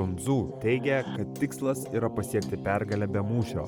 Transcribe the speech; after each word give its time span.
Sun 0.00 0.14
Tzu 0.16 0.52
teigia, 0.62 1.02
kad 1.04 1.34
tikslas 1.36 1.82
yra 1.92 2.08
pasiekti 2.16 2.56
pergalę 2.64 3.04
be 3.12 3.20
mūšio. 3.20 3.66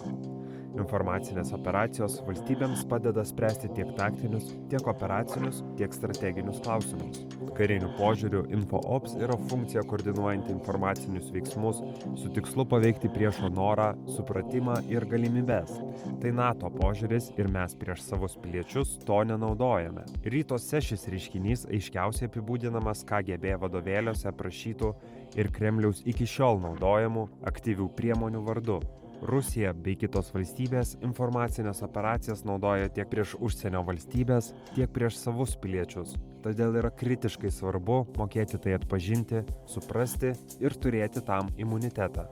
Informacinės 0.81 1.51
operacijos 1.53 2.15
valstybėms 2.25 2.87
padeda 2.89 3.21
spręsti 3.29 3.69
tiek 3.77 3.91
taktinius, 3.99 4.47
tiek 4.71 4.87
operacinius, 4.89 5.59
tiek 5.77 5.93
strateginius 5.93 6.63
klausimus. 6.65 7.21
Karinių 7.59 7.91
požiūrių 7.99 8.47
InfoOps 8.57 9.19
yra 9.21 9.37
funkcija 9.51 9.85
koordinuojanti 9.91 10.55
informacinius 10.55 11.29
veiksmus 11.35 11.83
su 12.23 12.33
tikslu 12.33 12.65
paveikti 12.73 13.13
priešo 13.13 13.53
norą, 13.53 13.91
supratimą 14.17 14.79
ir 14.89 15.05
galimybes. 15.13 15.77
Tai 16.23 16.33
NATO 16.39 16.73
požiūris 16.73 17.29
ir 17.37 17.53
mes 17.53 17.77
prieš 17.77 18.07
savus 18.07 18.39
piliečius 18.41 18.97
to 19.05 19.21
nenaudojame. 19.29 20.09
Rytuose 20.25 20.81
šis 20.89 21.05
reiškinys 21.13 21.69
aiškiausiai 21.69 22.33
apibūdinamas 22.33 23.05
KGB 23.05 23.59
vadovėliuose 23.61 24.33
aprašytų 24.33 24.95
ir 25.39 25.53
Kremliaus 25.55 26.03
iki 26.09 26.27
šiol 26.29 26.61
naudojamų 26.63 27.29
aktyvių 27.49 27.89
priemonių 27.99 28.43
vardu. 28.47 28.81
Rusija 29.23 29.71
bei 29.85 29.95
kitos 29.95 30.33
valstybės 30.35 30.97
informacinės 31.07 31.85
operacijas 31.87 32.43
naudoja 32.43 32.91
tiek 32.91 33.07
prieš 33.11 33.37
užsienio 33.39 33.85
valstybės, 33.87 34.51
tiek 34.75 34.91
prieš 34.91 35.21
savus 35.21 35.55
piliečius. 35.63 36.17
Todėl 36.43 36.81
yra 36.81 36.91
kritiškai 36.91 37.53
svarbu 37.55 38.01
mokėti 38.19 38.59
tai 38.59 38.75
atpažinti, 38.81 39.45
suprasti 39.71 40.35
ir 40.59 40.75
turėti 40.75 41.23
tam 41.23 41.55
imunitetą. 41.55 42.27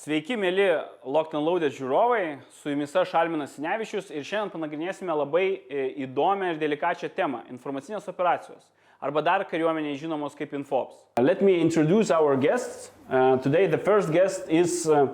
Sveiki, 0.00 0.32
mėly 0.32 0.64
Locked 1.04 1.34
and 1.36 1.44
Loaded 1.44 1.74
žiūrovai, 1.76 2.38
su 2.56 2.70
jumis 2.72 2.94
aš 2.96 3.10
Alminas 3.20 3.52
Sinevičius 3.52 4.06
ir 4.08 4.24
šiandien 4.24 4.48
panagrinėsime 4.54 5.12
labai 5.12 5.42
e, 5.68 5.82
įdomią 6.06 6.54
ir 6.54 6.60
delikačią 6.62 7.10
temą- 7.12 7.42
informacinės 7.52 8.08
operacijos 8.08 8.62
arba 9.04 9.20
dar 9.20 9.44
kariuomeniai 9.44 9.98
žinomos 10.00 10.32
kaip 10.38 10.54
Infops. 10.56 10.96
Let 11.20 11.42
me 11.42 11.58
introduce 11.60 12.10
our 12.10 12.34
guests. 12.36 12.92
Uh, 13.10 13.36
today 13.44 13.66
the 13.66 13.76
first 13.76 14.10
guest 14.10 14.48
is 14.48 14.88
uh, 14.88 15.08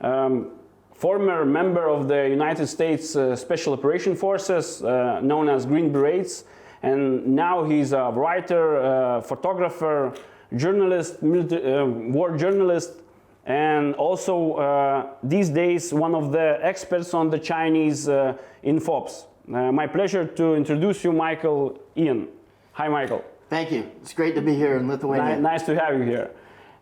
um, 0.00 0.50
former 0.94 1.44
member 1.44 1.86
of 1.88 2.08
the 2.08 2.28
United 2.28 2.66
States 2.66 3.14
uh, 3.14 3.36
Special 3.36 3.74
Operation 3.74 4.16
Forces, 4.16 4.82
uh, 4.82 5.20
known 5.20 5.48
as 5.48 5.64
Green 5.64 5.92
Berets, 5.92 6.42
and 6.82 7.24
now 7.24 7.62
he's 7.62 7.92
a 7.92 8.10
writer, 8.10 8.82
uh, 8.82 9.20
photographer, 9.20 10.12
journalist, 10.56 11.22
military, 11.22 11.62
uh, 11.72 11.86
war 11.86 12.36
journalist, 12.36 13.03
and 13.46 13.94
also 13.96 14.54
uh, 14.54 15.06
these 15.22 15.50
days 15.50 15.92
one 15.92 16.14
of 16.14 16.32
the 16.32 16.58
experts 16.62 17.12
on 17.14 17.30
the 17.30 17.38
Chinese 17.38 18.08
uh, 18.08 18.36
infops. 18.62 19.24
Uh, 19.52 19.70
my 19.70 19.86
pleasure 19.86 20.26
to 20.26 20.54
introduce 20.54 21.04
you, 21.04 21.12
Michael 21.12 21.78
Yon. 21.94 22.28
Hi, 22.72 22.88
Michael. 22.88 23.22
Thank 23.50 23.70
you. 23.70 23.90
It's 24.00 24.14
great 24.14 24.34
to 24.34 24.40
be 24.40 24.54
here 24.54 24.76
in 24.78 24.88
Lithuania. 24.88 25.36
Ni- 25.36 25.42
nice 25.42 25.62
to 25.64 25.78
have 25.78 25.98
you 25.98 26.04
here. 26.04 26.30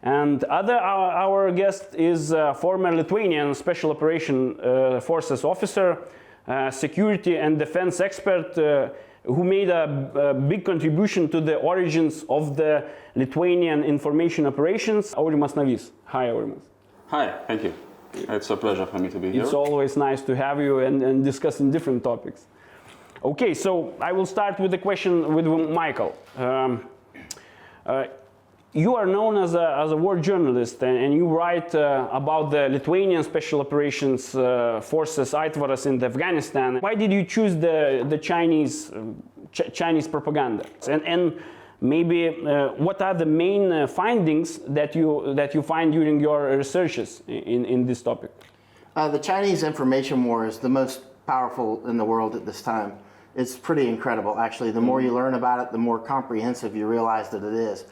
And 0.05 0.43
other 0.45 0.75
our, 0.75 1.11
our 1.13 1.53
guest 1.53 1.95
is 1.95 2.33
uh, 2.33 2.55
former 2.55 2.93
Lithuanian 2.95 3.55
Special 3.55 3.91
Operation 3.91 4.59
uh, 4.61 5.01
Forces 5.01 5.45
officer, 5.45 5.99
uh, 6.47 6.71
security 6.71 7.37
and 7.37 7.59
defense 7.59 8.01
expert, 8.01 8.57
who 9.25 9.45
made 9.45 9.71
a, 9.71 10.11
a 10.15 10.35
big 10.35 10.65
contribution 10.65 11.29
to 11.29 11.41
the 11.41 11.57
origins 11.57 12.25
of 12.29 12.57
the 12.57 12.85
Lithuanian 13.15 13.85
information 13.85 14.47
operations. 14.47 15.15
Aurimas 15.15 15.53
Navys. 15.55 15.91
Hi, 16.07 16.29
Aurimas. 16.29 16.63
Hi, 17.09 17.39
thank 17.47 17.63
you. 17.65 17.75
It's 18.15 18.51
a 18.51 18.57
pleasure 18.57 18.87
for 18.87 18.99
me 18.99 19.09
to 19.11 19.19
be 19.19 19.33
here. 19.33 19.43
It's 19.43 19.55
always 19.55 19.97
nice 19.97 20.23
to 20.23 20.37
have 20.37 20.61
you 20.61 20.81
and, 20.81 21.03
and 21.03 21.25
discussing 21.25 21.71
different 21.71 22.05
topics. 22.05 22.47
Okay, 23.25 23.55
so 23.55 23.95
I 24.01 24.13
will 24.13 24.27
start 24.27 24.59
with 24.59 24.73
the 24.73 24.79
question 24.79 25.35
with 25.35 25.47
Michael. 25.47 26.17
Um, 26.37 26.89
uh, 27.87 28.07
you 28.75 28.97
are 28.97 29.07
known 29.07 29.37
as 29.37 29.55
a, 29.55 29.77
as 29.79 29.93
a 29.93 29.97
war 29.97 30.19
journalist 30.19 30.83
and, 30.83 30.97
and 30.97 31.15
you 31.15 31.27
write 31.27 31.75
uh, 31.75 32.09
about 32.11 32.51
the 32.51 32.69
Lithuanian 32.71 33.23
Special 33.23 33.61
Operations 33.61 34.35
uh, 34.35 34.81
Forces 34.83 35.33
Aitvaras 35.33 35.87
in 35.87 36.03
Afghanistan. 36.03 36.79
Why 36.81 36.95
did 36.95 37.13
you 37.13 37.25
choose 37.25 37.55
the, 37.55 38.07
the 38.09 38.17
Chinese, 38.17 38.91
um, 38.93 39.23
Ch- 39.53 39.71
Chinese 39.75 40.09
propaganda? 40.09 40.65
And, 40.89 41.03
and 41.07 41.43
maybe 41.83 42.29
uh, 42.29 42.69
what 42.71 43.03
are 43.03 43.13
the 43.13 43.27
main 43.27 43.71
uh, 43.71 43.87
findings 43.87 44.59
that 44.69 44.95
you, 44.95 45.35
that 45.35 45.55
you 45.55 45.61
find 45.61 45.93
during 45.93 46.19
your 46.19 46.57
researches 46.57 47.23
in, 47.29 47.67
in 47.67 47.87
this 47.87 48.01
topic? 48.01 48.31
Uh, 48.97 49.09
the 49.09 49.19
Chinese 49.19 49.63
information 49.65 50.25
war 50.25 50.47
is 50.47 50.59
the 50.59 50.69
most 50.69 51.03
powerful 51.27 51.87
in 51.87 51.99
the 51.99 52.05
world 52.05 52.35
at 52.35 52.47
this 52.47 52.63
time. 52.63 52.95
It's 53.35 53.57
pretty 53.57 53.89
incredible, 53.89 54.39
actually. 54.39 54.71
The 54.71 54.81
more 54.81 55.01
you 55.01 55.13
learn 55.13 55.35
about 55.35 55.61
it, 55.61 55.73
the 55.73 55.79
more 55.79 55.99
comprehensive 55.99 56.75
you 56.75 56.87
realize 56.87 57.29
that 57.31 57.43
it 57.43 57.55
is. 57.55 57.85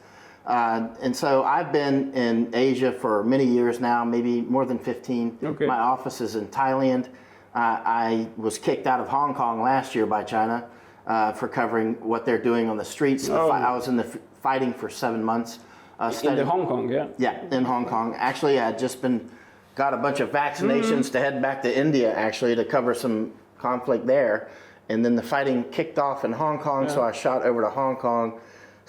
Uh, 0.45 0.87
and 1.01 1.15
so 1.15 1.43
I've 1.43 1.71
been 1.71 2.13
in 2.13 2.49
Asia 2.53 2.91
for 2.91 3.23
many 3.23 3.45
years 3.45 3.79
now, 3.79 4.03
maybe 4.03 4.41
more 4.41 4.65
than 4.65 4.79
15. 4.79 5.39
Okay. 5.43 5.65
My 5.65 5.77
office 5.77 6.19
is 6.21 6.35
in 6.35 6.47
Thailand. 6.47 7.07
Uh, 7.53 7.79
I 7.85 8.27
was 8.37 8.57
kicked 8.57 8.87
out 8.87 8.99
of 8.99 9.07
Hong 9.07 9.35
Kong 9.35 9.61
last 9.61 9.93
year 9.93 10.05
by 10.05 10.23
China 10.23 10.65
uh, 11.05 11.33
for 11.33 11.47
covering 11.47 11.93
what 12.01 12.25
they're 12.25 12.41
doing 12.41 12.69
on 12.69 12.77
the 12.77 12.85
streets. 12.85 13.27
The 13.27 13.33
I 13.35 13.71
was 13.75 13.87
in 13.87 13.97
the 13.97 14.19
fighting 14.41 14.73
for 14.73 14.89
seven 14.89 15.23
months. 15.23 15.59
Uh, 15.99 16.11
In 16.23 16.35
the 16.35 16.45
Hong 16.45 16.65
Kong, 16.65 16.89
yeah? 16.89 17.07
yeah, 17.19 17.43
in 17.51 17.63
Hong 17.63 17.85
Kong. 17.85 18.15
Actually, 18.17 18.59
I 18.59 18.65
had 18.65 18.79
just 18.79 19.01
been 19.03 19.29
got 19.75 19.93
a 19.93 19.97
bunch 19.97 20.19
of 20.19 20.31
vaccinations 20.31 21.11
to 21.11 21.19
head 21.19 21.41
back 21.41 21.61
to 21.61 21.77
India 21.77 22.13
actually 22.13 22.55
to 22.55 22.65
cover 22.65 22.93
some 22.95 23.31
conflict 23.59 24.07
there, 24.07 24.49
and 24.89 25.05
then 25.05 25.15
the 25.15 25.21
fighting 25.21 25.63
kicked 25.65 25.99
off 25.99 26.25
in 26.25 26.31
Hong 26.31 26.57
Kong. 26.57 26.89
So 26.89 27.03
I 27.03 27.11
shot 27.11 27.43
over 27.43 27.61
to 27.61 27.69
Hong 27.69 27.97
Kong, 27.97 28.39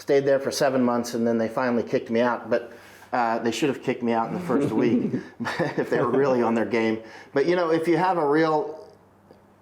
stayed 0.02 0.26
there 0.26 0.40
for 0.40 0.50
seven 0.50 0.82
months, 0.82 1.14
and 1.14 1.24
then 1.24 1.38
they 1.38 1.48
finally 1.48 1.84
kicked 1.84 2.10
me 2.10 2.20
out. 2.20 2.50
But 2.50 2.72
uh, 3.12 3.38
they 3.38 3.52
should 3.52 3.68
have 3.68 3.82
kicked 3.82 4.02
me 4.02 4.12
out 4.12 4.28
in 4.28 4.34
the 4.34 4.40
first 4.40 4.72
week 4.82 5.12
if 5.78 5.88
they 5.88 6.00
were 6.00 6.10
really 6.10 6.42
on 6.42 6.54
their 6.54 6.66
game. 6.66 6.98
But 7.32 7.46
you 7.46 7.54
know, 7.54 7.70
if 7.70 7.86
you 7.86 7.96
have 7.96 8.18
a 8.18 8.26
real 8.26 8.88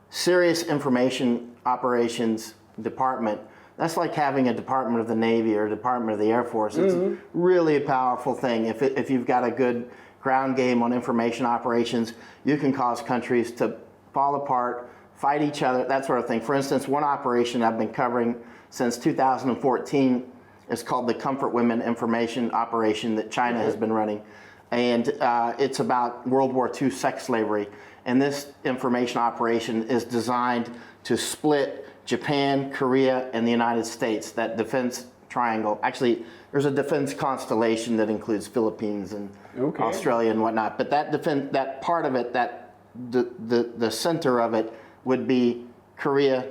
serious 0.09 0.65
information 0.65 1.53
operations 1.67 2.55
department. 2.83 3.41
That's 3.77 3.97
like 3.97 4.13
having 4.15 4.49
a 4.49 4.55
department 4.55 5.01
of 5.01 5.09
the 5.09 5.15
Navy 5.15 5.57
or 5.57 5.67
a 5.67 5.71
department 5.71 6.13
of 6.13 6.19
the 6.19 6.31
Air 6.31 6.45
Force. 6.45 6.77
It's 6.77 7.19
really 7.33 7.77
a 7.77 7.81
powerful 7.81 8.35
thing. 8.35 8.67
If, 8.67 8.83
it, 8.83 8.99
if 8.99 9.09
you've 9.09 9.27
got 9.27 9.45
a 9.45 9.51
good 9.51 9.91
ground 10.21 10.57
game 10.57 10.83
on 10.83 10.93
information 10.93 11.47
operations, 11.47 12.13
you 12.45 12.59
can 12.59 12.73
cause 12.73 13.01
countries 13.01 13.53
to 13.53 13.77
fall 14.13 14.35
apart, 14.35 14.91
fight 15.15 15.43
each 15.43 15.63
other, 15.63 15.85
that 15.87 16.05
sort 16.05 16.19
of 16.19 16.27
thing. 16.27 16.41
For 16.41 16.55
instance, 16.55 16.89
one 16.89 17.05
operation 17.05 17.63
I've 17.63 17.79
been 17.79 17.93
covering 17.93 18.37
since 18.69 18.99
2014 18.99 20.30
is 20.71 20.83
called 20.83 21.07
the 21.09 21.15
Comfort 21.15 21.49
Women 21.49 21.83
Information 21.83 22.51
Operation 22.53 23.17
that 23.17 23.31
China 23.31 23.59
has 23.59 23.77
been 23.77 23.93
running. 23.93 24.23
And 24.71 25.09
uh, 25.21 25.55
it's 25.59 25.81
about 25.81 26.27
World 26.29 26.53
War 26.53 26.71
II 26.81 26.91
sex 26.91 27.25
slavery. 27.25 27.69
And 28.05 28.23
this 28.23 28.53
information 28.65 29.19
operation 29.19 29.89
is 29.89 30.05
designed 30.05 30.71
to 31.05 31.17
split 31.17 31.89
Japan, 32.07 32.71
Korea, 32.71 33.29
and 33.33 33.47
the 33.47 33.51
United 33.51 33.85
States, 33.85 34.31
that 34.33 34.57
defense 34.57 35.07
triangle. 35.29 35.79
Actually, 35.83 36.25
there's 36.53 36.65
a 36.65 36.71
defense 36.71 37.15
constellation 37.15 37.97
that 37.97 38.09
includes 38.09 38.47
Philippines 38.47 39.13
and 39.13 39.31
Okay. 39.59 39.83
Australia 39.83 40.31
and 40.31 40.41
whatnot. 40.41 40.79
But 40.79 40.91
that 40.91 41.11
defense, 41.11 41.51
that 41.53 41.83
part 41.83 42.05
of 42.05 42.15
it, 42.15 42.33
that 42.33 42.75
the, 43.11 43.29
the, 43.47 43.71
the 43.77 43.91
center 43.91 44.41
of 44.41 44.55
it 44.55 44.73
would 45.05 45.27
be 45.27 45.65
Korea, 45.97 46.47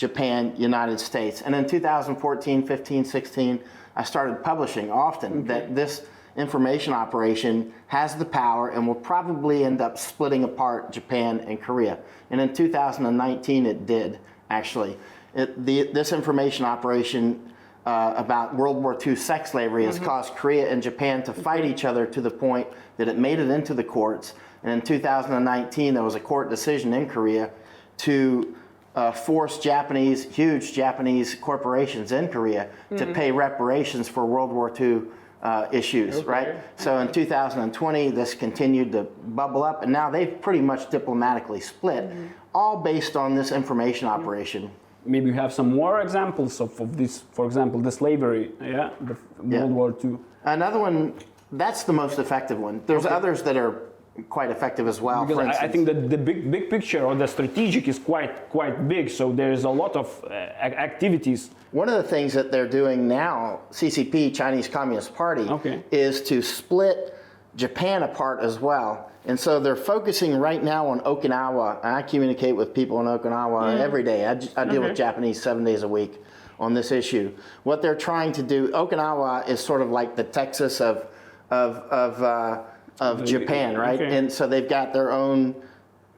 Japan, 0.00 0.54
United 0.56 0.98
States. 0.98 1.42
And 1.42 1.54
in 1.54 1.68
2014, 1.68 2.66
15, 2.66 3.04
16, 3.04 3.60
I 3.94 4.02
started 4.02 4.42
publishing 4.42 4.90
often 4.90 5.32
mm-hmm. 5.32 5.46
that 5.48 5.74
this 5.74 6.06
information 6.38 6.94
operation 6.94 7.74
has 7.88 8.14
the 8.14 8.24
power 8.24 8.70
and 8.70 8.86
will 8.86 8.94
probably 8.94 9.62
end 9.62 9.82
up 9.82 9.98
splitting 9.98 10.42
apart 10.44 10.90
Japan 10.90 11.40
and 11.40 11.60
Korea. 11.60 11.98
And 12.30 12.40
in 12.40 12.54
2019, 12.54 13.66
it 13.66 13.84
did, 13.84 14.18
actually. 14.48 14.96
It, 15.34 15.66
the, 15.66 15.90
this 15.92 16.14
information 16.14 16.64
operation 16.64 17.52
uh, 17.84 18.14
about 18.16 18.54
World 18.54 18.82
War 18.82 18.96
II 19.06 19.14
sex 19.16 19.50
slavery 19.50 19.84
has 19.84 19.96
mm-hmm. 19.96 20.06
caused 20.06 20.34
Korea 20.34 20.70
and 20.70 20.82
Japan 20.82 21.22
to 21.24 21.32
mm-hmm. 21.32 21.42
fight 21.42 21.66
each 21.66 21.84
other 21.84 22.06
to 22.06 22.22
the 22.22 22.30
point 22.30 22.68
that 22.96 23.06
it 23.06 23.18
made 23.18 23.38
it 23.38 23.50
into 23.50 23.74
the 23.74 23.84
courts. 23.84 24.32
And 24.62 24.72
in 24.72 24.80
2019, 24.80 25.92
there 25.92 26.02
was 26.02 26.14
a 26.14 26.20
court 26.20 26.48
decision 26.48 26.94
in 26.94 27.06
Korea 27.06 27.50
to 27.98 28.56
uh, 28.94 29.12
force 29.12 29.58
Japanese, 29.58 30.24
huge 30.24 30.72
Japanese 30.72 31.34
corporations 31.34 32.12
in 32.12 32.28
Korea 32.28 32.68
to 32.96 33.06
pay 33.06 33.30
reparations 33.30 34.08
for 34.08 34.26
World 34.26 34.50
War 34.50 34.72
II 34.78 35.02
uh, 35.42 35.68
issues, 35.72 36.24
right? 36.24 36.56
So 36.76 36.98
in 36.98 37.10
2020, 37.12 38.10
this 38.10 38.34
continued 38.34 38.92
to 38.92 39.04
bubble 39.28 39.62
up, 39.62 39.82
and 39.82 39.92
now 39.92 40.10
they've 40.10 40.40
pretty 40.40 40.60
much 40.60 40.90
diplomatically 40.90 41.60
split, 41.60 42.10
all 42.54 42.76
based 42.78 43.16
on 43.16 43.34
this 43.34 43.52
information 43.52 44.08
operation. 44.08 44.70
Maybe 45.06 45.26
you 45.30 45.32
have 45.34 45.52
some 45.52 45.74
more 45.74 46.00
examples 46.02 46.60
of, 46.60 46.78
of 46.78 46.96
this, 46.96 47.22
for 47.32 47.46
example, 47.46 47.80
the 47.80 47.90
slavery, 47.92 48.50
yeah, 48.60 48.90
the 49.00 49.16
Yeah. 49.48 49.60
World 49.64 49.72
War 49.72 49.94
II. 50.04 50.18
Another 50.44 50.78
one, 50.78 51.14
that's 51.52 51.84
the 51.84 51.92
most 51.92 52.18
effective 52.18 52.58
one. 52.58 52.82
There's 52.86 53.06
others 53.06 53.42
that 53.44 53.56
are 53.56 53.80
quite 54.28 54.50
effective 54.50 54.86
as 54.86 55.00
well. 55.00 55.24
Because 55.24 55.56
I, 55.56 55.64
I 55.64 55.68
think 55.68 55.86
that 55.86 56.10
the 56.10 56.18
big 56.18 56.50
big 56.50 56.68
picture 56.70 57.04
or 57.04 57.14
the 57.14 57.26
strategic 57.26 57.88
is 57.88 57.98
quite 57.98 58.48
quite 58.50 58.88
big. 58.88 59.08
So 59.10 59.32
there 59.32 59.52
is 59.52 59.64
a 59.64 59.70
lot 59.70 59.96
of 59.96 60.24
uh, 60.24 60.30
activities. 60.34 61.50
One 61.72 61.88
of 61.88 62.02
the 62.02 62.08
things 62.08 62.32
that 62.34 62.50
they're 62.50 62.68
doing 62.68 63.06
now, 63.06 63.60
CCP, 63.70 64.34
Chinese 64.34 64.68
Communist 64.68 65.14
Party, 65.14 65.42
Okay. 65.42 65.82
is 65.92 66.20
to 66.22 66.42
split 66.42 67.16
Japan 67.56 68.02
apart 68.02 68.40
as 68.40 68.58
well. 68.58 69.10
And 69.26 69.38
so 69.38 69.60
they're 69.60 69.76
focusing 69.76 70.34
right 70.36 70.62
now 70.64 70.86
on 70.88 71.00
Okinawa. 71.00 71.84
I 71.84 72.02
communicate 72.02 72.56
with 72.56 72.74
people 72.74 72.98
in 73.00 73.06
Okinawa 73.06 73.78
every 73.78 74.02
day. 74.02 74.26
I 74.26 74.64
deal 74.64 74.82
with 74.82 74.96
Japanese 74.96 75.40
seven 75.40 75.62
days 75.62 75.82
a 75.82 75.88
week 75.88 76.18
on 76.58 76.74
this 76.74 76.90
issue. 76.90 77.32
What 77.62 77.82
they're 77.82 77.94
trying 77.94 78.32
to 78.32 78.42
do, 78.42 78.68
Okinawa 78.68 79.48
is 79.48 79.60
sort 79.60 79.82
of 79.82 79.90
like 79.90 80.16
the 80.16 80.24
Texas 80.24 80.80
of, 80.80 81.06
of, 81.50 81.76
of, 81.90 82.22
uh, 82.22 82.62
of 83.00 83.24
Japan, 83.24 83.76
right? 83.76 84.00
okay. 84.00 84.16
And 84.16 84.30
so 84.30 84.46
they've 84.46 84.68
got 84.68 84.92
their 84.92 85.10
own 85.10 85.56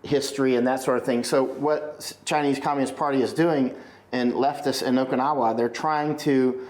history 0.03 0.57
and 0.57 0.67
that 0.67 0.83
sort 0.83 0.99
of 0.99 1.05
thing. 1.05 1.23
So 1.25 1.45
what 1.45 2.15
Chinese 2.25 2.59
Communist 2.59 2.97
Party 2.97 3.23
is 3.23 3.33
doing 3.33 3.75
and 4.11 4.33
leftists 4.33 4.83
in 4.83 4.97
Okinawa, 4.97 5.57
they're 5.57 5.69
trying 5.69 6.17
to 6.19 6.67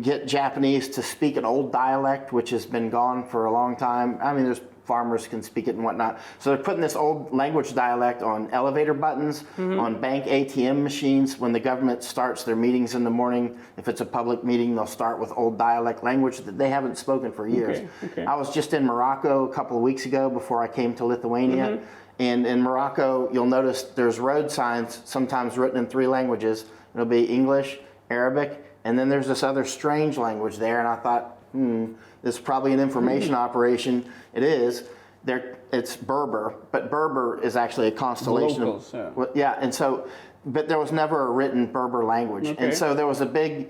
get 0.00 0.26
Japanese 0.26 0.88
to 0.88 1.02
speak 1.02 1.36
an 1.36 1.44
old 1.44 1.72
dialect, 1.72 2.32
which 2.32 2.50
has 2.50 2.66
been 2.66 2.90
gone 2.90 3.28
for 3.28 3.44
a 3.44 3.52
long 3.52 3.76
time. 3.76 4.18
I 4.22 4.32
mean, 4.32 4.44
there's 4.44 4.60
farmers 4.84 5.26
can 5.28 5.42
speak 5.42 5.68
it 5.68 5.76
and 5.76 5.84
whatnot. 5.84 6.20
So 6.38 6.50
they're 6.50 6.62
putting 6.62 6.80
this 6.80 6.96
old 6.96 7.32
language 7.32 7.74
dialect 7.74 8.22
on 8.22 8.50
elevator 8.50 8.94
buttons, 8.94 9.44
on 9.58 10.00
bank 10.00 10.24
ATM 10.24 10.82
machines. 10.82 11.38
When 11.38 11.52
the 11.52 11.60
government 11.60 12.02
starts 12.02 12.44
their 12.44 12.56
meetings 12.56 12.94
in 12.94 13.04
the 13.04 13.10
morning, 13.10 13.58
if 13.76 13.88
it's 13.88 14.00
a 14.00 14.04
public 14.04 14.42
meeting, 14.42 14.74
they'll 14.74 14.86
start 14.86 15.18
with 15.20 15.32
old 15.36 15.56
dialect 15.56 16.02
language 16.02 16.38
that 16.38 16.58
they 16.58 16.68
haven't 16.68 16.98
spoken 16.98 17.32
for 17.32 17.46
years. 17.46 17.78
Okay, 17.78 17.88
okay. 18.04 18.24
I 18.24 18.34
was 18.34 18.52
just 18.52 18.74
in 18.74 18.84
Morocco 18.84 19.48
a 19.48 19.52
couple 19.52 19.76
of 19.76 19.82
weeks 19.82 20.06
ago 20.06 20.28
before 20.28 20.62
I 20.62 20.68
came 20.68 20.94
to 20.96 21.04
Lithuania. 21.04 21.68
Mm-hmm. 21.68 21.84
And 22.18 22.46
in 22.46 22.60
Morocco, 22.60 23.30
you'll 23.32 23.46
notice 23.46 23.82
there's 23.82 24.18
road 24.18 24.50
signs 24.50 25.00
sometimes 25.04 25.56
written 25.56 25.78
in 25.78 25.86
three 25.86 26.06
languages. 26.06 26.66
It'll 26.94 27.06
be 27.06 27.24
English, 27.24 27.78
Arabic, 28.10 28.64
and 28.84 28.98
then 28.98 29.08
there's 29.08 29.26
this 29.26 29.42
other 29.42 29.64
strange 29.64 30.18
language 30.18 30.56
there. 30.56 30.78
And 30.78 30.88
I 30.88 30.96
thought, 30.96 31.38
hmm, 31.52 31.94
this 32.22 32.36
is 32.36 32.40
probably 32.40 32.72
an 32.72 32.80
information 32.80 33.34
operation. 33.34 34.04
It 34.34 34.42
is. 34.42 34.84
There, 35.24 35.58
it's 35.72 35.96
Berber, 35.96 36.54
but 36.72 36.90
Berber 36.90 37.40
is 37.42 37.56
actually 37.56 37.88
a 37.88 37.92
constellation 37.92 38.64
locals, 38.64 38.92
of. 38.92 39.16
yeah. 39.16 39.52
Yeah, 39.52 39.58
and 39.60 39.72
so, 39.72 40.08
but 40.44 40.68
there 40.68 40.78
was 40.78 40.90
never 40.90 41.28
a 41.28 41.30
written 41.30 41.66
Berber 41.66 42.04
language, 42.04 42.46
Okay. 42.48 42.64
and 42.64 42.74
so 42.74 42.92
there 42.92 43.06
was 43.06 43.20
a 43.20 43.26
big 43.26 43.68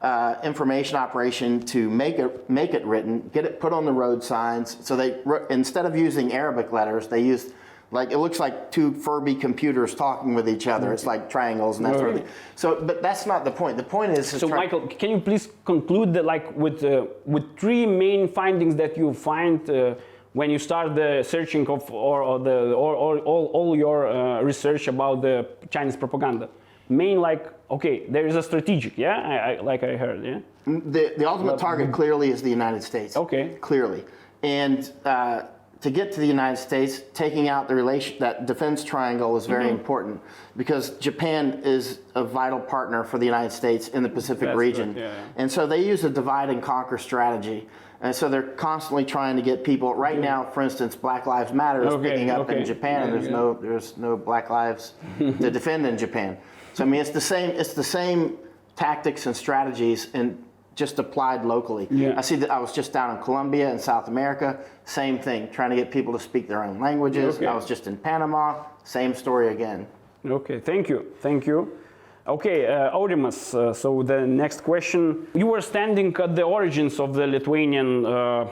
uh, 0.00 0.36
information 0.42 0.96
operation 0.96 1.60
to 1.60 1.90
make 1.90 2.18
it 2.18 2.48
make 2.48 2.72
it 2.72 2.84
written, 2.86 3.30
get 3.34 3.44
it 3.44 3.60
put 3.60 3.72
on 3.72 3.84
the 3.84 3.92
road 3.92 4.24
signs. 4.24 4.78
So 4.80 4.96
they 4.96 5.18
instead 5.50 5.84
of 5.84 5.94
using 5.96 6.32
Arabic 6.32 6.72
letters, 6.72 7.08
they 7.08 7.20
used 7.20 7.52
like 7.94 8.10
it 8.10 8.18
looks 8.18 8.38
like 8.40 8.54
two 8.70 8.92
Furby 8.92 9.34
computers 9.46 9.94
talking 9.94 10.34
with 10.34 10.48
each 10.54 10.66
other. 10.66 10.92
It's 10.92 11.06
like 11.06 11.30
triangles 11.30 11.74
and 11.78 11.86
that 11.86 11.96
sort 11.96 12.10
of 12.10 12.16
thing. 12.16 12.28
So, 12.56 12.68
but 12.88 12.96
that's 13.06 13.24
not 13.24 13.44
the 13.44 13.54
point. 13.62 13.76
The 13.76 13.88
point 13.96 14.10
is, 14.18 14.30
to 14.32 14.38
So 14.38 14.48
try- 14.48 14.58
Michael, 14.62 14.82
can 15.02 15.10
you 15.14 15.20
please 15.20 15.48
conclude 15.64 16.12
that 16.14 16.24
like 16.24 16.46
with 16.64 16.78
uh, 16.84 17.06
with 17.34 17.44
three 17.56 17.86
main 17.86 18.22
findings 18.28 18.74
that 18.82 18.92
you 19.00 19.14
find 19.14 19.58
uh, 19.70 19.94
when 20.38 20.50
you 20.50 20.58
start 20.58 20.96
the 20.96 21.22
searching 21.22 21.64
of 21.68 21.88
or, 21.90 22.22
or 22.22 22.38
the 22.48 22.56
or, 22.84 22.92
or 23.04 23.18
all, 23.30 23.44
all 23.56 23.76
your 23.76 23.98
uh, 24.08 24.42
research 24.42 24.88
about 24.88 25.22
the 25.22 25.46
Chinese 25.70 25.96
propaganda? 25.96 26.48
Main 26.88 27.20
like 27.20 27.42
okay, 27.70 28.06
there 28.08 28.26
is 28.26 28.36
a 28.36 28.42
strategic, 28.42 28.98
yeah, 28.98 29.16
I, 29.32 29.36
I, 29.54 29.60
like 29.60 29.82
I 29.82 29.96
heard, 29.96 30.24
yeah. 30.24 30.40
The, 30.66 31.14
the 31.16 31.26
ultimate 31.28 31.58
target 31.58 31.92
clearly 31.92 32.28
is 32.30 32.42
the 32.42 32.50
United 32.50 32.82
States. 32.82 33.16
Okay. 33.16 33.56
Clearly. 33.60 34.04
And 34.42 34.92
uh, 35.04 35.42
to 35.84 35.90
get 35.90 36.10
to 36.12 36.18
the 36.18 36.26
United 36.26 36.56
States, 36.56 37.02
taking 37.12 37.46
out 37.46 37.68
the 37.68 37.74
relation, 37.74 38.16
that 38.18 38.46
defense 38.46 38.82
triangle 38.82 39.36
is 39.36 39.44
Mm-hmm. 39.44 39.52
very 39.52 39.68
important 39.68 40.18
because 40.56 40.96
Japan 40.96 41.60
is 41.62 41.98
a 42.14 42.24
vital 42.24 42.58
partner 42.58 43.04
for 43.04 43.18
the 43.18 43.26
United 43.26 43.50
States 43.52 43.88
in 43.88 44.02
the 44.02 44.08
Pacific 44.08 44.46
That's 44.46 44.56
region. 44.56 44.96
yeah, 44.96 45.02
yeah. 45.12 45.24
And 45.36 45.52
so 45.52 45.66
they 45.66 45.84
use 45.86 46.02
a 46.02 46.08
divide 46.08 46.48
and 46.48 46.62
conquer 46.62 46.96
strategy. 46.96 47.68
And 48.00 48.14
so 48.14 48.30
they're 48.30 48.42
constantly 48.68 49.04
trying 49.04 49.36
to 49.36 49.42
get 49.42 49.62
people. 49.62 49.94
Right 49.94 50.18
now, 50.18 50.44
for 50.44 50.62
instance, 50.62 50.96
Black 50.96 51.26
Lives 51.26 51.52
Matter 51.52 51.86
is 51.86 51.92
Okay, 51.92 52.10
picking 52.12 52.30
up 52.30 52.40
okay. 52.48 52.60
in 52.60 52.64
Japan, 52.64 53.02
and 53.02 53.12
there's 53.12 53.26
yeah. 53.26 53.32
no 53.32 53.54
there's 53.60 53.96
no 53.98 54.16
Black 54.16 54.48
lives 54.48 54.94
to 55.18 55.50
defend 55.58 55.86
in 55.86 55.98
Japan. 55.98 56.38
So 56.72 56.84
I 56.84 56.86
mean, 56.86 57.00
it's 57.02 57.10
the 57.10 57.20
same 57.20 57.50
it's 57.50 57.74
the 57.74 57.84
same 57.84 58.38
tactics 58.76 59.26
and 59.26 59.36
strategies 59.36 60.08
and 60.14 60.42
just 60.74 60.98
applied 60.98 61.44
locally. 61.44 61.86
Yeah. 61.90 62.14
I 62.16 62.20
see 62.20 62.36
that 62.36 62.50
I 62.50 62.58
was 62.58 62.72
just 62.72 62.92
down 62.92 63.16
in 63.16 63.22
Colombia 63.22 63.70
in 63.70 63.78
South 63.78 64.08
America, 64.08 64.58
same 64.84 65.18
thing, 65.18 65.50
trying 65.50 65.70
to 65.70 65.76
get 65.76 65.90
people 65.90 66.12
to 66.12 66.18
speak 66.18 66.48
their 66.48 66.64
own 66.64 66.80
languages. 66.80 67.36
Okay. 67.36 67.46
I 67.46 67.54
was 67.54 67.66
just 67.66 67.86
in 67.86 67.96
Panama, 67.96 68.64
same 68.84 69.14
story 69.14 69.48
again. 69.48 69.86
Okay, 70.26 70.58
thank 70.60 70.88
you, 70.88 71.12
thank 71.20 71.46
you. 71.46 71.78
Okay, 72.26 72.66
uh, 72.66 72.96
Aurimas, 72.96 73.54
uh, 73.54 73.74
so 73.74 74.02
the 74.02 74.26
next 74.26 74.62
question. 74.64 75.26
You 75.34 75.46
were 75.46 75.60
standing 75.60 76.16
at 76.16 76.34
the 76.34 76.42
origins 76.42 76.98
of 76.98 77.14
the 77.14 77.26
Lithuanian 77.26 78.06
uh, 78.06 78.46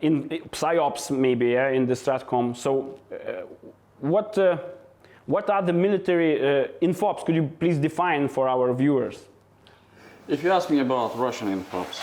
in 0.00 0.28
PSYOPs, 0.28 1.10
maybe, 1.10 1.48
yeah, 1.48 1.68
in 1.68 1.86
the 1.86 1.94
Stratcom. 1.94 2.56
So, 2.56 2.98
uh, 3.12 3.42
what, 4.00 4.38
uh, 4.38 4.56
what 5.26 5.50
are 5.50 5.62
the 5.62 5.72
military 5.74 6.40
uh, 6.40 6.68
infops? 6.80 7.24
Could 7.26 7.34
you 7.34 7.50
please 7.60 7.76
define 7.76 8.26
for 8.28 8.48
our 8.48 8.72
viewers? 8.72 9.26
If 10.30 10.44
you 10.44 10.52
ask 10.52 10.70
me 10.70 10.78
about 10.78 11.18
Russian 11.18 11.48
infops 11.48 12.00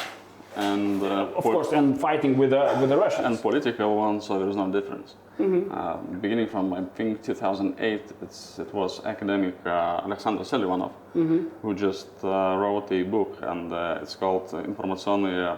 and 0.57 1.01
uh, 1.01 1.37
of 1.37 1.43
course, 1.43 1.71
and 1.71 1.97
fighting 1.97 2.37
with 2.37 2.49
the 2.49 2.77
with 2.81 2.89
the 2.89 2.97
Russians 2.97 3.25
and 3.25 3.41
political 3.41 3.95
ones, 3.95 4.25
so 4.25 4.37
there 4.37 4.49
is 4.49 4.55
no 4.57 4.69
difference. 4.69 5.15
Mm-hmm. 5.39 5.71
Uh, 5.71 5.95
beginning 6.19 6.47
from 6.47 6.73
I 6.73 6.83
think 6.95 7.23
2008, 7.23 8.01
it 8.21 8.73
was 8.73 9.05
academic 9.05 9.55
uh, 9.65 10.01
Alexander 10.03 10.43
Selivanov 10.43 10.91
mm-hmm. 11.15 11.47
who 11.61 11.73
just 11.73 12.09
uh, 12.23 12.57
wrote 12.59 12.91
a 12.91 13.03
book, 13.03 13.37
and 13.43 13.71
uh, 13.71 13.99
it's 14.01 14.15
called 14.15 14.53
uh, 14.53 14.57
"Информационные 14.57 15.57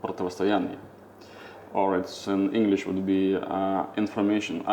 противостояния," 0.00 0.78
or 1.74 1.96
it's 1.98 2.28
in 2.28 2.54
English 2.54 2.86
would 2.86 3.04
be 3.04 3.36
"Information." 3.96 4.64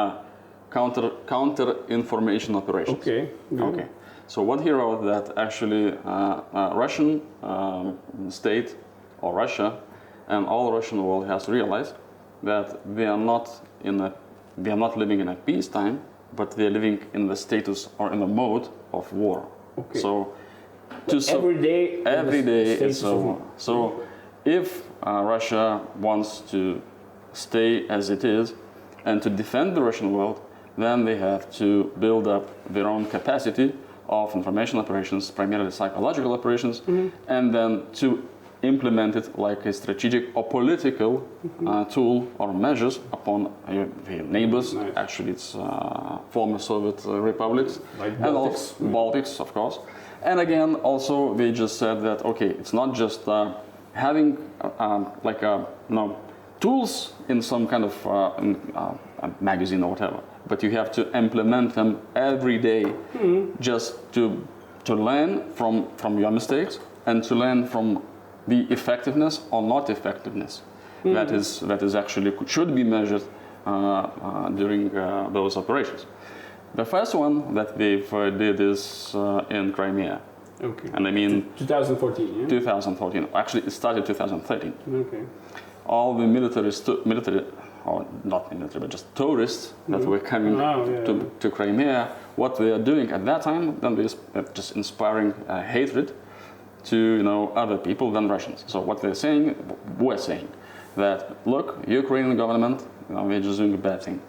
counter 0.70 1.12
counter 1.28 1.76
information 1.88 2.56
operations. 2.56 2.98
Okay. 2.98 3.30
Good. 3.50 3.62
Okay. 3.62 3.88
So 4.34 4.42
what 4.42 4.62
he 4.62 4.72
wrote 4.72 5.04
that 5.04 5.38
actually 5.38 5.96
uh, 6.06 6.10
uh, 6.10 6.72
Russian 6.74 7.22
um, 7.44 8.00
state 8.30 8.76
or 9.22 9.32
Russia 9.32 9.78
and 10.28 10.48
all 10.48 10.72
Russian 10.72 11.04
world 11.06 11.28
has 11.28 11.48
realized 11.48 11.94
that 12.42 12.80
they 12.96 13.06
are 13.06 13.24
not 13.32 13.46
in 13.84 14.02
a 14.02 14.12
they 14.58 14.72
are 14.72 14.82
not 14.86 14.98
living 14.98 15.20
in 15.20 15.28
a 15.28 15.36
peacetime, 15.36 16.02
but 16.36 16.50
they 16.58 16.66
are 16.66 16.72
living 16.72 17.00
in 17.14 17.28
the 17.28 17.36
status 17.36 17.90
or 18.00 18.12
in 18.12 18.20
the 18.22 18.28
mode 18.28 18.70
of 18.92 19.14
war. 19.14 19.48
Okay. 19.78 20.00
So 20.00 20.34
to 21.10 21.22
so- 21.22 21.38
every 21.38 21.62
day, 21.62 22.02
every 22.04 22.42
day 22.42 22.80
of 22.90 23.04
a 23.04 23.16
war. 23.16 23.42
So 23.58 24.02
if 24.46 24.90
uh, 25.06 25.22
Russia 25.22 25.82
wants 26.00 26.42
to 26.54 26.82
stay 27.34 27.88
as 27.88 28.10
it 28.10 28.24
is 28.24 28.56
and 29.06 29.22
to 29.22 29.30
defend 29.30 29.78
the 29.78 29.84
Russian 29.84 30.12
world, 30.12 30.42
then 30.76 31.06
they 31.06 31.18
have 31.18 31.52
to 31.60 31.92
build 32.00 32.28
up 32.28 32.50
their 32.74 32.88
own 32.88 33.06
capacity 33.06 33.74
of 34.10 34.34
information 34.36 34.80
operations, 34.80 35.32
primarily 35.32 35.72
psychological 35.72 36.34
operations, 36.34 36.82
Mm-hmm. 36.82 37.08
and 37.28 37.54
then 37.54 37.82
to 37.94 38.24
implement 38.62 39.16
it 39.16 39.38
like 39.38 39.66
a 39.66 39.74
strategic 39.74 40.24
or 40.36 40.44
political 40.44 41.12
Mm-hmm. 41.46 41.68
uh, 41.68 41.86
tool 41.86 42.28
or 42.40 42.54
measures 42.54 43.00
upon 43.12 43.48
uh, 43.48 43.86
their 44.06 44.24
neighbors. 44.24 44.74
Nice. 44.74 44.94
Actually, 44.96 45.32
it's 45.32 45.56
uh, 45.56 46.20
former 46.32 46.60
Soviet 46.60 47.06
uh, 47.06 47.20
republics 47.20 47.80
Like 48.00 48.14
and 48.14 48.24
Baltics. 48.36 48.36
also 48.36 48.84
Baltics, 48.86 49.40
of 49.40 49.54
course. 49.54 49.80
And 50.24 50.40
again, 50.40 50.76
also 50.76 51.34
they 51.36 51.52
just 51.52 51.78
said 51.78 52.02
that 52.04 52.24
okay, 52.26 52.48
it's 52.48 52.72
not 52.74 52.96
just 52.96 53.28
uh, 53.28 53.54
having 53.94 54.38
uh, 54.62 54.70
um, 54.84 55.12
like 55.24 55.44
uh, 55.44 55.66
no 55.90 56.16
tools 56.62 57.12
in 57.28 57.42
some 57.42 57.68
kind 57.68 57.84
of 57.84 58.08
uh, 58.08 58.32
in, 58.42 58.56
uh, 58.76 58.96
a 59.20 59.30
magazine 59.42 59.84
or 59.84 59.90
whatever, 59.92 60.20
but 60.48 60.64
you 60.64 60.72
have 60.72 60.92
to 60.92 61.02
implement 61.18 61.74
them 61.74 61.98
every 62.16 62.58
day, 62.58 62.86
just 63.60 63.96
to 64.14 64.46
to 64.84 64.96
learn 64.96 65.42
from 65.56 65.88
from 65.98 66.20
your 66.20 66.32
mistakes 66.32 66.80
and 67.06 67.24
to 67.24 67.36
learn 67.36 67.66
from 67.68 68.02
the 68.48 68.68
effectiveness 68.70 69.42
or 69.52 69.62
not 69.62 69.90
effectiveness 69.90 70.62
that 71.04 71.32
is 71.32 71.60
that 71.62 71.82
is 71.84 71.96
actually 71.96 72.32
should 72.48 72.74
be 72.76 72.84
measured 72.84 73.24
uh, 73.66 73.70
uh, 73.70 74.50
during 74.50 74.96
uh, 74.98 75.30
those 75.34 75.58
operations. 75.60 76.06
The 76.76 76.86
first 76.86 77.14
one 77.16 77.54
that 77.54 77.78
they've 77.78 78.14
uh, 78.14 78.30
did 78.32 78.60
is 78.60 79.12
uh, 79.16 79.46
in 79.50 79.72
Crimea, 79.74 80.20
Okay. 80.62 80.90
and 80.94 81.08
I 81.08 81.12
mean 81.12 81.46
2014, 81.58 82.40
yeah? 82.42 82.48
2014. 82.48 83.28
Actually, 83.36 83.64
it 83.68 83.72
started 83.72 84.06
2013. 84.06 84.74
Okay. 84.94 85.24
All 85.86 86.18
the 86.18 86.26
military, 86.28 86.72
stu- 86.72 87.02
military, 87.06 87.44
or 87.86 88.06
not 88.24 88.52
military, 88.52 88.80
but 88.82 88.90
just 88.90 89.14
tourists 89.16 89.74
that 89.90 90.06
were 90.06 90.20
coming 90.20 90.60
Oh, 90.60 90.90
yeah. 90.90 91.04
to, 91.06 91.32
to 91.42 91.50
Crimea, 91.52 92.16
what 92.36 92.56
they 92.58 92.72
are 92.72 92.80
doing 92.80 93.12
at 93.12 93.26
that 93.26 93.42
time, 93.42 93.80
then 93.82 93.96
they're 93.96 94.44
just 94.54 94.76
inspiring 94.76 95.34
uh, 95.48 95.62
hatred 95.62 96.14
to 96.86 96.98
you 96.98 97.24
know 97.24 97.50
other 97.56 97.78
people 97.78 98.12
than 98.12 98.28
Russians. 98.30 98.64
So 98.68 98.80
what 98.80 99.02
they're 99.02 99.16
saying, 99.16 99.56
we're 100.00 100.18
saying, 100.18 100.48
that 100.96 101.36
look, 101.46 101.84
Ukrainian 101.88 102.38
government, 102.38 102.84
you 103.10 103.16
know, 103.16 103.28
they're 103.28 103.40
just 103.42 103.58
doing 103.60 103.74
a 103.74 103.78
bad 103.78 104.02
thing. 104.04 104.20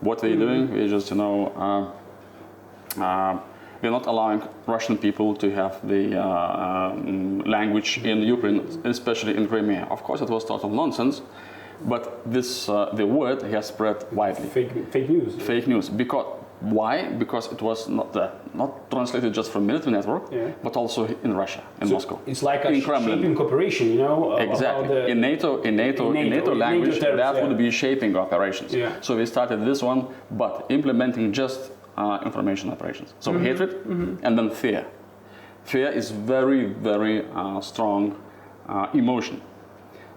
what 0.00 0.18
they're 0.20 0.36
doing 0.46 0.62
are 0.78 0.88
just 0.88 1.10
you 1.10 1.16
know 1.22 1.36
uh, 1.66 3.02
uh, 3.02 3.38
we're 3.82 3.90
not 3.90 4.06
allowing 4.06 4.40
Russian 4.66 4.96
people 4.96 5.34
to 5.36 5.50
have 5.60 5.86
the 5.86 6.02
uh, 6.18 6.92
um, 6.92 7.40
language 7.56 7.90
in 8.10 8.18
Ukraine, 8.36 8.60
especially 8.84 9.36
in 9.36 9.46
Crimea. 9.46 9.82
Of 9.90 10.02
course, 10.02 10.20
it 10.22 10.30
was 10.30 10.44
total 10.44 10.70
nonsense, 10.70 11.20
but 11.82 12.20
this 12.30 12.68
uh, 12.68 12.90
the 12.94 13.06
word 13.06 13.42
has 13.42 13.66
spread 13.66 14.04
widely. 14.12 14.48
Fake, 14.48 14.70
fake 14.92 15.08
news. 15.10 15.34
Fake 15.42 15.66
news 15.66 15.88
because 15.88 16.26
why? 16.60 17.08
Because 17.10 17.52
it 17.52 17.60
was 17.60 17.88
not 17.88 18.16
uh, 18.16 18.30
not 18.54 18.90
translated 18.90 19.34
just 19.34 19.50
from 19.50 19.66
military 19.66 19.92
network, 19.92 20.32
Yeah. 20.32 20.52
but 20.62 20.76
also 20.76 21.06
in 21.24 21.34
Russia, 21.36 21.62
in 21.80 21.88
So 21.88 21.94
Moscow, 21.94 22.20
It's 22.26 22.42
like 22.42 22.64
a 22.64 22.70
in 22.70 22.80
Kremlin. 22.80 23.18
shaping 23.18 23.34
cooperation, 23.34 23.88
you 23.88 23.98
know? 23.98 24.36
Exactly. 24.38 24.88
the- 24.88 25.06
in 25.08 25.20
NATO, 25.20 25.60
in 25.62 25.76
NATO, 25.76 26.10
in 26.12 26.16
in 26.16 26.30
NATO, 26.30 26.30
NATO, 26.30 26.30
in 26.30 26.30
NATO 26.30 26.54
language, 26.54 27.00
terms, 27.00 27.16
that 27.18 27.34
yeah. 27.34 27.42
would 27.46 27.58
be 27.58 27.70
shaping 27.70 28.16
operations. 28.16 28.72
Yeah. 28.72 28.92
So 29.02 29.16
we 29.16 29.26
started 29.26 29.64
this 29.66 29.82
one, 29.82 30.06
but 30.30 30.64
implementing 30.70 31.32
just 31.32 31.72
uh, 31.98 32.18
information 32.24 32.70
operations. 32.70 33.12
So 33.20 33.32
Mm-hmm. 33.32 33.44
hatred 33.44 33.70
and 34.22 34.38
then 34.38 34.48
fear. 34.50 34.86
Fear 35.64 35.88
is 35.92 36.10
very, 36.12 36.64
very 36.66 37.24
uh, 37.34 37.60
strong 37.60 38.14
uh, 38.68 38.86
emotion. 38.94 39.40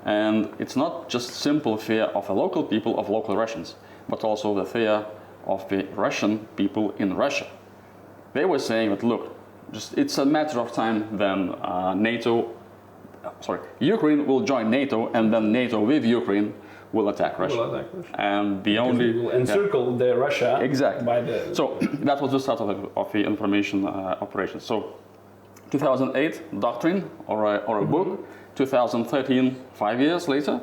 And 0.08 0.50
it's 0.58 0.78
not 0.78 1.10
just 1.10 1.32
simple 1.32 1.78
fear 1.78 2.06
of 2.16 2.28
the 2.28 2.34
local 2.34 2.64
people, 2.64 2.98
of 2.98 3.10
local 3.10 3.36
Russians, 3.36 3.76
but 4.08 4.24
also 4.24 4.56
the 4.56 4.66
fear 4.66 5.06
of 5.46 5.68
the 5.68 5.84
Russian 5.96 6.48
people 6.56 6.96
in 6.98 7.14
Russia. 7.14 7.46
They 8.34 8.46
were 8.46 8.60
saying 8.60 8.90
that, 8.92 9.04
look, 9.04 9.36
just 9.74 9.98
it's 9.98 10.18
a 10.18 10.26
matter 10.26 10.60
of 10.62 10.72
time 10.72 11.18
then 11.18 11.54
uh, 11.62 11.94
NATO, 11.94 12.52
sorry, 13.42 13.60
Ukraine 13.80 14.26
will 14.26 14.42
join 14.42 14.70
NATO, 14.70 15.12
and 15.14 15.34
then 15.34 15.52
NATO 15.52 15.82
with 15.82 16.06
Ukraine 16.06 16.54
will 16.94 17.10
attack 17.10 17.38
Russia. 17.38 17.58
Will 17.58 17.76
attack 17.76 17.90
Russia. 17.94 18.16
And 18.18 18.64
the 18.64 18.78
only 18.78 19.12
We 19.12 19.20
will 19.20 19.34
yeah. 19.34 19.40
encircle 19.40 19.98
the 19.98 20.16
Russia 20.16 20.60
Exactly. 20.62 21.06
by 21.06 21.20
the 21.20 21.54
So 21.54 21.78
that 21.82 22.22
was 22.22 22.32
the 22.32 22.40
start 22.40 22.62
of 22.62 22.68
the, 22.70 22.90
of 22.96 23.12
the 23.12 23.26
information 23.26 23.86
uh, 23.86 24.18
operation. 24.22 24.62
So 24.62 24.96
2008 25.72 26.62
doctrine 26.62 27.10
or 27.28 27.56
a, 27.56 27.58
or 27.68 27.80
a 27.80 27.86
book. 27.86 28.26
2013, 28.58 29.56
five 29.74 30.02
years 30.02 30.28
later, 30.28 30.60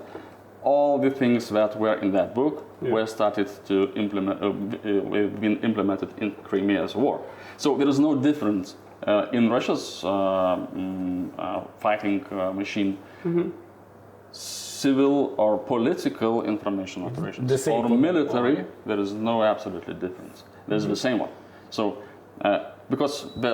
all 0.62 0.98
the 0.98 1.10
things 1.10 1.48
that 1.50 1.78
were 1.78 1.94
in 2.02 2.10
that 2.12 2.34
book 2.34 2.64
were 2.80 3.06
started 3.06 3.48
to 3.66 3.92
implement, 3.96 4.42
uh, 4.42 4.48
uh, 4.48 5.26
been 5.40 5.58
implemented 5.62 6.08
in 6.18 6.32
Crimea's 6.42 6.94
war. 6.94 7.20
So 7.56 7.76
there 7.76 7.88
is 7.88 7.98
no 7.98 8.14
difference 8.16 8.76
uh, 9.06 9.26
in 9.32 9.50
Russia's 9.50 10.02
uh, 10.04 11.60
fighting 11.78 12.24
uh, 12.30 12.52
machine. 12.52 12.98
Civil 14.32 15.34
or 15.38 15.56
political 15.58 16.42
information 16.44 17.04
operations 17.04 17.48
The 17.48 17.56
same 17.58 17.74
or 17.74 17.88
for- 17.88 17.96
military, 17.96 18.64
there 18.84 18.98
is 19.00 19.12
no 19.12 19.42
absolutely 19.42 19.94
difference. 19.94 20.44
There's 20.68 20.86
the 20.86 20.96
same 20.96 21.18
one. 21.20 21.30
So, 21.70 21.98
uh, 22.42 22.70
because 22.90 23.14
the 23.40 23.52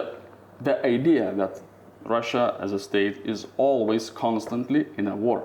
the 0.62 0.74
idea 0.86 1.32
that 1.36 1.60
Russia 2.10 2.56
as 2.60 2.72
a 2.72 2.78
state 2.78 3.16
is 3.24 3.46
always 3.56 4.10
constantly 4.10 4.86
in 4.98 5.06
a 5.06 5.16
war. 5.16 5.40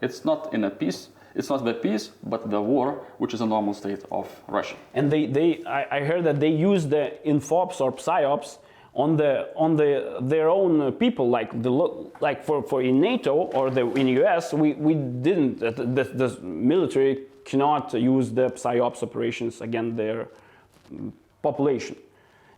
It's 0.00 0.24
not 0.24 0.54
in 0.54 0.64
a 0.64 0.70
peace. 0.70 1.08
It's 1.34 1.50
not 1.50 1.64
the 1.64 1.74
peace, 1.74 2.10
but 2.22 2.50
the 2.50 2.60
war, 2.60 3.04
which 3.18 3.34
is 3.34 3.40
a 3.40 3.46
normal 3.46 3.74
state 3.74 4.02
of 4.10 4.26
Russia. 4.48 4.76
and 4.94 5.10
they, 5.12 5.26
they 5.26 5.48
I, 5.78 5.98
I 5.98 6.00
heard 6.10 6.24
that 6.28 6.38
they 6.40 6.54
use 6.70 6.82
the 6.86 7.04
infops 7.32 7.80
or 7.80 7.92
psyops 7.92 8.58
on 8.94 9.16
the 9.16 9.32
on 9.54 9.76
the 9.76 9.90
their 10.20 10.48
own 10.48 10.92
people 10.92 11.26
like 11.38 11.50
the 11.62 11.70
like 12.26 12.44
for, 12.44 12.62
for 12.62 12.82
in 12.82 13.00
NATO 13.00 13.34
or 13.58 13.70
the 13.70 13.84
in 14.00 14.06
US 14.22 14.52
we, 14.52 14.68
we 14.88 14.94
didn't 14.94 15.60
the, 15.60 16.04
the 16.22 16.28
military 16.42 17.14
cannot 17.44 17.94
use 17.94 18.30
the 18.30 18.46
psyops 18.62 19.02
operations 19.02 19.60
against 19.60 19.96
their 19.96 20.28
population 21.42 21.96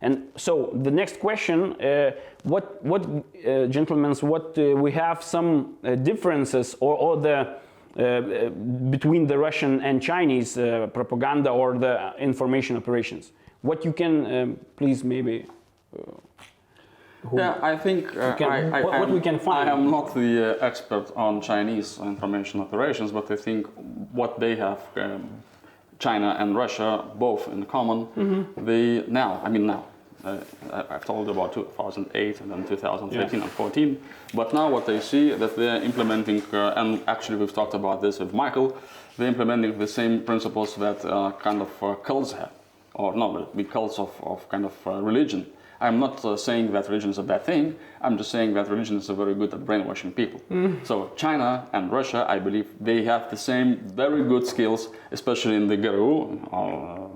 and 0.01 0.17
so 0.35 0.71
the 0.83 0.91
next 0.91 1.19
question 1.19 1.73
uh, 1.81 2.11
what 2.43 2.83
what 2.83 3.05
uh, 3.05 3.65
gentlemen 3.67 4.13
what 4.21 4.57
uh, 4.57 4.75
we 4.75 4.91
have 4.91 5.21
some 5.23 5.75
uh, 5.83 5.95
differences 5.95 6.75
or, 6.79 6.95
or 6.97 7.17
the 7.17 7.47
uh, 7.97 8.49
between 8.89 9.27
the 9.27 9.37
Russian 9.37 9.81
and 9.81 10.01
Chinese 10.01 10.57
uh, 10.57 10.87
propaganda 10.93 11.49
or 11.49 11.77
the 11.77 12.13
information 12.17 12.77
operations. 12.77 13.33
What 13.63 13.83
you 13.83 13.91
can 13.91 14.25
um, 14.33 14.57
please 14.77 15.03
maybe. 15.03 15.45
Yeah, 17.35 17.59
I 17.61 17.77
think 17.77 18.15
uh, 18.17 18.33
can- 18.35 18.49
I, 18.49 18.79
I, 18.79 18.81
what- 18.83 18.99
what 18.99 19.09
we 19.09 19.19
can 19.19 19.37
find. 19.39 19.69
I 19.69 19.73
am 19.73 19.91
not 19.91 20.13
the 20.15 20.55
uh, 20.57 20.65
expert 20.65 21.11
on 21.15 21.41
Chinese 21.41 21.99
information 21.99 22.61
operations, 22.61 23.11
but 23.11 23.29
I 23.29 23.35
think 23.35 23.67
what 24.13 24.39
they 24.39 24.55
have, 24.55 24.79
um, 24.95 25.29
China 25.99 26.35
and 26.39 26.55
Russia, 26.55 27.03
both 27.19 27.47
in 27.49 27.65
common. 27.65 28.05
Mm-hmm. 28.17 28.65
They 28.65 29.03
now, 29.07 29.39
I 29.43 29.49
mean 29.49 29.67
now, 29.67 29.83
I've 30.23 31.05
told 31.05 31.29
about 31.29 31.53
2008 31.53 32.41
and 32.41 32.51
then 32.51 32.67
2013 32.67 33.41
and 33.41 33.49
14, 33.51 34.01
but 34.33 34.53
now 34.53 34.69
what 34.69 34.85
they 34.85 34.99
see 34.99 35.31
that 35.31 35.55
they're 35.55 35.81
implementing, 35.81 36.43
uh, 36.53 36.73
and 36.75 37.01
actually 37.07 37.37
we've 37.37 37.53
talked 37.53 37.73
about 37.73 38.01
this 38.01 38.19
with 38.19 38.33
Michael, 38.33 38.77
they're 39.17 39.27
implementing 39.27 39.77
the 39.77 39.87
same 39.87 40.21
principles 40.23 40.75
that 40.75 41.03
uh, 41.05 41.31
kind 41.39 41.61
of 41.61 41.83
uh, 41.83 41.95
cults 41.95 42.33
have, 42.33 42.51
or 42.93 43.15
no, 43.15 43.49
the 43.55 43.63
cults 43.63 43.99
of, 43.99 44.11
of 44.23 44.47
kind 44.49 44.65
of 44.65 44.73
uh, 44.85 45.01
religion. 45.01 45.45
I'm 45.79 45.99
not 45.99 46.23
uh, 46.23 46.37
saying 46.37 46.71
that 46.73 46.87
religion 46.89 47.09
is 47.09 47.17
a 47.17 47.23
bad 47.23 47.43
thing. 47.43 47.75
I'm 48.01 48.15
just 48.15 48.29
saying 48.29 48.53
that 48.53 48.69
religion 48.69 48.97
is 48.97 49.09
a 49.09 49.15
very 49.15 49.33
good 49.33 49.51
at 49.51 49.65
brainwashing 49.65 50.11
people. 50.11 50.39
So 50.83 51.11
China 51.15 51.67
and 51.73 51.91
Russia, 51.91 52.23
I 52.29 52.37
believe, 52.37 52.67
they 52.79 53.03
have 53.05 53.31
the 53.31 53.37
same 53.37 53.77
very 53.77 54.23
good 54.23 54.45
skills, 54.45 54.89
especially 55.11 55.55
in 55.55 55.65
the 55.67 55.77
GRU, 55.77 56.39
uh, 56.51 57.10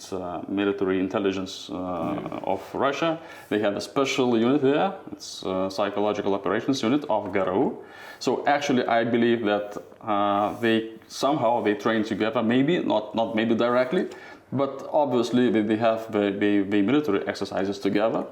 it's 0.00 0.12
uh, 0.14 0.42
military 0.48 0.98
intelligence 0.98 1.68
uh, 1.70 2.54
of 2.54 2.60
Russia. 2.74 3.18
They 3.50 3.58
have 3.58 3.76
a 3.76 3.80
special 3.80 4.38
unit 4.38 4.62
there. 4.62 4.94
It's 5.12 5.44
psychological 5.68 6.34
operations 6.34 6.82
unit 6.82 7.04
of 7.10 7.32
GRU. 7.32 7.76
So 8.18 8.44
actually, 8.46 8.86
I 8.86 9.04
believe 9.04 9.44
that 9.44 9.76
uh, 10.02 10.58
they 10.60 10.92
somehow 11.08 11.62
they 11.62 11.74
train 11.74 12.04
together. 12.04 12.42
Maybe 12.42 12.78
not, 12.78 13.14
not 13.14 13.34
maybe 13.34 13.54
directly, 13.54 14.08
but 14.52 14.88
obviously 14.92 15.50
they, 15.50 15.62
they 15.62 15.76
have 15.76 16.10
the, 16.12 16.30
the, 16.30 16.62
the 16.62 16.82
military 16.82 17.26
exercises 17.26 17.78
together. 17.78 18.24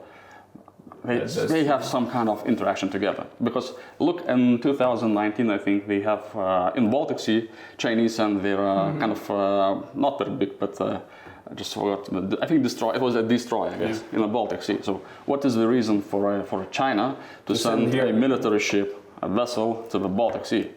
They, 1.04 1.20
they 1.24 1.64
have 1.64 1.84
some 1.84 2.10
kind 2.10 2.28
of 2.28 2.44
interaction 2.46 2.90
together 2.90 3.24
because 3.42 3.72
look 3.98 4.26
in 4.26 4.60
2019 4.60 5.48
I 5.48 5.56
think 5.56 5.86
they 5.86 6.00
have 6.00 6.36
uh, 6.36 6.72
in 6.74 6.90
Baltic 6.90 7.20
Sea 7.20 7.48
Chinese 7.78 8.18
and 8.18 8.42
they're 8.42 8.68
uh, 8.68 8.92
kind 8.98 9.12
of 9.12 9.30
uh, 9.30 9.80
not 9.94 10.18
very 10.18 10.32
big 10.32 10.58
but 10.58 10.78
uh, 10.80 11.00
I 11.50 11.54
just 11.54 11.72
forgot. 11.74 12.08
I 12.42 12.46
think 12.46 12.62
destroy 12.62 12.92
it 12.92 13.00
was 13.00 13.14
a 13.14 13.22
destroy 13.22 13.68
I 13.68 13.78
guess 13.78 14.02
in 14.12 14.20
the 14.20 14.26
Baltic 14.28 14.62
Sea. 14.62 14.78
So 14.82 15.02
what 15.26 15.44
is 15.44 15.54
the 15.54 15.66
reason 15.66 16.02
for 16.02 16.30
uh, 16.32 16.42
for 16.44 16.66
China 16.70 17.16
to, 17.46 17.54
send 17.56 17.80
send 17.80 17.94
here- 17.94 18.06
a 18.06 18.12
military 18.12 18.60
ship 18.60 18.88
a 19.22 19.28
vessel 19.28 19.86
to 19.90 19.98
the 19.98 20.08
Baltic 20.08 20.44
Sea? 20.46 20.70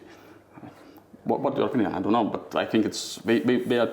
What, 1.24 1.40
what's 1.40 1.56
your 1.56 1.66
opinion? 1.66 1.92
I 1.94 2.00
don't 2.00 2.12
know 2.12 2.24
but 2.24 2.56
I 2.56 2.64
think 2.64 2.84
it's 2.86 3.16
they, 3.24 3.40
they, 3.40 3.56
they 3.58 3.78
are 3.78 3.92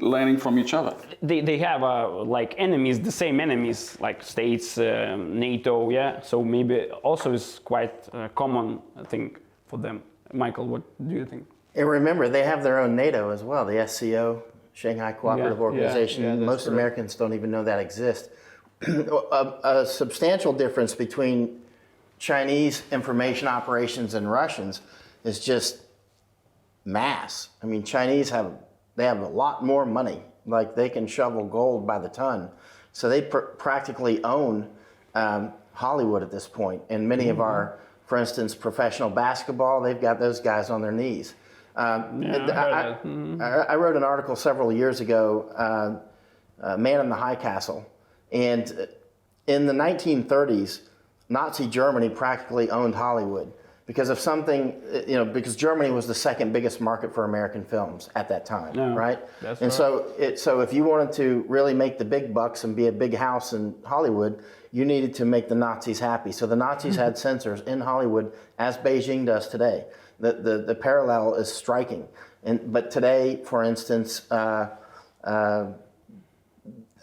learning 0.00 0.38
from 0.38 0.58
each 0.58 0.74
other. 0.74 0.94
They, 1.22 1.40
they 1.40 1.58
have 1.58 1.82
uh, 1.82 2.08
like 2.24 2.54
enemies, 2.58 3.00
the 3.00 3.12
same 3.12 3.40
enemies 3.40 3.96
like 4.00 4.22
states, 4.22 4.78
uh, 4.78 5.16
NATO, 5.18 5.90
yeah. 5.90 6.20
So 6.20 6.42
maybe 6.42 6.84
also 7.02 7.32
is 7.32 7.60
quite 7.64 8.08
uh, 8.12 8.28
common, 8.28 8.80
thing 9.08 9.36
for 9.66 9.78
them. 9.78 10.02
Michael, 10.32 10.66
what 10.66 10.82
do 11.08 11.14
you 11.14 11.26
think? 11.26 11.46
And 11.74 11.88
remember, 11.88 12.28
they 12.28 12.42
have 12.44 12.62
their 12.62 12.80
own 12.80 12.96
NATO 12.96 13.30
as 13.30 13.42
well, 13.42 13.64
the 13.66 13.86
SCO, 13.86 14.42
Shanghai 14.72 15.12
Cooperative 15.12 15.58
yeah, 15.58 15.64
Organization. 15.64 16.22
yeah, 16.24 16.36
that's 16.36 16.46
Most 16.46 16.64
correct. 16.64 16.72
Americans 16.72 17.14
don't 17.14 17.34
even 17.34 17.50
know 17.50 17.64
that 17.64 17.78
exists. 17.78 18.28
a, 18.88 19.54
a 19.64 19.86
substantial 19.86 20.52
difference 20.52 20.94
between 20.94 21.60
Chinese 22.18 22.82
information 22.90 23.48
operations 23.48 24.14
and 24.14 24.30
Russians 24.30 24.80
is 25.24 25.40
just 25.40 25.82
mass. 26.84 27.48
I 27.62 27.66
mean, 27.66 27.82
Chinese 27.82 28.30
have 28.30 28.52
they 28.96 29.04
have 29.04 29.20
a 29.20 29.28
lot 29.28 29.64
more 29.64 29.86
money. 29.86 30.22
Like 30.46 30.74
they 30.74 30.88
can 30.88 31.06
shovel 31.06 31.46
gold 31.46 31.86
by 31.86 31.98
the 31.98 32.08
ton, 32.08 32.50
so 32.92 33.08
they 33.08 33.22
pr- 33.22 33.38
practically 33.38 34.22
own 34.24 34.68
um, 35.14 35.52
Hollywood 35.72 36.22
at 36.22 36.30
this 36.30 36.48
point. 36.48 36.82
And 36.90 37.08
many 37.08 37.28
of 37.28 37.40
our, 37.40 37.78
for 38.06 38.18
instance, 38.18 38.54
professional 38.54 39.08
basketball, 39.08 39.80
they've 39.80 40.00
got 40.00 40.18
those 40.18 40.40
guys 40.40 40.68
on 40.68 40.82
their 40.82 40.92
knees. 40.92 41.34
Um, 41.76 42.22
Yeah, 42.22 42.46
I 42.50 42.80
I, 42.80 42.84
Mm-hmm. 43.04 43.40
I- 43.42 43.66
I 43.72 43.76
wrote 43.76 43.96
an 43.96 44.04
article 44.04 44.36
several 44.36 44.72
years 44.72 45.00
ago, 45.00 45.50
uh, 45.56 45.96
uh, 46.62 46.76
"Man 46.76 47.00
in 47.00 47.08
the 47.08 47.16
High 47.16 47.36
Castle," 47.36 47.84
and 48.30 48.64
uh, 48.78 48.86
in 49.46 49.66
the 49.66 49.72
1930s, 49.72 50.80
Nazi 51.28 51.66
Germany 51.66 52.08
practically 52.10 52.70
owned 52.70 52.94
Hollywood 52.94 53.52
because 53.86 54.10
of 54.10 54.18
something, 54.20 54.80
uh, 54.94 55.00
you 55.06 55.14
know, 55.16 55.24
because 55.24 55.56
Germany 55.56 55.90
was 55.90 56.06
the 56.06 56.14
second 56.14 56.52
biggest 56.52 56.80
market 56.80 57.12
for 57.14 57.24
American 57.24 57.64
films 57.64 58.08
at 58.14 58.28
that 58.28 58.46
time, 58.46 58.76
right? 58.94 59.18
and 59.42 59.60
right. 59.60 59.72
so, 59.72 60.06
it, 60.18 60.38
so 60.38 60.60
if 60.60 60.72
you 60.72 60.84
wanted 60.84 61.12
to 61.14 61.44
really 61.48 61.74
make 61.74 61.98
the 61.98 62.04
big 62.04 62.32
bucks 62.32 62.64
and 62.64 62.76
be 62.76 62.86
a 62.86 62.92
big 62.92 63.14
house 63.14 63.52
in 63.54 63.74
Hollywood, 63.84 64.42
you 64.70 64.84
needed 64.84 65.14
to 65.16 65.24
make 65.24 65.48
the 65.48 65.54
Nazis 65.54 65.98
happy. 65.98 66.32
So 66.32 66.46
the 66.46 66.56
Nazis 66.56 66.96
had 66.96 67.18
censors 67.18 67.60
in 67.62 67.80
Hollywood, 67.80 68.32
as 68.58 68.76
Beijing 68.78 69.26
does 69.26 69.48
today. 69.48 69.84
The, 70.22 70.32
the, 70.34 70.58
the 70.58 70.74
parallel 70.74 71.34
is 71.34 71.52
striking. 71.52 72.06
And 72.44 72.72
but 72.72 72.92
today, 72.92 73.42
for 73.44 73.64
instance, 73.64 74.30
uh, 74.30 74.70
uh, 75.24 75.72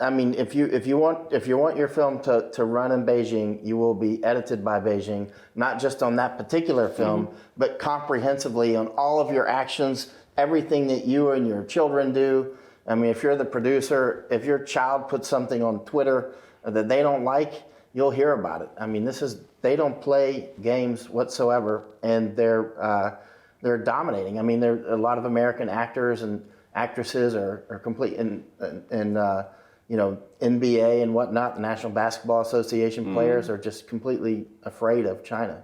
I 0.01 0.09
mean, 0.09 0.33
if 0.35 0.55
you 0.55 0.65
if 0.67 0.87
you 0.87 0.97
want 0.97 1.33
if 1.33 1.45
you 1.45 1.57
want 1.57 1.75
your 1.75 1.89
film 1.89 2.21
to, 2.23 2.49
to 2.53 2.63
run 2.63 2.93
in 2.93 3.05
Beijing, 3.05 3.59
you 3.61 3.75
will 3.75 3.93
be 3.93 4.23
edited 4.23 4.63
by 4.63 4.79
Beijing, 4.79 5.29
not 5.55 5.81
just 5.81 6.01
on 6.01 6.15
that 6.15 6.37
particular 6.37 6.87
film, 6.87 7.27
but 7.57 7.77
comprehensively 7.77 8.77
on 8.77 8.87
all 8.87 9.19
of 9.19 9.33
your 9.33 9.49
actions, 9.49 10.13
everything 10.37 10.87
that 10.87 11.05
you 11.05 11.31
and 11.31 11.45
your 11.45 11.65
children 11.65 12.13
do. 12.13 12.57
I 12.87 12.95
mean, 12.95 13.11
if 13.11 13.21
you're 13.21 13.35
the 13.35 13.45
producer, 13.45 14.25
if 14.31 14.45
your 14.45 14.59
child 14.59 15.09
puts 15.09 15.27
something 15.27 15.61
on 15.61 15.83
Twitter 15.83 16.33
that 16.63 16.87
they 16.87 17.01
don't 17.01 17.25
like, 17.25 17.63
you'll 17.93 18.11
hear 18.11 18.31
about 18.31 18.61
it. 18.61 18.69
I 18.79 18.87
mean, 18.87 19.03
this 19.03 19.21
is 19.21 19.41
they 19.61 19.75
don't 19.75 20.01
play 20.01 20.49
games 20.61 21.09
whatsoever, 21.09 21.85
and 22.03 22.35
they're 22.35 22.81
uh, 22.81 23.15
they're 23.61 23.77
dominating. 23.77 24.39
I 24.39 24.41
mean, 24.41 24.59
there 24.59 24.85
a 24.87 24.97
lot 24.97 25.17
of 25.17 25.25
American 25.25 25.69
actors 25.69 26.21
and 26.21 26.43
actresses 26.75 27.35
are, 27.35 27.65
are 27.69 27.79
complete 27.79 28.13
in 28.13 28.43
in 28.91 29.17
uh, 29.17 29.49
you 29.87 29.97
know 29.97 30.17
NBA 30.41 31.03
and 31.03 31.13
whatnot. 31.13 31.55
The 31.55 31.61
National 31.61 31.91
Basketball 31.91 32.41
Association 32.41 33.13
players 33.13 33.49
are 33.49 33.57
just 33.57 33.87
completely 33.87 34.47
afraid 34.63 35.05
of 35.05 35.23
China. 35.23 35.63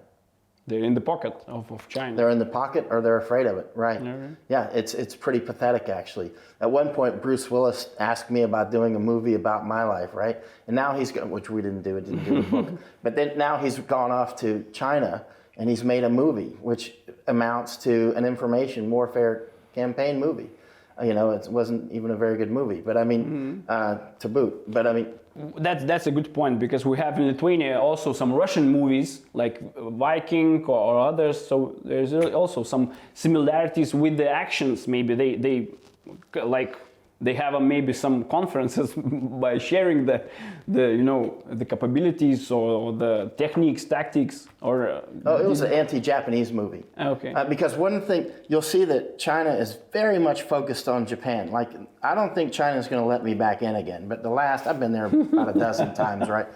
They're 0.67 0.83
in 0.83 0.95
the 0.95 1.01
pocket 1.01 1.33
of, 1.47 1.71
of 1.71 1.87
China. 1.89 2.15
They're 2.15 2.31
in 2.31 2.39
the 2.39 2.45
pocket 2.45 2.87
or 2.89 2.99
they're 3.01 3.19
afraid 3.19 3.45
of 3.45 3.57
it. 3.57 3.69
Right. 3.75 4.01
Yeah, 4.49 4.69
it's 4.71 4.95
it's 4.95 5.15
pretty 5.15 5.39
pathetic 5.39 5.89
actually. 5.89 6.31
At 6.59 6.71
one 6.71 6.89
point, 6.89 7.21
Bruce 7.21 7.51
Willis 7.51 7.89
asked 7.99 8.31
me 8.31 8.41
about 8.41 8.71
doing 8.71 8.95
a 8.95 8.99
movie 8.99 9.35
about 9.35 9.67
my 9.67 9.83
life, 9.83 10.09
right? 10.13 10.37
And 10.65 10.75
now 10.75 10.97
he's 10.97 11.11
going, 11.11 11.29
which 11.29 11.49
we 11.51 11.61
didn't 11.61 11.83
do, 11.83 11.97
it 11.97 12.05
didn't 12.05 12.23
do 12.23 12.35
the 12.41 12.49
book. 12.49 12.67
But 13.03 13.15
then 13.15 13.37
now 13.37 13.57
he's 13.57 13.77
gone 13.77 14.11
off 14.11 14.35
to 14.37 14.65
China 14.73 15.25
and 15.57 15.69
he's 15.69 15.83
made 15.83 16.03
a 16.03 16.09
movie, 16.09 16.57
which 16.61 16.95
amounts 17.27 17.77
to 17.77 18.13
an 18.15 18.25
information 18.25 18.89
warfare 18.89 19.49
campaign 19.73 20.19
movie. 20.19 20.49
You 21.03 21.13
know, 21.13 21.31
it 21.31 21.47
wasn't 21.49 21.91
even 21.91 22.09
a 22.11 22.15
very 22.15 22.37
good 22.37 22.49
movie, 22.49 22.81
but 22.81 22.95
I 22.97 23.03
mean, 23.03 23.65
uh, 23.69 23.97
to 24.19 24.27
boot. 24.29 24.63
But 24.67 24.87
I 24.87 24.93
mean, 24.93 25.07
That's 25.35 25.83
that's 25.83 26.07
a 26.07 26.11
good 26.11 26.33
point 26.33 26.59
because 26.59 26.85
we 26.85 26.97
have 26.97 27.19
in 27.19 27.27
Lithuania 27.27 27.77
also 27.77 28.13
some 28.13 28.31
Russian 28.31 28.71
movies 28.71 29.21
like 29.33 29.59
Viking 29.75 30.63
or, 30.63 30.77
or 30.77 31.07
others. 31.09 31.45
So 31.45 31.75
there's 31.83 32.13
also 32.13 32.63
some 32.63 32.93
similarities 33.13 33.93
with 33.93 34.15
the 34.15 34.29
actions. 34.29 34.87
Maybe 34.87 35.13
they 35.13 35.35
they 35.35 35.67
like 36.41 36.77
they 37.21 37.33
have 37.33 37.53
a, 37.53 37.59
maybe 37.59 37.93
some 37.93 38.25
conferences 38.25 38.93
by 38.95 39.57
sharing 39.57 40.05
the 40.05 40.23
the 40.67 40.81
you 40.91 41.03
know 41.03 41.41
the 41.49 41.63
capabilities 41.65 42.51
or, 42.51 42.69
or 42.69 42.93
the 42.93 43.31
techniques, 43.37 43.85
tactics 43.85 44.47
or. 44.61 44.89
Uh, 44.89 45.01
Oh, 45.25 45.37
it 45.37 45.47
was 45.47 45.61
an 45.61 45.71
anti-Japanese 45.71 46.51
movie. 46.51 46.83
Okay. 46.99 47.33
Uh, 47.33 47.45
because 47.45 47.75
one 47.75 48.01
thing 48.01 48.31
you'll 48.47 48.61
see 48.61 48.85
that 48.85 49.17
China 49.17 49.51
is 49.51 49.77
very 49.91 50.19
much 50.19 50.43
focused 50.43 50.87
on 50.87 51.05
Japan. 51.05 51.51
Like 51.51 51.69
I 52.03 52.13
don't 52.13 52.35
think 52.35 52.51
China's 52.51 52.87
going 52.87 53.01
to 53.01 53.07
let 53.07 53.23
me 53.23 53.33
back 53.33 53.61
in 53.61 53.75
again. 53.75 54.07
But 54.07 54.21
the 54.21 54.29
last 54.29 54.67
I've 54.67 54.79
been 54.79 54.91
there 54.91 55.05
about 55.07 55.55
a 55.55 55.59
dozen 55.59 55.93
times, 56.05 56.29
right? 56.29 56.47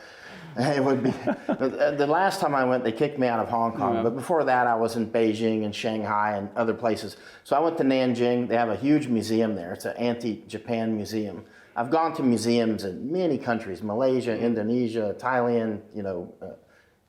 It 0.58 0.84
would 0.84 1.03
be 1.03 1.12
the 1.48 1.96
the 1.98 2.08
last 2.08 2.39
time 2.39 2.56
I 2.56 2.63
went, 2.63 2.84
they 2.84 2.91
kicked 2.91 3.20
me 3.20 3.27
out 3.27 3.39
of 3.39 3.50
Hong 3.50 3.72
Kong. 3.74 4.03
But 4.03 4.15
before 4.15 4.44
that, 4.44 4.68
I 4.68 4.75
was 4.75 4.96
in 4.96 5.10
Beijing 5.10 5.65
and 5.65 5.75
Shanghai 5.75 6.38
and 6.38 6.50
other 6.56 6.74
places. 6.74 7.18
So 7.44 7.56
I 7.56 7.60
went 7.60 7.77
to 7.77 7.84
Nanjing. 7.84 8.48
They 8.48 8.56
have 8.56 8.70
a 8.70 8.75
huge 8.75 9.08
museum 9.08 9.56
there. 9.56 9.74
It's 9.74 9.86
an 9.86 9.98
anti-Japan 9.98 10.96
museum. 10.96 11.46
I've 11.75 11.89
gone 11.89 12.13
to 12.15 12.24
museums 12.24 12.84
in 12.84 13.12
many 13.12 13.38
countries: 13.38 13.82
Malaysia, 13.82 14.38
Indonesia, 14.38 15.15
Thailand. 15.18 15.82
You 15.94 16.03
know, 16.03 16.34
uh, 16.41 16.48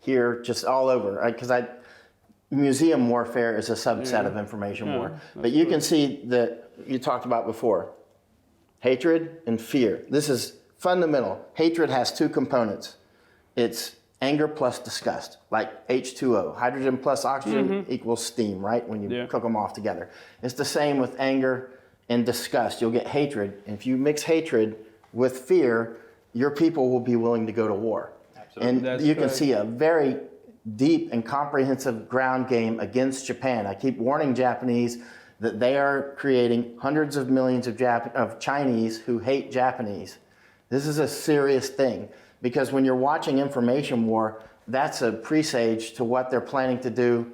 here, 0.01 0.41
just 0.43 0.65
all 0.65 0.89
over. 0.89 1.23
Because 1.27 1.51
I, 1.51 1.67
museum 2.51 3.09
warfare 3.09 3.57
is 3.57 3.71
a 3.71 3.75
subset 3.75 4.27
of 4.27 4.37
information 4.37 4.95
war. 4.97 5.21
But 5.37 5.53
you 5.53 5.67
can 5.67 5.81
see 5.81 6.23
that 6.27 6.71
you 6.87 6.99
talked 6.99 7.25
about 7.25 7.47
before 7.47 7.93
hatred 8.81 9.43
and 9.47 9.61
fear. 9.61 10.05
This 10.09 10.29
is 10.29 10.55
fundamental. 10.79 11.45
Hatred 11.55 11.91
has 11.91 12.13
two 12.13 12.29
components 12.29 12.97
it's 13.61 13.97
anger 14.23 14.49
plus 14.49 14.79
disgust, 14.79 15.39
like 15.51 15.87
H2O. 15.89 16.57
Hydrogen 16.57 16.99
plus 16.99 17.25
oxygen 17.25 17.69
mm-hmm. 17.69 17.93
equals 17.93 18.25
steam, 18.25 18.61
right? 18.61 18.87
When 18.87 19.03
you 19.03 19.09
Yeah. 19.09 19.27
cook 19.27 19.43
them 19.43 19.57
off 19.57 19.73
together. 19.73 20.11
It's 20.43 20.55
the 20.55 20.65
same 20.65 20.99
with 20.99 21.19
anger 21.19 21.71
and 22.09 22.27
disgust. 22.27 22.81
You'll 22.81 22.91
get 22.91 23.07
hatred. 23.07 23.63
And 23.67 23.75
if 23.75 23.87
you 23.87 23.97
mix 23.97 24.23
hatred 24.23 24.77
with 25.13 25.39
fear, 25.39 25.97
your 26.33 26.51
people 26.51 26.91
will 26.91 27.01
be 27.01 27.17
willing 27.17 27.47
to 27.47 27.53
go 27.53 27.67
to 27.67 27.75
war. 27.75 28.13
Absolutely. 28.37 28.69
And 28.69 28.85
That's 28.85 29.03
you 29.03 29.15
can 29.15 29.29
see 29.29 29.53
a 29.53 29.65
very 29.65 30.17
deep 30.77 31.11
and 31.13 31.25
comprehensive 31.25 32.09
ground 32.09 32.49
game 32.49 32.79
against 32.81 33.27
Japan. 33.27 33.67
I 33.67 33.75
keep 33.75 33.97
warning 33.97 34.35
Japanese 34.35 34.99
that 35.41 35.59
they 35.59 35.79
are 35.79 36.15
creating 36.19 36.77
hundreds 36.81 37.17
of 37.17 37.31
millions 37.31 37.67
of, 37.67 37.77
Jap- 37.77 38.15
of 38.15 38.39
Chinese 38.39 39.01
who 39.01 39.19
hate 39.19 39.51
Japanese. 39.51 40.19
This 40.69 40.87
is 40.87 40.99
a 40.99 41.09
serious 41.09 41.71
thing 41.71 42.11
because 42.43 42.73
when 42.73 42.85
you're 42.85 42.97
watching 42.97 43.39
information 43.39 44.07
war, 44.07 44.43
that's 44.69 45.03
a 45.03 45.13
presage 45.13 45.93
to 45.95 46.05
what 46.05 46.31
they're 46.31 46.41
planning 46.41 46.81
to 46.81 46.91
do 46.91 47.33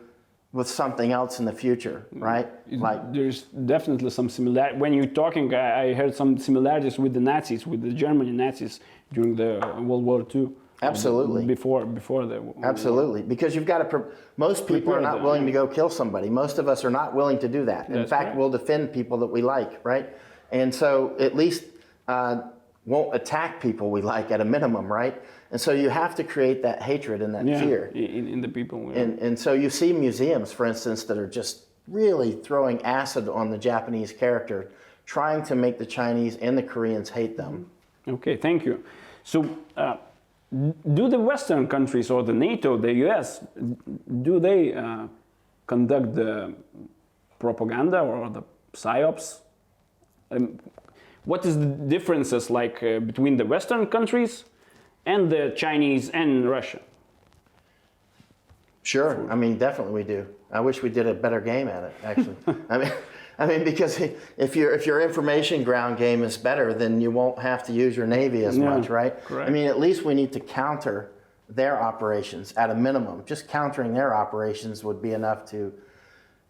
with 0.52 0.68
something 0.68 1.12
else 1.12 1.38
in 1.38 1.44
the 1.44 1.52
future, 1.52 2.06
right? 2.12 2.48
Like 2.70 3.12
there's 3.12 3.42
definitely 3.42 4.10
some 4.10 4.28
similarity. 4.30 4.78
When 4.78 4.92
you're 4.94 5.06
talking, 5.06 5.52
I, 5.54 5.92
heard 5.92 6.14
some 6.14 6.38
similarities 6.38 6.98
with 6.98 7.12
the 7.12 7.20
Nazis, 7.20 7.66
with 7.66 7.82
the 7.82 7.92
German 7.92 8.34
Nazis 8.36 8.80
during 9.12 9.36
the 9.36 9.60
World 9.80 10.04
War 10.04 10.26
II. 10.34 10.50
Absolutely. 10.82 11.44
Before 11.46 11.86
before 11.86 12.26
the 12.26 12.42
Absolutely, 12.62 13.22
because 13.22 13.54
you've 13.54 13.66
got 13.66 13.90
to. 13.90 14.04
Most 14.36 14.66
people 14.66 14.92
are 14.94 15.00
not 15.00 15.16
them, 15.16 15.24
willing 15.24 15.46
to 15.46 15.52
go 15.52 15.66
kill 15.66 15.88
somebody. 15.88 16.28
Most 16.28 16.58
of 16.58 16.68
us 16.68 16.84
are 16.84 16.90
not 16.90 17.14
willing 17.14 17.38
to 17.38 17.48
do 17.48 17.64
that. 17.64 17.88
In 17.88 17.94
That's 17.94 18.10
fact, 18.10 18.28
right. 18.28 18.36
we'll 18.36 18.50
defend 18.50 18.92
people 18.92 19.16
that 19.18 19.26
we 19.26 19.40
like, 19.40 19.84
right? 19.84 20.10
And 20.52 20.74
so 20.74 21.16
at 21.18 21.34
least 21.34 21.64
uh, 22.08 22.42
won't 22.86 23.14
attack 23.14 23.60
people 23.60 23.90
we 23.90 24.00
like 24.00 24.30
at 24.30 24.40
a 24.40 24.44
minimum, 24.44 24.90
right? 24.90 25.20
And 25.50 25.60
so 25.60 25.72
you 25.72 25.90
have 25.90 26.14
to 26.16 26.24
create 26.24 26.62
that 26.62 26.82
hatred 26.82 27.20
and 27.20 27.34
that 27.34 27.46
yeah, 27.46 27.60
fear. 27.60 27.86
in, 27.94 28.26
in 28.28 28.40
the 28.40 28.48
people. 28.48 28.90
yeah. 28.92 29.00
And, 29.00 29.18
and 29.18 29.38
so 29.38 29.52
you 29.52 29.68
see 29.70 29.92
museums, 29.92 30.52
for 30.52 30.66
instance, 30.66 31.04
that 31.04 31.18
are 31.18 31.26
just 31.26 31.64
really 31.88 32.32
throwing 32.32 32.82
acid 32.82 33.28
on 33.28 33.50
the 33.50 33.58
Japanese 33.58 34.12
character, 34.12 34.70
trying 35.04 35.42
to 35.44 35.54
make 35.54 35.78
the 35.78 35.86
Chinese 35.86 36.36
and 36.36 36.56
the 36.56 36.62
Koreans 36.62 37.10
hate 37.10 37.36
them. 37.36 37.70
Okay, 38.08 38.36
thank 38.36 38.64
you. 38.64 38.82
So, 39.24 39.48
uh, 39.76 39.96
do 40.52 41.08
the 41.08 41.18
Western 41.18 41.66
countries 41.66 42.10
or 42.10 42.22
the 42.22 42.32
NATO, 42.32 42.76
the 42.76 42.92
US, 43.06 43.40
do 44.22 44.38
they 44.38 44.74
uh, 44.74 45.08
conduct 45.66 46.14
the 46.14 46.54
propaganda 47.38 48.00
or 48.00 48.30
the 48.30 48.42
psyops? 48.72 49.40
Um, 50.30 50.58
what 51.26 51.44
is 51.44 51.58
the 51.58 51.66
differences 51.66 52.48
like 52.50 52.82
uh, 52.82 53.00
between 53.00 53.36
the 53.36 53.44
Western 53.44 53.86
countries 53.86 54.44
and 55.04 55.30
the 55.30 55.52
Chinese 55.54 56.08
and 56.10 56.48
Russia? 56.48 56.80
Sure. 58.82 59.30
I 59.30 59.34
mean, 59.34 59.58
definitely 59.58 59.92
we 59.92 60.04
do. 60.04 60.26
I 60.52 60.60
wish 60.60 60.82
we 60.82 60.88
did 60.88 61.06
a 61.08 61.14
better 61.14 61.40
game 61.40 61.66
at 61.68 61.82
it. 61.82 61.94
Actually, 62.04 62.36
I 62.70 62.78
mean, 62.78 62.92
I 63.38 63.46
mean, 63.46 63.64
because 63.64 64.00
if 64.36 64.54
your 64.54 64.72
if 64.72 64.86
your 64.86 65.00
information 65.00 65.64
ground 65.64 65.98
game 65.98 66.22
is 66.22 66.36
better, 66.36 66.72
then 66.72 67.00
you 67.00 67.10
won't 67.10 67.38
have 67.40 67.66
to 67.66 67.72
use 67.72 67.96
your 67.96 68.06
navy 68.06 68.44
as 68.44 68.56
Yeah, 68.56 68.64
much, 68.64 68.88
right? 68.88 69.22
correct. 69.24 69.50
I 69.50 69.52
mean, 69.52 69.66
at 69.66 69.80
least 69.80 70.04
we 70.04 70.14
need 70.14 70.32
to 70.32 70.40
counter 70.40 71.10
their 71.48 71.80
operations 71.82 72.52
at 72.56 72.70
a 72.70 72.74
minimum. 72.74 73.24
Just 73.26 73.48
countering 73.48 73.92
their 73.92 74.14
operations 74.14 74.84
would 74.84 75.02
be 75.02 75.12
enough 75.12 75.44
to 75.50 75.72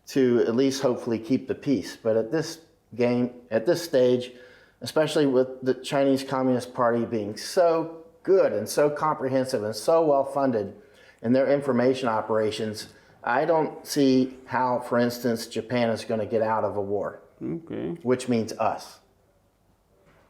to 0.08 0.44
at 0.46 0.54
least 0.54 0.82
hopefully 0.82 1.18
keep 1.18 1.48
the 1.48 1.54
peace. 1.54 1.96
But 2.00 2.18
at 2.18 2.30
this 2.30 2.58
game, 2.94 3.30
at 3.50 3.64
this 3.64 3.82
stage, 3.82 4.32
especially 4.80 5.26
with 5.26 5.62
the 5.62 5.74
Chinese 5.74 6.22
Communist 6.22 6.74
Party 6.74 7.04
being 7.04 7.36
so 7.36 7.98
good 8.22 8.52
and 8.52 8.68
so 8.68 8.90
comprehensive 8.90 9.62
and 9.64 9.74
so 9.74 10.04
well 10.04 10.24
funded 10.24 10.74
in 11.22 11.32
their 11.32 11.50
information 11.50 12.08
operations, 12.08 12.88
I 13.24 13.44
don't 13.44 13.84
see 13.86 14.36
how, 14.46 14.80
for 14.80 14.98
instance, 14.98 15.46
Japan 15.46 15.90
is 15.90 16.04
going 16.04 16.20
to 16.20 16.26
get 16.26 16.42
out 16.42 16.64
of 16.64 16.76
a 16.76 16.80
war, 16.80 17.20
Okay, 17.42 17.90
which 18.02 18.28
means 18.28 18.52
us, 18.52 18.98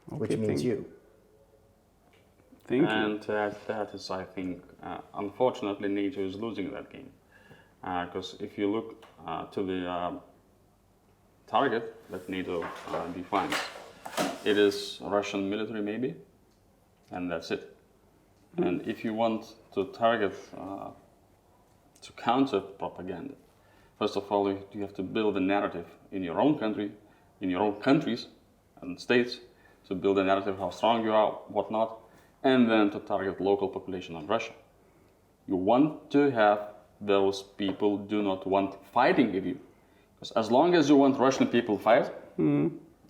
which 0.06 0.30
means 0.30 0.46
thank- 0.46 0.62
you. 0.62 0.86
thank 2.66 2.82
you. 2.82 2.88
And 2.88 3.30
uh, 3.30 3.50
that 3.66 3.94
is, 3.94 4.10
I 4.10 4.24
think, 4.24 4.62
uh, 4.82 4.98
unfortunately, 5.14 5.88
NATO 5.88 6.20
is 6.26 6.36
losing 6.36 6.70
that 6.72 6.90
game. 6.90 7.10
Because 7.82 8.36
if 8.40 8.58
you 8.58 8.70
look 8.70 9.04
uh, 9.26 9.44
to 9.46 9.62
the 9.62 9.86
uh, 9.88 10.12
target 11.46 11.94
that 12.10 12.28
NATO 12.28 12.64
uh, 12.88 13.06
defines, 13.08 13.54
it 14.46 14.56
is 14.56 14.98
Russian 15.02 15.50
military, 15.50 15.82
maybe, 15.82 16.14
and 17.10 17.30
that's 17.30 17.50
it. 17.50 17.76
And 18.56 18.86
if 18.86 19.04
you 19.04 19.12
want 19.12 19.54
to 19.74 19.86
target, 19.86 20.32
uh, 20.56 20.90
to 22.02 22.12
counter 22.12 22.60
propaganda, 22.60 23.34
first 23.98 24.16
of 24.16 24.30
all, 24.30 24.48
you 24.48 24.80
have 24.80 24.94
to 24.94 25.02
build 25.02 25.36
a 25.36 25.40
narrative 25.40 25.86
in 26.12 26.22
your 26.22 26.40
own 26.40 26.58
country, 26.58 26.92
in 27.40 27.50
your 27.50 27.60
own 27.60 27.74
countries 27.80 28.28
and 28.80 28.98
states, 29.00 29.40
to 29.88 29.94
build 29.94 30.18
a 30.18 30.24
narrative 30.24 30.58
how 30.58 30.70
strong 30.70 31.04
you 31.04 31.12
are, 31.12 31.32
whatnot, 31.48 31.98
and 32.44 32.70
then 32.70 32.90
to 32.90 33.00
target 33.00 33.40
local 33.40 33.68
population 33.68 34.14
of 34.14 34.28
Russia. 34.28 34.52
You 35.48 35.56
want 35.56 36.10
to 36.12 36.30
have 36.30 36.60
those 37.00 37.42
people 37.42 37.98
do 37.98 38.22
not 38.22 38.46
want 38.46 38.76
fighting 38.92 39.32
with 39.32 39.44
you, 39.44 39.58
because 40.14 40.30
as 40.32 40.50
long 40.50 40.74
as 40.74 40.88
you 40.88 40.96
want 40.96 41.18
Russian 41.18 41.48
people 41.48 41.76
fight, 41.76 42.10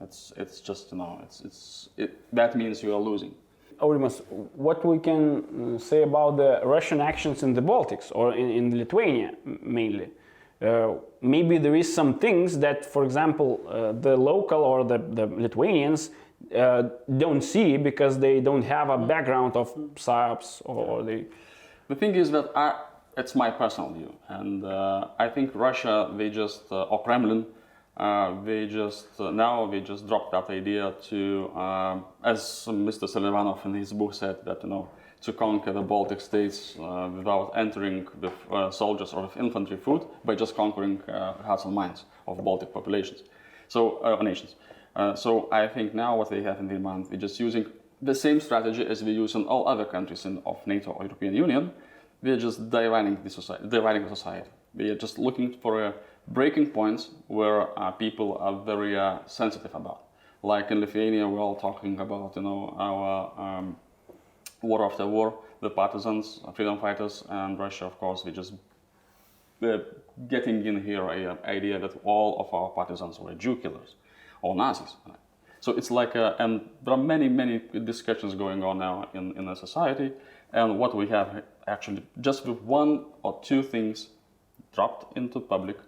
it's 0.01 0.33
it's 0.37 0.61
just 0.61 0.93
you 0.93 0.99
know 0.99 1.21
it's 1.23 1.41
it's 1.41 1.89
it, 1.97 2.11
that 2.33 2.57
means 2.57 2.83
you 2.83 2.95
are 2.95 3.01
losing. 3.01 3.35
Aurimas, 3.83 4.23
what 4.55 4.85
we 4.85 4.99
can 4.99 5.75
uh, 5.75 5.79
say 5.79 6.03
about 6.03 6.39
the 6.39 6.61
Russian 6.65 7.01
actions 7.01 7.43
in 7.43 7.53
the 7.53 7.61
Baltics 7.61 8.11
or 8.15 8.35
in, 8.35 8.51
in 8.51 8.79
Lithuania 8.79 9.33
mainly? 9.45 10.09
Uh, 10.63 10.95
maybe 11.21 11.59
there 11.59 11.75
is 11.77 11.95
some 11.95 12.19
things 12.19 12.59
that, 12.59 12.87
for 12.87 13.05
example, 13.05 13.61
uh, 13.69 13.93
the 13.93 14.17
local 14.17 14.63
or 14.63 14.85
the, 14.85 14.97
the 14.97 15.27
Lithuanians 15.27 16.11
uh, 16.57 16.85
don't 17.19 17.43
see 17.43 17.77
because 17.77 18.19
they 18.19 18.41
don't 18.41 18.63
have 18.63 18.89
a 18.89 18.97
background 18.97 19.57
of 19.57 19.75
psyops 19.97 20.63
or 20.65 21.03
they. 21.03 21.27
The 21.89 21.95
thing 21.95 22.15
is 22.15 22.31
that 22.31 22.51
I, 22.57 22.81
it's 23.19 23.35
my 23.35 23.51
personal 23.51 23.91
view, 23.93 24.15
and 24.29 24.65
uh, 24.65 25.09
I 25.19 25.29
think 25.29 25.51
Russia, 25.55 26.11
they 26.17 26.31
just, 26.31 26.73
uh, 26.73 26.85
or 26.85 27.03
Kremlin, 27.03 27.47
uh, 27.97 28.43
they 28.45 28.67
just, 28.67 29.07
uh, 29.19 29.31
now 29.31 29.67
they 29.67 29.81
just 29.81 30.07
dropped 30.07 30.33
that 30.33 30.51
idea 30.51 30.95
to, 31.09 31.51
um 31.57 32.05
as 32.23 32.41
Mr. 32.69 33.09
Selivanov 33.09 33.65
in 33.65 33.75
his 33.75 33.93
book 33.93 34.13
said, 34.15 34.37
that, 34.45 34.63
you 34.63 34.69
know, 34.69 34.89
to 35.23 35.33
conquer 35.33 35.73
the 35.73 35.83
Baltic 35.83 36.21
states 36.21 36.77
uh, 36.79 37.09
without 37.17 37.53
entering 37.57 38.07
with 38.21 38.33
uh, 38.51 38.71
soldiers 38.71 39.13
or 39.13 39.23
with 39.23 39.37
infantry 39.37 39.77
foot, 39.77 40.03
by 40.25 40.35
just 40.35 40.55
conquering 40.55 41.01
uh, 41.03 41.33
hearts 41.43 41.65
and 41.65 41.75
minds 41.75 42.05
of 42.27 42.43
Baltic 42.45 42.73
populations, 42.73 43.23
so, 43.69 43.99
uh, 44.05 44.23
nations. 44.23 44.55
Uh, 44.95 45.15
so 45.15 45.49
I 45.53 45.69
think 45.69 45.95
now 45.95 46.17
what 46.17 46.31
they 46.31 46.43
have 46.43 46.59
in 46.61 46.83
mind, 46.83 47.07
they're 47.11 47.19
just 47.19 47.41
using 47.41 47.67
the 48.01 48.15
same 48.15 48.41
strategy 48.41 48.87
as 48.87 49.03
we 49.03 49.13
use 49.13 49.35
in 49.35 49.45
all 49.45 49.69
other 49.69 49.85
countries 49.85 50.25
in, 50.25 50.43
of 50.47 50.65
NATO 50.67 50.91
or 50.91 51.03
European 51.05 51.35
Union. 51.35 51.73
We 52.23 52.31
are 52.31 52.39
just 52.39 52.71
dividing 52.71 53.19
the 53.23 53.31
society. 53.31 53.69
Dividing 53.69 54.05
the 54.05 54.15
society. 54.15 54.49
They 54.75 54.89
are 54.89 54.95
just 54.97 55.19
looking 55.19 55.55
for 55.63 55.85
uh, 55.85 55.93
breaking 56.29 56.71
points 56.71 57.11
where 57.29 57.79
uh, 57.79 57.91
people 57.91 58.37
are 58.39 58.59
very 58.65 58.97
uh, 58.97 59.19
sensitive 59.27 59.75
about. 59.75 60.03
Like 60.43 60.71
in 60.71 60.81
Lithuania, 60.81 61.27
we're 61.29 61.41
all 61.41 61.57
talking 61.57 61.99
about 62.01 62.37
you 62.37 62.43
know 62.43 62.75
our 62.79 63.33
um, 63.39 63.77
war 64.63 64.85
after 64.85 65.07
war, 65.07 65.39
the 65.61 65.71
partisans, 65.71 66.41
freedom 66.55 66.79
fighters, 66.79 67.25
and 67.29 67.59
Russia, 67.59 67.87
of 67.87 67.99
course, 67.99 68.25
we 68.25 68.33
just 68.33 68.53
uh, 69.63 69.79
getting 70.29 70.65
in 70.67 70.83
here 70.85 71.03
a, 71.09 71.39
idea 71.49 71.79
that 71.79 71.93
all 72.05 72.39
of 72.41 72.53
our 72.53 72.71
partisans 72.71 73.19
were 73.19 73.35
Jew 73.35 73.57
killers 73.57 73.95
or 74.43 74.55
Nazis. 74.55 74.95
So 75.61 75.73
it's 75.73 75.91
like, 75.91 76.15
a, 76.15 76.37
and 76.39 76.69
there 76.85 76.95
are 76.95 76.99
many, 76.99 77.29
many 77.29 77.61
discussions 77.85 78.35
going 78.35 78.63
on 78.63 78.79
now 78.79 79.09
in, 79.15 79.37
in 79.37 79.47
the 79.47 79.55
society. 79.55 80.13
And 80.53 80.79
what 80.79 80.95
we 80.95 81.09
have 81.09 81.43
actually, 81.67 82.03
just 82.21 82.47
with 82.47 82.61
one 82.63 83.07
or 83.23 83.41
two 83.43 83.63
things 83.63 84.09
dropped 84.77 85.17
into 85.17 85.41
public 85.41 85.79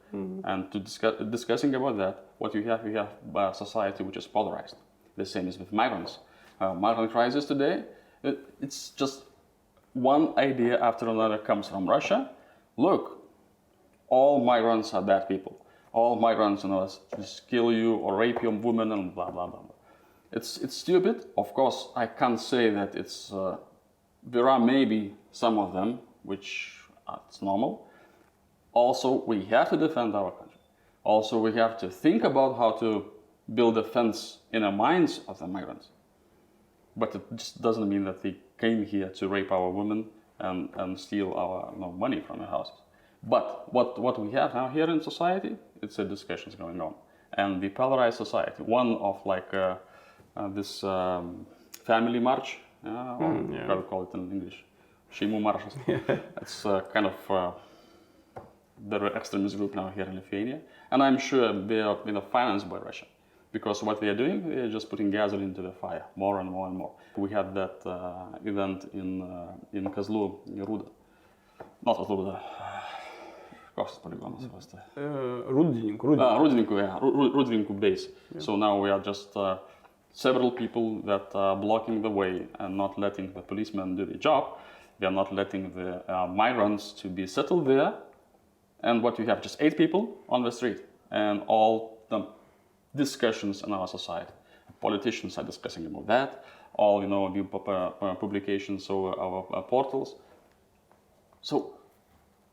and 0.51 0.61
to 0.73 0.79
discuss, 0.89 1.15
discussing 1.31 1.75
about 1.75 1.97
that, 1.99 2.15
what 2.39 2.55
you 2.55 2.63
have, 2.71 2.81
you 2.87 2.97
have 2.97 3.13
a 3.37 3.55
society 3.55 4.03
which 4.03 4.17
is 4.17 4.27
polarized. 4.27 4.77
The 5.17 5.27
same 5.35 5.47
is 5.49 5.59
with 5.59 5.73
migrants. 5.73 6.19
Uh, 6.61 6.75
migrant 6.75 7.13
crisis 7.13 7.45
today, 7.45 7.85
it, 8.23 8.39
it's 8.61 8.81
just 9.03 9.17
one 9.93 10.25
idea 10.39 10.75
after 10.81 11.09
another 11.09 11.39
comes 11.39 11.69
from 11.69 11.89
Russia. 11.89 12.31
Look, 12.77 13.05
all 14.09 14.45
migrants 14.53 14.95
are 14.95 15.03
bad 15.03 15.29
people. 15.29 15.55
All 15.93 16.17
migrants, 16.17 16.65
you 16.65 16.71
know, 16.71 16.89
just 17.17 17.49
kill 17.49 17.73
you 17.73 17.95
or 17.97 18.17
rape 18.17 18.43
your 18.43 18.53
woman 18.53 18.93
and 18.93 19.15
blah 19.15 19.31
blah 19.31 19.47
blah. 19.47 19.61
It's 20.33 20.59
it's 20.59 20.77
stupid. 20.77 21.17
Of 21.37 21.53
course, 21.55 21.89
I 21.97 22.07
can't 22.07 22.41
say 22.41 22.71
that 22.71 22.95
it's. 22.95 23.33
Uh, 23.33 23.57
there 24.23 24.49
are 24.49 24.61
maybe 24.61 25.15
some 25.33 25.59
of 25.59 25.73
them 25.73 26.01
which 26.23 26.75
are, 27.07 27.21
it's 27.29 27.41
normal. 27.41 27.88
Also, 28.73 29.25
we 29.27 29.45
have 29.47 29.71
to 29.71 29.77
defend 29.77 30.15
our 30.15 30.31
country. 30.31 30.61
Also, 31.05 31.39
we 31.39 31.53
have 31.55 31.79
to 31.79 31.91
think 31.91 32.25
about 32.25 32.57
how 32.57 32.73
to 32.73 33.07
build 33.55 33.79
a 33.79 33.85
fence 33.85 34.39
in 34.53 34.63
the 34.63 34.71
minds 34.71 35.21
of 35.27 35.39
the 35.39 35.47
migrants. 35.47 35.89
But 36.97 37.15
it 37.15 37.23
just 37.35 37.63
doesn't 37.63 37.89
mean 37.89 38.05
that 38.05 38.23
they 38.23 38.37
came 38.59 38.85
here 38.85 39.09
to 39.09 39.29
rape 39.29 39.53
our 39.53 39.71
women 39.71 40.07
and, 40.41 40.69
and 40.77 40.99
steal 40.99 41.33
our 41.35 41.73
you 41.75 41.81
know, 41.81 41.93
money 41.93 42.21
from 42.21 42.41
our 42.41 42.47
houses. 42.47 42.75
But 43.23 43.73
what, 43.73 43.99
what 43.99 44.19
we 44.19 44.31
have 44.33 44.55
now 44.55 44.69
here 44.69 44.89
in 44.91 45.03
society, 45.03 45.57
it's 45.83 45.99
a 45.99 46.05
discussions 46.05 46.55
going 46.55 46.81
on. 46.81 46.95
And 47.33 47.61
the 47.61 47.69
polarized 47.69 48.17
society, 48.17 48.63
one 48.63 48.95
of 48.97 49.25
like 49.25 49.53
uh, 49.53 49.77
uh, 50.37 50.49
this 50.49 50.85
um, 50.85 51.47
family 51.85 52.19
march, 52.19 52.59
uh, 52.87 53.17
or 53.19 53.45
how 53.67 53.75
to 53.75 53.83
call 53.83 54.03
it 54.05 54.15
in 54.15 54.31
English, 54.31 54.65
Šeimų 55.13 55.41
marches. 55.41 55.75
it's 56.43 56.65
uh, 56.67 56.83
kind 56.93 57.07
of 57.07 57.31
uh, 57.31 57.53
the 58.89 59.07
extremist 59.15 59.57
group 59.57 59.75
now 59.75 59.89
here 59.89 60.05
in 60.05 60.15
Lithuania. 60.15 60.61
And 60.91 61.03
I'm 61.03 61.19
sure 61.19 61.53
they 61.53 61.81
are 61.81 61.99
you 62.07 62.13
know, 62.13 62.21
financed 62.21 62.69
by 62.69 62.79
Russia. 62.79 63.07
Because 63.51 63.83
what 63.83 64.01
they 64.01 64.09
are 64.09 64.15
doing, 64.15 64.49
they 64.49 64.57
are 64.57 64.71
just 64.71 64.91
putting 64.91 65.11
gasoline 65.11 65.45
into 65.49 65.63
the 65.63 65.73
fire, 65.73 66.05
more 66.17 66.41
and 66.41 66.51
more 66.51 66.67
and 66.69 66.77
more. 66.77 66.93
We 67.17 67.31
had 67.31 67.55
that 67.55 67.81
uh, 67.87 68.37
event 68.45 68.91
in, 68.93 69.23
uh, 69.23 69.53
in 69.73 69.87
Kazlų, 69.87 70.39
Ruda. 70.67 70.87
Not 71.85 71.97
Ruda, 71.97 72.43
koks 73.79 73.95
tas 73.95 74.03
poligonas 74.03 74.47
was 74.53 74.67
tai? 74.67 74.83
Uh, 74.97 75.47
Rudininkų. 75.55 76.15
Uh, 76.19 76.39
Rudininkų, 76.43 77.73
yeah, 77.73 77.81
base. 77.81 78.09
So 78.39 78.57
now 78.57 78.79
we 78.81 78.91
are 78.91 79.01
just 79.01 79.37
uh, 79.37 79.59
several 80.13 80.51
people 80.51 81.01
that 81.03 81.35
are 81.35 81.57
blocking 81.57 82.03
the 82.03 82.11
way 82.11 82.47
and 82.59 82.77
not 82.77 82.99
letting 82.99 83.33
the 83.33 83.43
policemen 83.43 83.97
do 83.97 84.05
the 84.05 84.19
job. 84.19 84.59
They 84.99 85.07
are 85.07 85.13
not 85.13 85.33
letting 85.33 85.71
the 85.75 86.03
uh, 86.13 86.27
migrants 86.27 86.93
to 87.03 87.09
be 87.09 87.27
settled 87.27 87.67
there. 87.67 87.95
And 88.83 89.03
what 89.03 89.19
you 89.19 89.27
have, 89.27 89.43
just 89.43 89.57
eight 89.61 89.77
people 89.77 90.17
on 90.29 90.43
the 90.43 90.53
street, 90.53 90.81
and 91.11 91.43
all 91.47 91.99
the 92.11 92.27
discussions 92.95 93.63
in 93.63 93.73
our 93.73 93.89
society. 93.89 94.33
Politicians 94.81 95.37
are 95.39 95.45
discussing 95.45 95.87
about 95.87 96.07
that. 96.07 96.45
All 96.75 97.03
you 97.03 97.09
know, 97.09 97.29
new 97.29 97.49
uh, 97.53 98.15
publications 98.15 98.89
or 98.89 99.19
our 99.19 99.47
uh, 99.53 99.63
portals. 99.63 100.15
So 101.41 101.75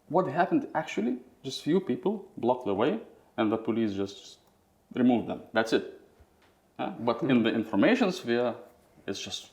what 0.09 0.27
happened 0.27 0.67
actually, 0.73 1.17
just 1.43 1.63
few 1.63 1.79
people 1.79 2.25
blocked 2.37 2.65
the 2.65 2.73
way 2.73 2.99
and 3.37 3.51
the 3.51 3.57
police 3.57 3.93
just 3.93 4.37
removed 4.93 5.27
them. 5.27 5.41
That's 5.53 5.73
it. 5.73 6.01
Yeah? 6.79 6.93
But 6.99 7.21
in 7.23 7.43
the 7.43 7.49
information 7.49 8.11
sphere, 8.11 8.55
it's 9.07 9.19
just 9.19 9.49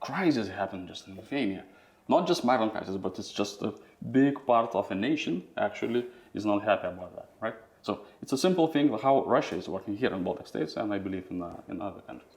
crisis 0.00 0.48
happened 0.48 0.88
just 0.88 1.06
in 1.08 1.16
Lithuania. 1.16 1.64
Not 2.08 2.26
just 2.26 2.44
migrant 2.44 2.72
crisis, 2.72 2.96
but 2.96 3.18
it's 3.18 3.32
just 3.32 3.62
a 3.62 3.72
big 4.10 4.44
part 4.46 4.74
of 4.74 4.90
a 4.90 4.94
nation 4.94 5.42
actually 5.56 6.06
is 6.34 6.44
not 6.44 6.62
happy 6.62 6.88
about 6.88 7.14
that, 7.14 7.28
right? 7.40 7.54
So 7.82 8.00
it's 8.22 8.32
a 8.32 8.38
simple 8.38 8.68
thing 8.68 8.96
how 8.98 9.24
Russia 9.24 9.56
is 9.56 9.68
working 9.68 9.96
here 9.96 10.12
in 10.12 10.22
Baltic 10.22 10.46
states, 10.46 10.76
and 10.76 10.92
I 10.92 10.98
believe 10.98 11.24
in, 11.30 11.42
uh, 11.42 11.50
in 11.68 11.80
other 11.80 12.00
countries. 12.00 12.32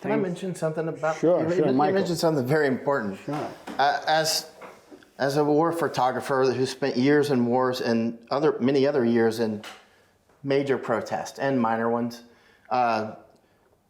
Can 0.00 0.12
I 0.12 0.16
mention 0.16 0.54
something 0.54 0.86
about? 0.88 1.16
Sure, 1.16 1.42
you, 1.42 1.56
sure, 1.56 1.66
you 1.66 1.72
Michael. 1.72 1.94
mentioned 1.94 2.18
something 2.18 2.46
very 2.46 2.66
important. 2.66 3.18
Uh, 3.28 4.00
as 4.06 4.50
as 5.18 5.38
a 5.38 5.44
war 5.44 5.72
photographer 5.72 6.44
who 6.52 6.66
spent 6.66 6.96
years 6.96 7.30
in 7.30 7.46
wars 7.46 7.80
and 7.80 8.18
other 8.30 8.58
many 8.60 8.86
other 8.86 9.04
years 9.04 9.40
in 9.40 9.62
major 10.42 10.76
protests 10.76 11.38
and 11.38 11.60
minor 11.60 11.90
ones 11.90 12.22
uh, 12.70 13.12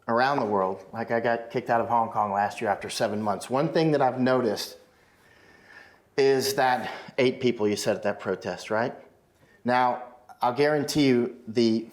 around 0.07 0.39
the 0.39 0.45
world. 0.45 0.85
Like 0.93 1.11
I 1.11 1.19
got 1.19 1.51
kicked 1.51 1.69
out 1.69 1.81
of 1.81 1.89
Hong 1.89 2.09
Kong 2.09 2.31
last 2.31 2.61
year 2.61 2.69
after 2.69 2.89
seven 2.89 3.21
months. 3.21 3.49
One 3.49 3.69
thing 3.73 3.91
that 3.91 4.01
I've 4.01 4.19
noticed 4.19 4.77
is 6.17 6.55
that 6.55 6.89
eight 7.17 7.39
people 7.39 7.67
you 7.67 7.75
said 7.75 7.95
at 7.95 8.03
that 8.03 8.19
protest, 8.19 8.71
right? 8.71 8.93
Now, 9.63 10.03
I'll 10.41 10.53
guarantee 10.53 11.05
you 11.05 11.35
the 11.47 11.87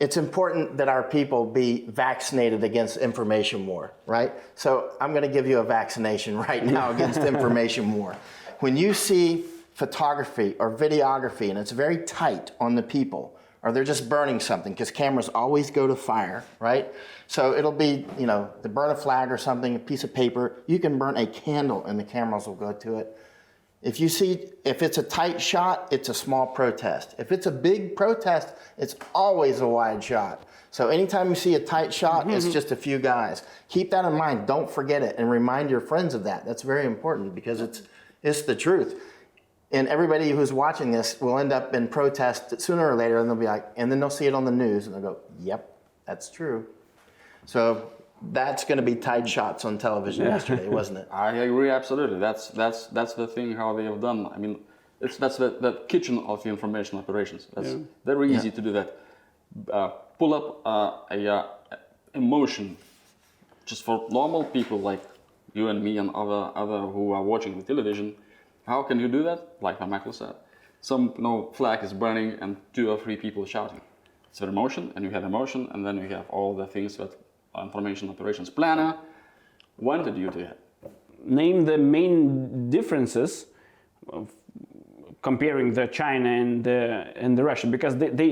it's 0.00 0.16
important 0.16 0.76
that 0.76 0.88
our 0.88 1.02
people 1.02 1.44
be 1.44 1.84
vaccinated 1.88 2.62
against 2.62 2.98
information 2.98 3.66
war, 3.66 3.94
right? 4.06 4.32
So 4.54 4.92
I'm 5.00 5.10
going 5.10 5.24
to 5.24 5.28
give 5.28 5.48
you 5.48 5.58
a 5.58 5.64
vaccination 5.64 6.36
right 6.48 6.64
now 6.64 6.90
against 6.90 7.18
information 7.34 7.92
war. 7.92 8.16
When 8.60 8.76
you 8.76 8.94
see 8.94 9.44
photography 9.74 10.54
or 10.58 10.76
videography 10.76 11.50
and 11.50 11.58
it's 11.58 11.72
very 11.72 11.98
tight 11.98 12.52
on 12.60 12.76
the 12.76 12.82
people, 12.82 13.36
or 13.62 13.72
they're 13.72 13.82
just 13.82 14.08
burning 14.08 14.38
something, 14.38 14.72
because 14.72 14.92
cameras 14.92 15.28
always 15.30 15.68
go 15.72 15.88
to 15.88 15.96
fire, 15.96 16.44
right? 16.60 16.92
So 17.26 17.54
it'll 17.54 17.72
be, 17.72 18.06
you 18.16 18.26
know, 18.26 18.50
to 18.62 18.68
burn 18.68 18.90
a 18.90 18.96
flag 18.96 19.32
or 19.32 19.38
something, 19.38 19.74
a 19.74 19.80
piece 19.80 20.04
of 20.04 20.14
paper. 20.14 20.62
You 20.68 20.78
can 20.78 20.96
burn 20.96 21.16
a 21.16 21.26
candle 21.26 21.84
and 21.84 21.98
the 21.98 22.04
cameras 22.04 22.46
will 22.46 22.54
go 22.54 22.72
to 22.72 22.98
it. 22.98 23.18
If 23.82 24.00
you 24.00 24.08
see, 24.08 24.50
if 24.64 24.82
it's 24.82 24.98
a 24.98 25.02
tight 25.02 25.40
shot, 25.40 25.88
it's 25.92 26.08
a 26.08 26.14
small 26.14 26.46
protest. 26.46 27.14
If 27.18 27.30
it's 27.30 27.46
a 27.46 27.50
big 27.50 27.94
protest, 27.94 28.54
it's 28.76 28.96
always 29.14 29.60
a 29.60 29.68
wide 29.68 30.02
shot. 30.02 30.44
So 30.70 30.88
anytime 30.88 31.28
you 31.28 31.34
see 31.34 31.54
a 31.54 31.60
tight 31.60 31.94
shot, 31.94 32.28
it's 32.28 32.44
mm-hmm. 32.44 32.52
just 32.52 32.72
a 32.72 32.76
few 32.76 32.98
guys. 32.98 33.44
Keep 33.68 33.90
that 33.92 34.04
in 34.04 34.14
mind. 34.14 34.46
Don't 34.46 34.70
forget 34.70 35.02
it 35.02 35.14
and 35.16 35.30
remind 35.30 35.70
your 35.70 35.80
friends 35.80 36.14
of 36.14 36.24
that. 36.24 36.44
That's 36.44 36.62
very 36.62 36.86
important 36.86 37.34
because 37.34 37.60
it's, 37.60 37.82
it's 38.22 38.42
the 38.42 38.56
truth. 38.56 39.00
And 39.70 39.86
everybody 39.88 40.30
who's 40.30 40.52
watching 40.52 40.90
this 40.90 41.20
will 41.20 41.38
end 41.38 41.52
up 41.52 41.74
in 41.74 41.88
protest 41.88 42.60
sooner 42.60 42.90
or 42.90 42.96
later, 42.96 43.18
and 43.18 43.28
they'll 43.28 43.36
be 43.36 43.46
like, 43.46 43.66
and 43.76 43.92
then 43.92 44.00
they'll 44.00 44.10
see 44.10 44.26
it 44.26 44.34
on 44.34 44.44
the 44.44 44.50
news 44.50 44.86
and 44.86 44.94
they'll 44.94 45.12
go, 45.12 45.18
yep, 45.38 45.76
that's 46.04 46.30
true. 46.30 46.66
So 47.44 47.90
that's 48.20 48.64
going 48.64 48.76
to 48.78 48.82
be 48.82 48.94
tight 48.94 49.28
shots 49.28 49.64
on 49.64 49.78
television 49.78 50.26
yesterday, 50.26 50.68
wasn't 50.80 50.98
it? 50.98 51.08
I 51.10 51.32
agree 51.32 51.70
absolutely. 51.70 52.18
That's 52.18 52.48
that's 52.48 52.86
that's 52.86 53.14
the 53.14 53.26
thing 53.26 53.52
how 53.52 53.74
they 53.76 53.84
have 53.84 54.00
done. 54.00 54.26
I 54.34 54.38
mean, 54.38 54.60
It's 55.00 55.16
that's 55.16 55.36
the, 55.36 55.50
the 55.60 55.72
kitchen 55.88 56.18
of 56.26 56.42
the 56.42 56.48
information 56.48 56.98
operations. 56.98 57.46
That's 57.54 57.70
very 58.04 58.34
easy 58.34 58.50
to 58.50 58.60
do 58.60 58.72
that. 58.72 58.98
Uh, 59.72 59.88
pull 60.18 60.34
up 60.34 60.46
uh, 60.66 61.14
a 61.16 61.26
uh, 61.28 61.46
emotion 62.14 62.76
just 63.66 63.82
for 63.84 64.06
normal 64.10 64.44
people 64.44 64.78
like 64.80 65.02
you 65.54 65.68
and 65.68 65.82
me 65.82 65.98
and 65.98 66.10
other 66.10 66.50
other 66.54 66.80
who 66.80 67.12
are 67.12 67.22
watching 67.22 67.56
the 67.58 67.62
television. 67.64 68.14
How 68.66 68.82
can 68.82 68.98
you 69.00 69.08
do 69.08 69.22
that? 69.22 69.40
Like 69.60 69.80
Michael 69.86 70.12
said, 70.12 70.34
some 70.80 71.14
you 71.16 71.22
know, 71.22 71.50
flag 71.54 71.82
is 71.84 71.92
burning 71.92 72.38
and 72.42 72.56
two 72.72 72.90
or 72.90 72.98
three 72.98 73.16
people 73.16 73.44
shouting. 73.46 73.80
It's 74.30 74.40
an 74.40 74.48
emotion, 74.48 74.92
and 74.94 75.04
you 75.04 75.10
have 75.10 75.24
emotion, 75.24 75.68
and 75.72 75.86
then 75.86 75.96
you 75.96 76.08
have 76.08 76.28
all 76.28 76.54
the 76.54 76.66
things 76.66 76.96
that 76.98 77.12
information 77.62 78.08
operations 78.08 78.50
planner 78.50 78.96
wanted 79.78 80.16
you 80.16 80.30
to 80.30 80.46
have. 80.46 80.56
name 81.24 81.64
the 81.64 81.78
main 81.78 82.70
differences 82.70 83.46
comparing 85.22 85.72
the 85.72 85.86
China 85.88 86.28
and 86.28 86.64
the, 86.64 87.12
and 87.16 87.36
the 87.36 87.42
Russia 87.42 87.66
because 87.66 87.96
they, 87.96 88.08
they 88.08 88.30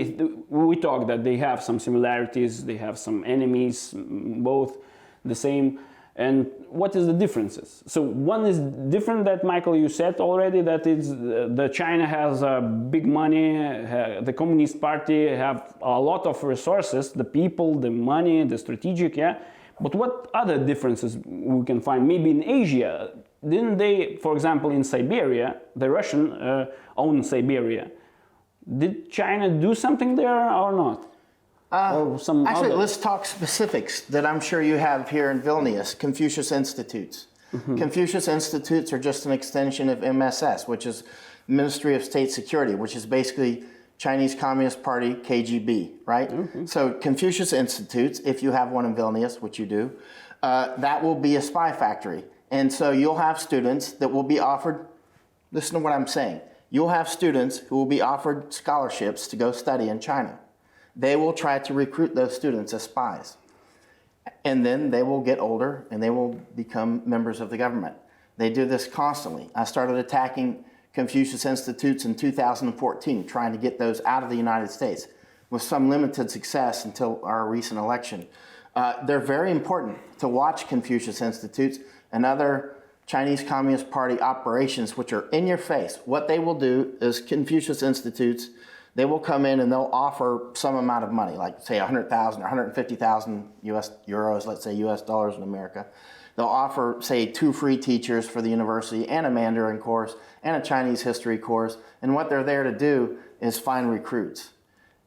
we 0.49 0.77
talk 0.77 1.07
that 1.07 1.25
they 1.25 1.37
have 1.37 1.63
some 1.63 1.79
similarities 1.79 2.65
they 2.65 2.77
have 2.77 2.97
some 2.99 3.25
enemies 3.25 3.93
both 3.95 4.79
the 5.25 5.35
same 5.35 5.81
and 6.17 6.51
what 6.69 6.97
is 6.97 7.07
the 7.07 7.13
differences 7.13 7.85
so 7.87 8.01
one 8.03 8.45
is 8.47 8.59
different 8.91 9.25
that 9.25 9.45
Michael 9.45 9.77
you 9.77 9.89
said 9.89 10.19
already 10.19 10.63
that 10.63 10.87
it's 10.87 11.11
uh, 11.11 11.49
the 11.53 11.69
China 11.69 12.07
has 12.07 12.43
uh, 12.43 12.61
big 12.61 13.07
money 13.07 13.57
uh, 13.57 14.21
the 14.23 14.33
Communist 14.33 14.81
Party 14.81 15.29
have 15.29 15.75
a 15.83 16.01
lot 16.01 16.27
of 16.27 16.43
resources 16.43 17.13
the 17.13 17.25
people 17.25 17.75
the 17.75 17.91
money 17.91 18.43
the 18.45 18.59
strategic 18.59 19.17
yeah 19.17 19.39
but 19.81 19.95
what 19.95 20.31
other 20.33 20.59
differences 20.59 21.19
we 21.25 21.65
can 21.65 21.81
find? 21.81 22.09
Maybe 22.09 22.31
in 22.31 22.43
Asia, 22.43 23.13
didn't 23.47 23.77
they, 23.77 24.17
for 24.23 24.33
example, 24.33 24.71
in 24.71 24.83
Siberia, 24.83 25.61
the 25.75 25.91
Russian 25.91 26.33
uh, 26.33 26.67
own 26.97 27.23
Siberia, 27.23 27.91
did 28.79 29.11
China 29.11 29.49
do 29.51 29.75
something 29.75 30.15
there 30.17 30.51
or 30.51 30.73
not? 30.73 31.16
Uh, 31.73 31.99
or 31.99 32.19
some 32.19 32.47
Actually, 32.47 32.67
other? 32.67 32.77
let's 32.77 32.97
talk 32.97 33.27
specifics 33.27 34.03
that 34.03 34.25
I'm 34.25 34.41
sure 34.41 34.63
you 34.63 34.77
have 34.77 35.09
here 35.09 35.31
in 35.31 35.43
Vilnius 35.43 35.99
Confucius 35.99 36.53
Institutes. 36.53 37.27
Mm-hmm. 37.53 37.77
Confucius 37.77 38.29
Institutes 38.29 38.93
are 38.93 38.99
just 38.99 39.27
an 39.27 39.33
extension 39.33 39.89
of 39.89 40.03
MSS, 40.03 40.69
which 40.69 40.87
is 40.87 41.03
Ministry 41.49 41.95
of 41.95 42.05
State 42.05 42.31
Security, 42.31 42.75
which 42.75 42.95
is 42.95 43.05
basically 43.05 43.65
Chinese 43.99 44.35
Communist 44.35 44.83
Party, 44.83 45.15
KGB, 45.15 45.93
right? 46.05 46.31
Mm-hmm. 46.31 46.67
So, 46.67 46.93
Confucius 46.93 47.53
Institutes, 47.53 48.21
if 48.21 48.43
you 48.43 48.53
have 48.53 48.71
one 48.71 48.85
in 48.85 48.95
Vilnius, 48.95 49.41
which 49.41 49.59
you 49.59 49.67
do, 49.67 49.91
uh, 50.43 50.77
that 50.77 51.03
will 51.03 51.15
be 51.15 51.37
a 51.37 51.43
spy 51.43 51.73
factory. 51.73 52.25
And 52.51 52.73
so 52.73 52.91
you'll 52.91 53.19
have 53.19 53.41
students 53.41 53.93
that 53.93 54.09
will 54.09 54.23
be 54.23 54.39
offered, 54.39 54.87
listen 55.51 55.75
to 55.75 55.81
what 55.81 55.93
I'm 55.93 56.07
saying. 56.07 56.41
You'll 56.71 56.91
have 56.91 57.09
students 57.09 57.59
who 57.59 57.77
will 57.77 57.87
be 57.87 58.01
offered 58.01 58.53
scholarships 58.53 59.27
to 59.29 59.37
go 59.37 59.53
study 59.53 59.89
in 59.89 60.01
China. 60.01 60.39
They 60.97 61.15
will 61.15 61.33
try 61.33 61.59
to 61.59 61.75
recruit 61.75 62.15
those 62.15 62.35
students 62.35 62.73
as 62.73 62.85
spies. 62.85 63.37
And 64.45 64.65
then 64.65 64.91
they 64.91 65.03
will 65.03 65.21
get 65.21 65.39
older 65.39 65.87
and 65.91 66.03
they 66.03 66.11
will 66.11 66.33
become 66.57 67.03
members 67.05 67.41
of 67.41 67.51
the 67.51 67.59
government. 67.59 67.97
They 68.39 68.51
do 68.51 68.65
this 68.65 68.87
constantly. 68.87 69.51
I 69.55 69.65
started 69.65 69.97
attacking 69.97 70.65
Confucius 70.93 71.45
Institutes 71.45 72.05
in 72.07 72.15
2014, 72.15 73.27
trying 73.27 73.53
to 73.53 73.59
get 73.59 73.79
those 73.79 74.01
out 74.07 74.23
of 74.23 74.31
the 74.31 74.37
United 74.37 74.71
States 74.71 75.09
with 75.51 75.63
some 75.63 75.89
limited 75.89 76.31
success 76.31 76.85
until 76.85 77.21
our 77.23 77.47
recent 77.49 77.79
election. 77.79 78.27
Uh, 78.75 79.05
they're 79.07 79.21
very 79.21 79.51
important 79.51 79.99
to 80.19 80.29
watch 80.29 80.69
Confucius 80.69 81.21
Institutes 81.21 81.79
and 82.13 82.27
other 82.27 82.77
Chinese 83.07 83.43
Communist 83.43 83.91
Party 83.91 84.21
operations, 84.21 84.97
which 84.97 85.13
are 85.13 85.29
in 85.29 85.47
your 85.47 85.59
face. 85.59 85.99
What 86.05 86.29
they 86.29 86.39
will 86.39 86.59
do 86.59 86.95
is 87.01 87.21
Confucius 87.21 87.83
Institutes, 87.83 88.49
they 88.97 89.05
will 89.05 89.21
come 89.21 89.45
in 89.45 89.61
and 89.61 89.71
they'll 89.71 89.91
offer 89.93 90.51
some 90.55 90.75
amount 90.75 91.05
of 91.05 91.13
money, 91.13 91.37
like 91.37 91.61
say 91.61 91.79
100,000 91.79 92.41
or 92.41 92.45
150,000 92.45 93.49
US 93.63 93.93
euros, 94.09 94.47
let's 94.47 94.65
say 94.65 94.73
US 94.73 95.03
dollars 95.03 95.37
in 95.37 95.43
America. 95.43 95.87
They'll 96.35 96.47
offer, 96.47 96.97
say, 97.01 97.27
two 97.27 97.53
free 97.53 97.79
teachers 97.79 98.29
for 98.29 98.43
the 98.43 98.49
university 98.49 99.09
and 99.09 99.27
a 99.27 99.31
Mandarin 99.31 99.79
course 99.79 100.17
and 100.43 100.57
a 100.57 100.67
Chinese 100.67 101.03
history 101.03 101.39
course. 101.39 101.79
And 102.03 102.15
what 102.15 102.29
they're 102.29 102.43
there 102.43 102.63
to 102.63 102.77
do 102.77 103.19
is 103.41 103.59
find 103.59 103.91
recruits. 103.91 104.51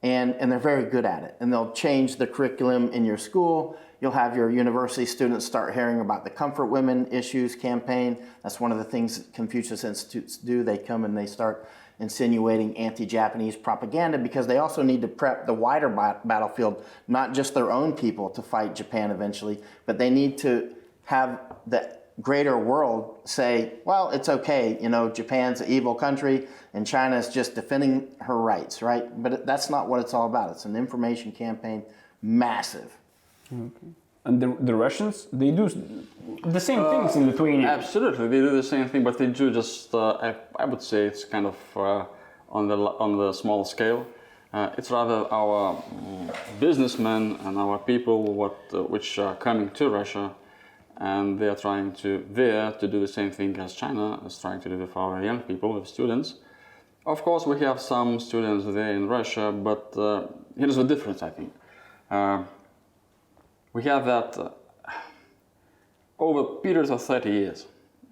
And, 0.02 0.34
and 0.36 0.52
they're 0.52 0.60
very 0.60 0.89
good 0.89 1.06
at 1.06 1.23
it. 1.23 1.36
And 1.39 1.52
they'll 1.52 1.71
change 1.71 2.15
the 2.15 2.25
curriculum 2.25 2.89
in 2.93 3.06
your 3.06 3.17
school. 3.17 3.78
You'll 4.02 4.12
have 4.12 4.36
your 4.36 4.49
university 4.49 5.06
students 5.06 5.45
start 5.45 5.73
hearing 5.73 5.99
about 5.99 6.23
the 6.23 6.30
Comfort 6.30 6.67
Women 6.67 7.08
Issues 7.12 7.56
campaign. 7.56 8.17
That's 8.41 8.60
one 8.60 8.71
of 8.71 8.78
the 8.78 8.84
things 8.84 9.25
Confucius 9.34 9.84
Institutes 9.84 10.38
do. 10.38 10.63
They 10.63 10.78
come 10.78 11.06
and 11.06 11.17
they 11.17 11.28
start 11.28 11.69
insinuating 11.99 12.77
anti 12.77 13.05
Japanese 13.05 13.55
propaganda 13.55 14.17
because 14.17 14.47
they 14.47 14.57
also 14.57 14.81
need 14.81 15.01
to 15.01 15.07
prep 15.07 15.45
the 15.45 15.53
wider 15.53 15.89
bat- 15.89 16.27
battlefield, 16.27 16.83
not 17.07 17.33
just 17.33 17.53
their 17.53 17.71
own 17.71 17.93
people 17.93 18.29
to 18.29 18.41
fight 18.41 18.75
Japan 18.75 19.12
eventually, 19.12 19.59
but 19.85 19.97
they 19.97 20.09
need 20.09 20.38
to 20.38 20.73
have 21.05 21.39
the 21.67 21.97
greater 22.21 22.57
world 22.57 23.17
say, 23.25 23.73
well, 23.85 24.09
it's 24.12 24.27
okay, 24.27 24.77
you 24.81 24.89
know, 24.89 25.09
Japan's 25.09 25.62
an 25.62 25.69
evil 25.69 25.95
country 25.95 26.47
and 26.73 26.85
China's 26.85 27.29
just 27.29 27.55
defending 27.55 28.07
her 28.21 28.38
rights, 28.38 28.81
right? 28.81 29.21
But 29.21 29.45
that's 29.45 29.69
not 29.69 29.88
what 29.88 29.99
it's 29.99 30.13
all 30.13 30.25
about. 30.25 30.51
It's 30.51 30.65
an 30.65 30.75
information 30.75 31.31
campaign, 31.31 31.83
massive. 32.21 32.91
And 34.29 34.39
the, 34.43 34.49
the 34.69 34.75
Russians, 34.75 35.27
they 35.33 35.49
do 35.49 35.65
the 36.57 36.63
same 36.69 36.83
things 36.91 37.15
in 37.15 37.25
Lithuania. 37.31 37.67
Absolutely, 37.79 38.27
they 38.27 38.41
do 38.47 38.51
the 38.61 38.69
same 38.73 38.87
thing, 38.87 39.03
but 39.03 39.17
they 39.17 39.27
do 39.41 39.51
just. 39.51 39.93
Uh, 39.93 40.27
I, 40.27 40.35
I 40.63 40.65
would 40.65 40.83
say 40.89 40.99
it's 41.11 41.23
kind 41.25 41.47
of 41.53 41.57
uh, 41.75 42.05
on 42.57 42.67
the 42.67 42.77
on 43.05 43.17
the 43.17 43.33
small 43.33 43.65
scale. 43.65 44.05
Uh, 44.53 44.69
it's 44.77 44.91
rather 44.91 45.19
our 45.39 45.61
mm, 45.75 46.35
businessmen 46.59 47.23
and 47.45 47.57
our 47.57 47.77
people 47.91 48.17
what 48.41 48.57
uh, 48.73 48.83
which 48.93 49.09
are 49.25 49.35
coming 49.47 49.69
to 49.79 49.89
Russia, 49.89 50.25
and 50.97 51.39
they 51.39 51.47
are 51.53 51.59
trying 51.67 51.91
to 52.03 52.09
there 52.39 52.71
to 52.81 52.87
do 52.87 52.99
the 52.99 53.13
same 53.17 53.31
thing 53.31 53.51
as 53.59 53.73
China 53.73 54.05
is 54.27 54.37
trying 54.37 54.61
to 54.61 54.69
do 54.69 54.77
with 54.77 54.95
our 54.95 55.23
young 55.23 55.39
people, 55.49 55.73
with 55.73 55.87
students. 55.87 56.35
Of 57.05 57.23
course, 57.23 57.43
we 57.51 57.59
have 57.61 57.79
some 57.81 58.19
students 58.19 58.65
there 58.77 58.91
in 58.99 59.07
Russia, 59.07 59.51
but 59.51 59.97
uh, 59.97 60.27
here's 60.57 60.75
the 60.75 60.87
difference. 60.93 61.23
I 61.23 61.31
think 61.37 61.51
uh, 62.11 62.43
we 63.73 63.84
have 63.84 64.05
that. 64.05 64.38
Uh, 64.38 64.49
over 66.19 66.43
periods 66.62 66.89
of 66.89 67.01
30 67.01 67.29
years. 67.32 67.65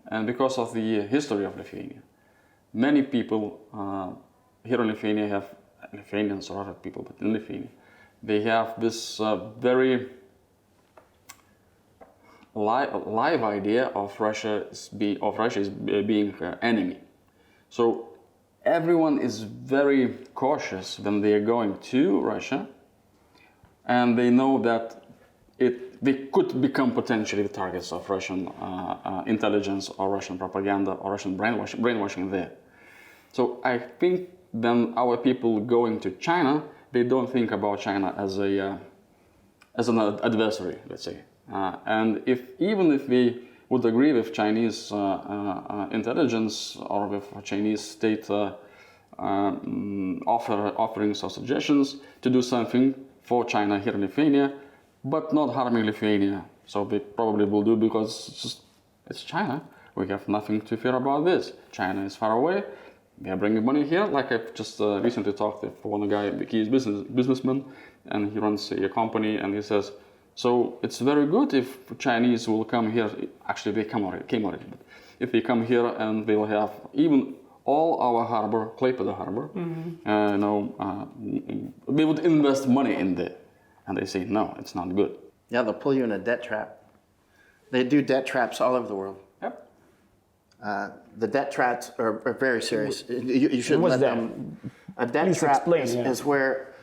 And 0.10 0.26
because 0.26 0.58
of 0.58 0.74
the 0.74 1.02
history 1.02 1.46
of 1.46 1.58
Lithuania, 1.58 2.02
many 2.74 3.04
people 3.04 3.60
uh, 3.74 4.12
here 4.64 4.82
in 4.82 4.88
Lithuania 4.88 5.28
have, 5.28 5.54
Lithuanians 5.94 6.50
or 6.50 6.62
other 6.62 6.74
people, 6.74 7.04
but 7.04 7.20
in 7.20 7.34
Lithuania, 7.34 7.68
they 8.24 8.42
have 8.42 8.80
this 8.80 9.20
uh, 9.20 9.36
very 9.60 10.10
li- 12.56 12.88
live 13.06 13.44
idea 13.44 13.88
of 13.88 14.18
Russia 14.20 14.66
is 14.72 14.90
be, 14.90 15.18
of 15.22 15.38
Russia 15.38 15.70
be- 15.70 16.02
being 16.04 16.34
uh, 16.42 16.58
enemy. 16.62 17.00
So 17.70 18.10
everyone 18.64 19.20
is 19.20 19.42
very 19.42 20.16
cautious 20.34 21.00
when 21.00 21.22
they 21.22 21.34
are 21.34 21.46
going 21.46 21.78
to 21.80 22.22
Russia, 22.22 22.68
and 23.86 24.18
they 24.18 24.30
know 24.30 24.58
that 24.60 24.97
it, 25.60 26.04
they 26.04 26.14
could 26.32 26.62
become 26.62 26.92
potentially 26.92 27.44
the 27.44 27.50
targets 27.50 27.92
of 27.92 28.10
Russian 28.10 28.48
uh, 28.48 28.98
uh, 29.04 29.24
intelligence 29.26 29.90
or 29.98 30.10
Russian 30.10 30.38
propaganda 30.38 30.92
or 30.92 31.12
Russian 31.12 31.36
brainwashing, 31.36 31.82
brainwashing 31.82 32.30
there. 32.32 32.52
So 33.34 33.60
I 33.64 33.78
think 33.78 34.30
then 34.54 34.94
our 34.96 35.18
people 35.18 35.60
going 35.60 36.00
to 36.02 36.12
China, 36.12 36.64
they 36.92 37.04
don't 37.04 37.32
think 37.32 37.52
about 37.52 37.80
China 37.80 38.14
as 38.18 38.38
a 38.38 38.60
uh, 38.60 38.78
as 39.76 39.90
an 39.90 40.00
adversary, 40.00 40.80
let's 40.90 41.04
say. 41.04 41.20
Uh, 41.52 41.76
and 41.86 42.22
if 42.26 42.42
even 42.60 42.92
if 42.92 43.08
we 43.08 43.48
would 43.70 43.86
agree 43.86 44.14
with 44.14 44.34
Chinese 44.34 44.92
uh, 44.92 44.98
uh, 44.98 45.88
intelligence 45.92 46.78
or 46.80 47.08
with 47.08 47.26
Chinese 47.44 47.82
state 47.82 48.30
uh, 48.30 48.54
um, 49.20 50.22
offer, 50.26 50.74
offerings 50.78 51.24
or 51.24 51.30
suggestions 51.30 51.98
to 52.22 52.30
do 52.30 52.42
something 52.42 52.96
for 53.22 53.44
China 53.44 53.80
here 53.80 53.94
in 53.94 54.02
Lithuania, 54.02 54.54
but 55.10 55.34
not 55.34 55.54
harming 55.54 55.86
Lithuania. 55.86 56.46
So 56.66 56.84
we 56.84 57.00
probably 57.00 57.46
will 57.46 57.64
do 57.64 57.76
because 57.76 58.30
it's 58.30 58.42
just 58.42 58.62
it's 59.10 59.24
China. 59.24 59.62
We 59.96 60.08
have 60.10 60.28
nothing 60.28 60.62
to 60.62 60.78
fear 60.78 60.96
about 60.96 61.26
this. 61.26 61.54
China 61.72 62.06
is 62.06 62.16
far 62.16 62.34
away. 62.34 62.64
They 63.20 63.32
are 63.32 63.38
bringing 63.38 63.66
money 63.66 63.84
here. 63.84 64.06
Like 64.06 64.32
I've 64.32 64.54
just 64.54 64.80
uh, 64.80 65.02
recently 65.02 65.34
talked 65.34 65.64
with 65.64 65.74
one 65.84 66.08
guy. 66.08 66.32
He's 66.46 66.70
business 66.70 67.04
businessman, 67.20 67.66
and 68.06 68.32
he 68.32 68.38
runs 68.40 68.72
a 68.72 68.90
company. 68.90 69.38
And 69.38 69.56
he 69.56 69.62
says, 69.62 69.92
so 70.36 70.78
it's 70.84 71.00
very 71.00 71.26
good 71.26 71.54
if 71.54 71.68
Chinese 71.98 72.48
will 72.48 72.64
come 72.66 72.92
here. 72.92 73.10
Actually, 73.48 73.72
they 73.76 73.86
come 73.86 74.04
already, 74.04 74.26
came 74.26 74.46
already. 74.46 74.66
But 74.70 74.80
if 75.20 75.32
they 75.32 75.42
come 75.42 75.66
here 75.66 75.88
and 75.88 76.28
they 76.28 76.36
will 76.36 76.46
have 76.46 76.72
even 76.94 77.34
all 77.66 78.00
our 78.00 78.24
harbor, 78.26 78.70
Klaipeda 78.78 79.16
harbor, 79.18 79.50
uh, 80.06 80.32
you 80.34 80.38
know, 80.38 80.76
uh, 80.80 81.06
they 81.92 82.06
would 82.06 82.20
invest 82.20 82.68
money 82.68 82.94
in 82.94 83.16
there. 83.16 83.36
And 83.88 83.98
they 83.98 84.06
say, 84.06 84.26
no, 84.26 84.56
it's 84.60 84.76
not 84.76 84.94
good. 84.96 85.16
Yeah, 85.50 85.64
they'll 85.64 85.74
pull 85.74 85.94
you 85.94 86.04
in 86.04 86.12
a 86.12 86.18
debt 86.20 86.44
trap. 86.44 86.84
They 87.72 87.84
do 87.84 88.02
debt 88.02 88.26
traps 88.26 88.60
all 88.62 88.76
over 88.76 88.88
the 88.88 88.96
world. 88.96 89.18
Yep. 89.42 89.70
Uh, 90.64 90.90
the 91.18 91.28
debt 91.28 91.52
traps 91.52 91.92
are, 91.98 92.22
are 92.26 92.34
very 92.34 92.62
serious. 92.62 93.04
You, 93.10 93.50
you 93.50 93.62
shouldn't 93.62 93.84
let 93.84 94.00
that? 94.02 94.16
them. 94.16 94.58
A 94.98 95.06
debt 95.06 95.26
Please 95.28 95.40
trap 95.40 95.58
explain, 95.58 95.82
is, 95.84 95.96
yeah. 95.96 96.10
is 96.10 96.24
where, 96.26 96.74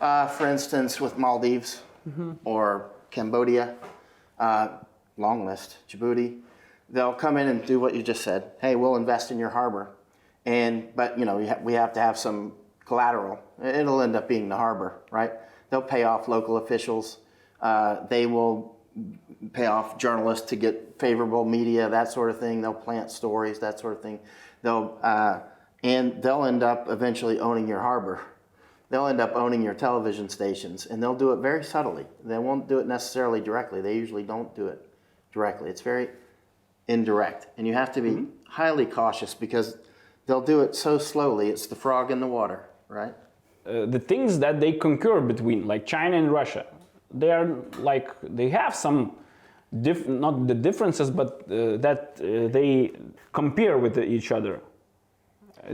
uh, 0.00 0.26
for 0.28 0.46
instance, 0.48 1.00
with 1.00 1.18
Maldives 1.18 1.82
Mm-hmm. 2.08 2.34
or 2.44 2.90
Cambodia, 3.10 3.74
uh, 4.38 4.68
long 5.16 5.44
list, 5.44 5.78
Djibouti, 5.88 6.38
they'll 6.88 7.12
come 7.12 7.36
in 7.36 7.48
and 7.48 7.66
do 7.66 7.80
what 7.80 7.96
you 7.96 8.02
just 8.04 8.22
said. 8.22 8.52
Hey, 8.60 8.76
we'll 8.76 8.94
invest 8.94 9.32
in 9.32 9.40
your 9.40 9.48
harbor, 9.48 9.90
and 10.44 10.94
but 10.94 11.18
you 11.18 11.24
know 11.24 11.36
we 11.64 11.72
have 11.72 11.92
to 11.94 12.00
have 12.00 12.16
some 12.16 12.52
collateral. 12.84 13.40
It'll 13.60 14.00
end 14.02 14.14
up 14.14 14.28
being 14.28 14.48
the 14.48 14.56
harbor, 14.56 15.00
right? 15.10 15.32
They'll 15.70 15.82
pay 15.82 16.04
off 16.04 16.28
local 16.28 16.56
officials. 16.58 17.18
Uh, 17.60 18.06
they 18.08 18.26
will 18.26 18.76
pay 19.52 19.66
off 19.66 19.98
journalists 19.98 20.48
to 20.48 20.56
get 20.56 20.98
favorable 20.98 21.44
media, 21.44 21.88
that 21.88 22.10
sort 22.10 22.30
of 22.30 22.38
thing. 22.38 22.60
They'll 22.60 22.74
plant 22.74 23.10
stories, 23.10 23.58
that 23.58 23.78
sort 23.78 23.94
of 23.94 24.02
thing. 24.02 24.20
They'll 24.62 24.98
uh, 25.02 25.40
and 25.82 26.22
they'll 26.22 26.44
end 26.44 26.62
up 26.62 26.88
eventually 26.88 27.38
owning 27.38 27.68
your 27.68 27.80
harbor. 27.80 28.20
They'll 28.88 29.06
end 29.06 29.20
up 29.20 29.34
owning 29.34 29.62
your 29.62 29.74
television 29.74 30.28
stations, 30.28 30.86
and 30.86 31.02
they'll 31.02 31.14
do 31.14 31.32
it 31.32 31.36
very 31.36 31.64
subtly. 31.64 32.06
They 32.24 32.38
won't 32.38 32.68
do 32.68 32.78
it 32.78 32.86
necessarily 32.86 33.40
directly. 33.40 33.80
They 33.80 33.96
usually 33.96 34.22
don't 34.22 34.54
do 34.54 34.68
it 34.68 34.86
directly. 35.32 35.70
It's 35.70 35.80
very 35.80 36.08
indirect, 36.88 37.48
and 37.58 37.66
you 37.66 37.74
have 37.74 37.92
to 37.92 38.00
be 38.00 38.26
highly 38.48 38.86
cautious 38.86 39.34
because 39.34 39.76
they'll 40.26 40.40
do 40.40 40.60
it 40.60 40.74
so 40.74 40.98
slowly. 40.98 41.48
It's 41.48 41.66
the 41.66 41.76
frog 41.76 42.10
in 42.10 42.20
the 42.20 42.26
water, 42.26 42.68
right? 42.88 43.14
Uh, 43.66 43.86
the 43.86 43.98
things 43.98 44.38
that 44.38 44.60
they 44.60 44.72
concur 44.72 45.20
between, 45.20 45.66
like 45.66 45.86
China 45.86 46.16
and 46.16 46.30
Russia, 46.30 46.66
they 47.12 47.30
are 47.30 47.48
like 47.78 48.10
they 48.22 48.48
have 48.48 48.74
some, 48.74 49.12
diff- 49.80 50.08
not 50.08 50.46
the 50.46 50.54
differences, 50.54 51.10
but 51.10 51.42
uh, 51.50 51.76
that 51.78 52.18
uh, 52.20 52.48
they 52.48 52.92
compare 53.32 53.78
with 53.78 53.98
each 53.98 54.32
other. 54.32 54.60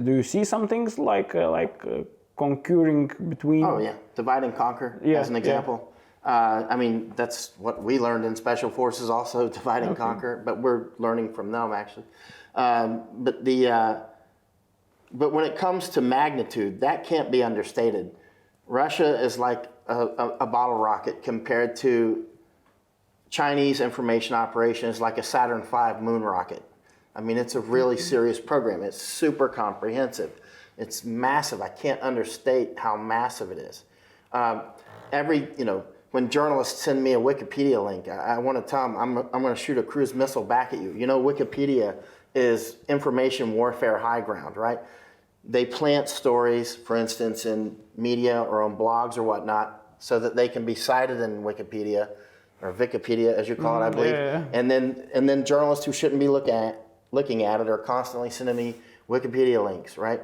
Do 0.05 0.13
you 0.13 0.23
see 0.23 0.45
some 0.45 0.67
things 0.69 0.99
like 0.99 1.35
uh, 1.35 1.51
like 1.51 1.83
uh, 1.85 2.05
concurring 2.37 3.11
between? 3.29 3.65
Oh 3.65 3.79
yeah, 3.79 3.95
divide 4.15 4.45
and 4.45 4.55
conquer 4.57 5.01
Yeah, 5.05 5.21
as 5.21 5.29
an 5.29 5.35
yeah. 5.35 5.41
example. 5.41 5.93
Uh, 6.25 6.67
I 6.71 6.77
mean, 6.77 7.13
that's 7.17 7.53
what 7.59 7.83
we 7.83 7.99
learned 7.99 8.25
in 8.25 8.37
special 8.37 8.71
forces, 8.71 9.11
also 9.11 9.49
divide 9.61 9.83
and 9.83 9.97
conquer. 9.97 10.41
But 10.45 10.59
we're 10.63 10.87
learning 10.99 11.33
from 11.35 11.51
them 11.51 11.73
actually. 11.73 12.05
Um, 12.55 13.03
but 13.15 13.45
the 13.45 13.69
uh, 13.69 13.97
but 15.13 15.33
when 15.33 15.45
it 15.45 15.57
comes 15.57 15.89
to 15.91 16.01
magnitude, 16.01 16.81
that 16.81 17.05
can't 17.05 17.31
be 17.31 17.43
understated. 17.43 18.11
Russia 18.67 19.23
is 19.23 19.39
like 19.39 19.67
a, 19.89 20.07
a, 20.07 20.29
a 20.41 20.47
bottle 20.47 20.77
rocket 20.77 21.23
compared 21.23 21.77
to 21.77 22.25
Chinese 23.31 23.81
information 23.81 24.35
operations 24.35 25.01
like 25.01 25.19
a 25.19 25.23
Saturn 25.23 25.63
V 25.63 26.01
moon 26.01 26.23
rocket. 26.23 26.63
I 27.15 27.21
mean, 27.21 27.37
it's 27.37 27.55
a 27.55 27.61
really 27.61 27.99
serious 27.99 28.41
program. 28.41 28.83
It's 28.83 29.01
super 29.01 29.49
comprehensive. 29.49 30.31
It's 30.79 31.05
massive. 31.05 31.61
I 31.61 31.69
can't 31.69 32.01
understate 32.01 32.79
how 32.79 32.97
massive 32.97 33.51
it 33.51 33.59
is. 33.59 33.85
Um, 34.33 34.63
every, 35.13 35.49
you 35.59 35.65
know, 35.65 35.85
when 36.13 36.31
journalists 36.31 36.83
send 36.83 37.03
me 37.03 37.13
a 37.13 37.19
Wikipedia 37.19 37.85
link, 37.85 38.09
I, 38.09 38.17
I 38.17 38.39
want 38.39 38.59
to 38.59 38.71
tell 38.71 38.83
them 38.83 38.97
I'm, 38.97 39.19
I'm 39.35 39.43
going 39.43 39.55
to 39.55 39.61
shoot 39.61 39.77
a 39.79 39.83
cruise 39.83 40.15
missile 40.15 40.45
back 40.45 40.73
at 40.73 40.81
you. 40.81 40.93
You 40.93 41.07
know, 41.07 41.23
Wikipedia 41.23 41.97
is 42.35 42.77
information 42.89 43.53
warfare 43.53 43.99
high 43.99 44.21
ground, 44.21 44.57
right? 44.57 44.79
They 45.45 45.67
plant 45.67 46.09
stories, 46.09 46.77
for 46.77 46.97
instance, 46.97 47.47
in 47.47 47.77
media 47.97 48.41
or 48.41 48.63
on 48.63 48.77
blogs 48.77 49.17
or 49.17 49.23
whatnot, 49.23 49.97
so 49.99 50.19
that 50.21 50.37
they 50.37 50.49
can 50.49 50.65
be 50.65 50.75
cited 50.75 51.21
in 51.21 51.43
Wikipedia 51.43 52.09
or 52.61 52.73
Wikipedia, 52.73 53.35
as 53.35 53.49
you 53.49 53.57
call 53.57 53.83
it, 53.83 53.87
I 53.87 53.91
mm, 53.91 53.95
believe. 53.95 54.13
yeah, 54.13 54.39
yeah. 54.39 54.45
And 54.53 54.71
then 54.71 55.09
and 55.15 55.29
then 55.29 55.45
journalists 55.45 55.85
who 55.85 55.93
shouldn't 55.93 56.21
be 56.21 56.29
look 56.29 56.49
at, 56.49 56.81
looking 57.11 57.43
at 57.43 57.61
it 57.61 57.69
are 57.69 57.79
constantly 57.79 58.31
sending 58.31 58.57
me 58.57 58.75
Wikipedia 59.09 59.63
links, 59.63 59.99
right? 59.99 60.21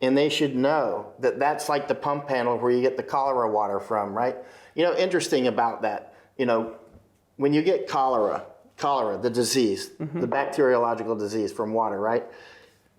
And 0.00 0.16
they 0.16 0.28
should 0.28 0.54
know 0.54 1.12
that 1.18 1.38
that's 1.38 1.68
like 1.68 1.88
the 1.88 1.94
pump 1.94 2.28
panel 2.28 2.56
where 2.56 2.70
you 2.70 2.80
get 2.80 2.96
the 2.96 3.02
cholera 3.02 3.50
water 3.50 3.80
from, 3.80 4.14
right? 4.14 4.36
You 4.76 4.84
know, 4.84 4.96
interesting 4.96 5.48
about 5.48 5.82
that, 5.82 6.14
you 6.36 6.46
know, 6.46 6.76
when 7.36 7.52
you 7.52 7.62
get 7.62 7.88
cholera, 7.88 8.44
cholera, 8.76 9.18
the 9.18 9.30
disease, 9.30 9.90
mm-hmm. 9.98 10.20
the 10.20 10.28
bacteriological 10.28 11.18
disease 11.18 11.52
from 11.52 11.72
water, 11.72 11.98
right? 11.98 12.24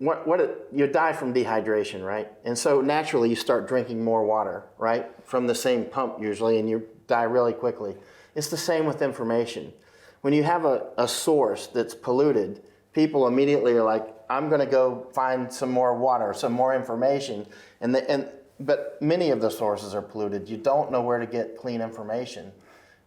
What, 0.00 0.26
what 0.26 0.66
you 0.72 0.86
die 0.86 1.12
from 1.12 1.34
dehydration, 1.34 2.02
right? 2.02 2.26
And 2.44 2.56
so 2.56 2.80
naturally 2.80 3.28
you 3.28 3.36
start 3.36 3.68
drinking 3.68 4.02
more 4.02 4.24
water, 4.24 4.64
right? 4.78 5.06
From 5.24 5.46
the 5.46 5.54
same 5.54 5.84
pump 5.84 6.22
usually, 6.22 6.58
and 6.58 6.70
you 6.70 6.88
die 7.06 7.24
really 7.24 7.52
quickly. 7.52 7.96
It's 8.34 8.48
the 8.48 8.56
same 8.56 8.86
with 8.86 9.02
information. 9.02 9.74
When 10.22 10.32
you 10.32 10.42
have 10.42 10.64
a, 10.64 10.86
a 10.96 11.06
source 11.06 11.66
that's 11.66 11.94
polluted, 11.94 12.62
people 12.94 13.26
immediately 13.26 13.74
are 13.74 13.82
like, 13.82 14.08
I'm 14.30 14.48
going 14.48 14.60
to 14.60 14.66
go 14.66 15.06
find 15.12 15.52
some 15.52 15.70
more 15.70 15.94
water, 15.94 16.32
some 16.32 16.52
more 16.52 16.74
information. 16.74 17.46
And, 17.82 17.94
the, 17.94 18.10
and 18.10 18.26
but 18.58 18.96
many 19.02 19.28
of 19.28 19.42
the 19.42 19.50
sources 19.50 19.94
are 19.94 20.00
polluted. 20.00 20.48
You 20.48 20.56
don't 20.56 20.90
know 20.90 21.02
where 21.02 21.18
to 21.18 21.26
get 21.26 21.58
clean 21.58 21.82
information. 21.82 22.52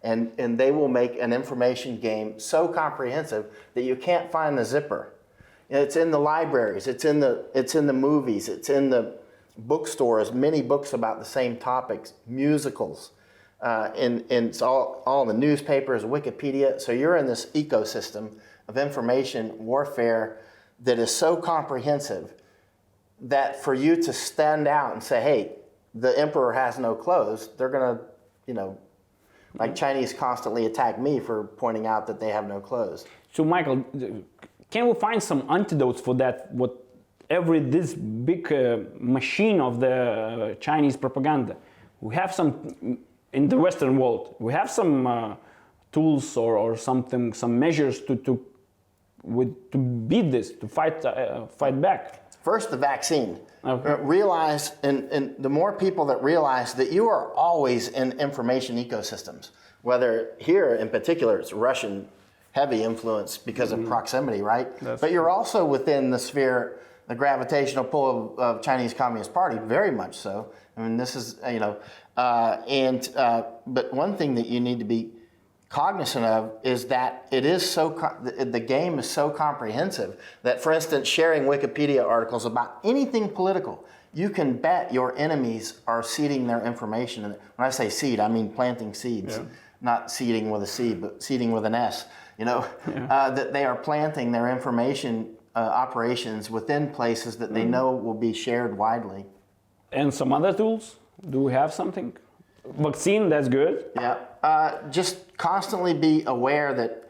And, 0.03 0.32
and 0.38 0.60
they 0.60 0.69
will 0.69 0.89
make 0.89 1.17
an 1.17 1.34
information 1.34 1.99
game 1.99 2.39
so 2.39 2.67
comprehensive 2.67 3.45
that 3.73 3.82
you 3.84 3.95
can't 3.95 4.32
find 4.32 4.56
the 4.58 4.65
zipper. 4.65 5.12
It's 5.74 5.96
in 5.96 6.12
the 6.12 6.20
libraries, 6.20 6.86
it's 6.86 7.04
in 7.04 7.20
the, 7.20 7.46
it's 7.56 7.74
in 7.74 7.88
the 7.88 7.94
movies, 7.94 8.48
it's 8.48 8.70
in 8.70 8.92
the 8.92 9.18
bookstores, 9.58 10.32
many 10.32 10.62
books 10.62 10.94
about 10.94 11.18
the 11.18 11.26
same 11.26 11.58
topics, 11.58 12.14
musicals, 12.28 13.12
uh, 13.60 13.90
and, 13.98 14.24
and 14.30 14.50
it's 14.50 14.62
all, 14.62 15.02
all 15.08 15.24
in 15.24 15.28
the 15.30 15.34
newspapers, 15.34 16.04
Wikipedia. 16.04 16.80
So 16.80 16.92
you're 16.92 17.18
in 17.18 17.26
this 17.26 17.48
ecosystem 17.56 18.36
of 18.68 18.78
information 18.78 19.66
warfare 19.66 20.38
that 20.82 21.00
is 21.00 21.10
so 21.10 21.36
comprehensive 21.36 22.34
that 23.20 23.64
for 23.64 23.74
you 23.74 23.96
to 23.96 24.14
stand 24.14 24.68
out 24.68 24.94
and 24.94 25.04
say, 25.04 25.22
hey, 25.24 25.54
the 25.96 26.16
emperor 26.20 26.54
has 26.54 26.78
no 26.78 26.94
clothes, 26.94 27.50
they're 27.58 27.70
going 27.70 27.98
to, 27.98 28.04
you 28.46 28.54
know, 28.54 28.78
like 29.56 29.76
Chinese 29.76 30.14
constantly 30.14 30.68
attack 30.68 31.00
me 31.00 31.20
for 31.20 31.46
pointing 31.58 31.88
out 31.88 32.06
that 32.06 32.20
they 32.20 32.30
have 32.30 32.48
no 32.48 32.60
clothes. 32.60 33.06
So, 33.32 33.44
Michael, 33.44 33.84
can 34.74 34.88
we 34.88 34.96
find 34.96 35.22
some 35.22 35.42
antidotes 35.50 36.02
for 36.02 36.16
that? 36.16 36.52
What 36.52 36.72
every 37.30 37.60
this 37.60 37.94
big 37.94 38.52
uh, 38.52 38.80
machine 39.00 39.62
of 39.62 39.80
the 39.80 39.96
uh, 39.96 40.56
Chinese 40.56 40.98
propaganda? 40.98 41.56
We 42.02 42.16
have 42.16 42.34
some 42.34 42.50
in 43.34 43.48
the 43.50 43.58
Western 43.58 43.98
world. 44.00 44.36
We 44.40 44.52
have 44.54 44.70
some 44.72 45.06
uh, 45.06 45.36
tools 45.92 46.36
or, 46.36 46.58
or 46.58 46.76
something, 46.76 47.34
some 47.34 47.60
measures 47.60 48.02
to 48.08 48.16
to 48.26 48.32
with, 49.22 49.52
to 49.72 49.78
beat 49.78 50.32
this, 50.32 50.52
to 50.62 50.68
fight 50.68 51.06
uh, 51.06 51.46
fight 51.46 51.80
back. 51.80 52.04
First, 52.44 52.72
the 52.72 52.78
vaccine. 52.78 53.40
Okay. 53.64 53.96
Realize, 54.02 54.64
and, 54.84 54.98
and 55.16 55.36
the 55.40 55.50
more 55.50 55.72
people 55.72 56.04
that 56.08 56.22
realize 56.22 56.74
that 56.74 56.92
you 56.92 57.08
are 57.08 57.32
always 57.36 57.88
in 57.88 58.20
information 58.20 58.76
ecosystems, 58.84 59.52
whether 59.84 60.32
here 60.40 60.76
in 60.76 60.90
particular 60.90 61.40
it's 61.40 61.54
Russian 61.54 62.10
heavy 62.54 62.84
influence 62.84 63.38
because 63.38 63.72
of 63.72 63.80
proximity, 63.88 64.42
right? 64.42 64.68
but 65.02 65.12
you're 65.12 65.30
also 65.30 65.66
within 65.66 66.10
the 66.12 66.20
sphere, 66.20 66.80
the 67.08 67.16
gravitational 67.16 67.84
pull 67.84 68.34
of, 68.38 68.39
of 68.39 68.62
Chinese 68.62 68.94
Communist 68.94 69.34
Party, 69.34 69.58
very 69.66 69.92
much 69.92 70.16
so. 70.16 70.54
I 70.78 70.82
mean, 70.82 70.96
this 70.96 71.16
is, 71.16 71.38
you 71.52 71.60
know, 71.60 71.78
uh, 72.16 72.62
and, 72.68 73.10
uh, 73.16 73.44
but 73.68 73.92
one 73.94 74.16
thing 74.16 74.36
that 74.36 74.46
you 74.48 74.60
need 74.60 74.80
to 74.80 74.86
be 74.86 75.12
cognizant 75.70 76.24
of 76.26 76.52
is 76.63 76.86
that 76.86 77.28
it 77.32 77.44
is 77.44 77.68
so 77.68 77.89
co- 77.89 78.16
the, 78.24 78.46
the 78.46 78.60
game 78.60 79.00
is 79.00 79.10
so 79.10 79.32
comprehensive 79.32 80.22
that 80.44 80.62
for 80.62 80.72
instance 80.72 81.08
sharing 81.08 81.46
wikipedia 81.46 82.08
articles 82.08 82.46
about 82.46 82.78
anything 82.84 83.28
political 83.28 83.84
you 84.13 84.30
can 84.30 84.54
bet 84.56 84.94
your 84.94 85.18
enemies 85.18 85.82
are 85.88 86.04
seeding 86.04 86.46
their 86.46 86.63
information. 86.63 87.26
And 87.26 87.36
when 87.56 87.66
i 87.66 87.72
say 87.72 87.89
seed 87.89 88.20
i 88.20 88.28
mean 88.28 88.50
planting 88.50 88.94
seeds 88.94 89.39
not 89.82 90.12
seeding 90.12 90.52
with 90.52 90.62
a 90.62 90.68
c 90.68 90.94
but 90.94 91.24
seeding 91.24 91.52
with 91.52 91.66
an 91.66 91.74
s 91.74 92.06
you 92.43 92.47
know 92.49 92.62
uh, 93.15 93.29
that 93.38 93.53
they 93.53 93.63
are 93.65 93.75
planting 93.75 94.32
their 94.32 94.47
information 94.58 95.12
uh, 95.56 95.60
operations 95.60 96.49
within 96.49 96.83
places 97.00 97.37
that 97.37 97.52
they 97.54 97.65
know 97.65 97.91
will 98.06 98.19
be 98.27 98.33
shared 98.46 98.71
widely 98.77 99.23
And 99.91 100.13
some 100.13 100.33
other 100.33 100.54
tools? 100.54 100.96
Do 101.29 101.39
we 101.39 101.54
have 101.54 101.73
something? 101.73 102.17
Vaccine, 102.65 103.29
that's 103.29 103.48
good. 103.48 103.85
Yeah. 103.96 104.17
Uh, 104.41 104.89
just 104.89 105.37
constantly 105.37 105.94
be 105.94 106.23
aware 106.25 106.73
that, 106.73 107.10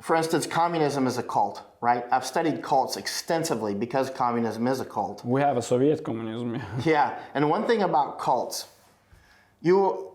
for 0.00 0.16
instance, 0.16 0.46
communism 0.46 1.06
is 1.06 1.18
a 1.18 1.22
cult, 1.22 1.62
right? 1.80 2.04
I've 2.10 2.24
studied 2.24 2.62
cults 2.62 2.96
extensively 2.96 3.74
because 3.74 4.10
communism 4.10 4.66
is 4.66 4.80
a 4.80 4.84
cult. 4.84 5.24
We 5.24 5.40
have 5.42 5.56
a 5.56 5.62
Soviet 5.62 6.02
communism. 6.02 6.60
Yeah. 6.84 7.18
And 7.34 7.50
one 7.50 7.66
thing 7.66 7.82
about 7.82 8.18
cults, 8.18 8.66
you, 9.60 10.09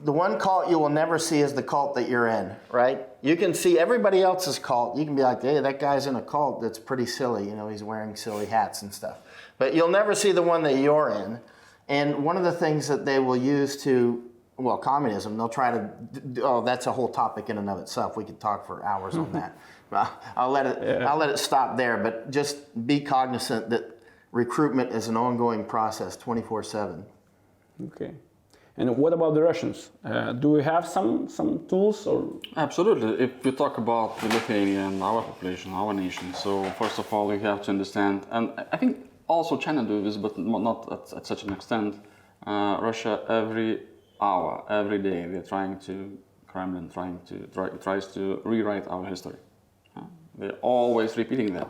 the 0.00 0.12
one 0.12 0.38
cult 0.38 0.70
you 0.70 0.78
will 0.78 0.88
never 0.88 1.18
see 1.18 1.40
is 1.40 1.54
the 1.54 1.62
cult 1.62 1.94
that 1.94 2.08
you're 2.08 2.28
in, 2.28 2.54
right? 2.70 3.06
You 3.22 3.36
can 3.36 3.54
see 3.54 3.78
everybody 3.78 4.22
else's 4.22 4.58
cult. 4.58 4.96
You 4.98 5.04
can 5.04 5.14
be 5.14 5.22
like, 5.22 5.42
hey, 5.42 5.60
that 5.60 5.80
guy's 5.80 6.06
in 6.06 6.16
a 6.16 6.22
cult 6.22 6.62
that's 6.62 6.78
pretty 6.78 7.06
silly. 7.06 7.44
You 7.44 7.54
know, 7.54 7.68
he's 7.68 7.82
wearing 7.82 8.16
silly 8.16 8.46
hats 8.46 8.82
and 8.82 8.92
stuff. 8.92 9.18
But 9.58 9.74
you'll 9.74 9.88
never 9.88 10.14
see 10.14 10.32
the 10.32 10.42
one 10.42 10.62
that 10.64 10.78
you're 10.78 11.10
in. 11.10 11.40
And 11.88 12.24
one 12.24 12.36
of 12.36 12.44
the 12.44 12.52
things 12.52 12.88
that 12.88 13.04
they 13.04 13.18
will 13.18 13.36
use 13.36 13.82
to 13.84 14.22
well, 14.58 14.78
communism, 14.78 15.36
they'll 15.36 15.48
try 15.48 15.70
to. 15.70 15.90
Oh, 16.42 16.64
that's 16.64 16.86
a 16.86 16.92
whole 16.92 17.08
topic 17.08 17.50
in 17.50 17.58
and 17.58 17.68
of 17.68 17.78
itself. 17.78 18.16
We 18.16 18.24
could 18.24 18.40
talk 18.40 18.66
for 18.66 18.84
hours 18.84 19.14
on 19.14 19.30
that. 19.32 19.56
I'll 20.36 20.50
let 20.50 20.66
it. 20.66 21.02
I'll 21.02 21.18
let 21.18 21.30
it 21.30 21.38
stop 21.38 21.76
there. 21.76 21.98
But 21.98 22.30
just 22.30 22.86
be 22.86 23.00
cognizant 23.00 23.70
that 23.70 23.98
recruitment 24.32 24.92
is 24.92 25.08
an 25.08 25.16
ongoing 25.16 25.64
process, 25.64 26.16
24/7. 26.16 27.04
Okay. 27.86 28.12
And 28.78 28.96
what 28.96 29.12
about 29.12 29.34
the 29.34 29.42
Russians? 29.42 29.90
Uh, 30.04 30.32
do 30.32 30.50
we 30.50 30.62
have 30.62 30.86
some 30.86 31.28
some 31.28 31.66
tools 31.66 32.06
or 32.06 32.40
Absolutely. 32.56 33.24
If 33.24 33.44
we 33.44 33.52
talk 33.52 33.78
about 33.78 34.20
the 34.20 34.28
Lithuania 34.28 34.86
and 34.88 35.02
our 35.02 35.22
population, 35.22 35.72
our 35.72 35.94
nation, 35.94 36.34
so 36.34 36.64
first 36.78 36.98
of 36.98 37.12
all, 37.12 37.32
you 37.32 37.40
have 37.40 37.62
to 37.62 37.70
understand, 37.70 38.26
and 38.30 38.50
I 38.72 38.76
think 38.76 38.96
also 39.28 39.56
China 39.56 39.82
do 39.82 40.02
this, 40.02 40.16
but 40.16 40.36
not 40.38 40.92
at, 40.92 41.16
at 41.16 41.26
such 41.26 41.44
an 41.44 41.52
extent. 41.52 41.94
Uh, 42.46 42.78
Russia 42.80 43.24
every 43.28 43.82
hour, 44.20 44.64
every 44.68 44.98
day, 44.98 45.26
they're 45.26 45.42
trying 45.42 45.78
to 45.80 46.18
Kremlin 46.56 46.88
trying 46.88 47.20
to 47.26 47.46
try, 47.48 47.68
tries 47.68 48.06
to 48.14 48.40
rewrite 48.44 48.86
our 48.88 49.04
history. 49.04 49.36
They're 50.38 50.58
always 50.62 51.16
repeating 51.16 51.52
that. 51.54 51.68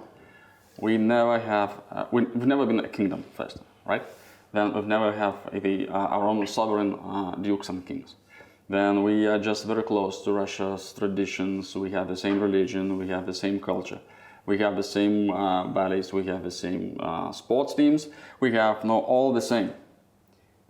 We 0.81 0.97
never 0.97 1.39
have, 1.39 1.83
uh, 1.91 2.05
we, 2.11 2.23
we've 2.23 2.47
never 2.47 2.67
been 2.67 2.81
a 2.81 2.89
kingdom 2.89 3.25
first, 3.35 3.59
right? 3.85 4.03
Then 4.53 4.75
we've 4.75 4.87
never 4.87 5.13
have 5.13 5.37
the, 5.53 5.89
uh, 5.89 5.93
our 5.93 6.29
own 6.29 6.47
sovereign 6.47 6.95
uh, 6.95 7.33
dukes 7.33 7.69
and 7.69 7.85
kings. 7.87 8.15
Then 8.69 9.03
we 9.03 9.27
are 9.27 9.39
just 9.39 9.65
very 9.65 9.83
close 9.83 10.23
to 10.25 10.33
Russia's 10.33 10.93
traditions. 10.93 11.77
We 11.77 11.91
have 11.93 12.09
the 12.09 12.17
same 12.17 12.41
religion, 12.41 12.99
we 12.99 13.09
have 13.09 13.27
the 13.27 13.35
same 13.35 13.61
culture, 13.61 14.01
we 14.45 14.59
have 14.59 14.77
the 14.77 14.83
same 14.83 15.31
uh, 15.31 15.69
ballets, 15.69 16.13
we 16.13 16.25
have 16.27 16.43
the 16.43 16.51
same 16.51 16.97
uh, 16.99 17.31
sports 17.31 17.75
teams, 17.75 18.09
we 18.41 18.53
have 18.53 18.85
no 18.85 19.01
all 19.01 19.33
the 19.33 19.43
same. 19.43 19.73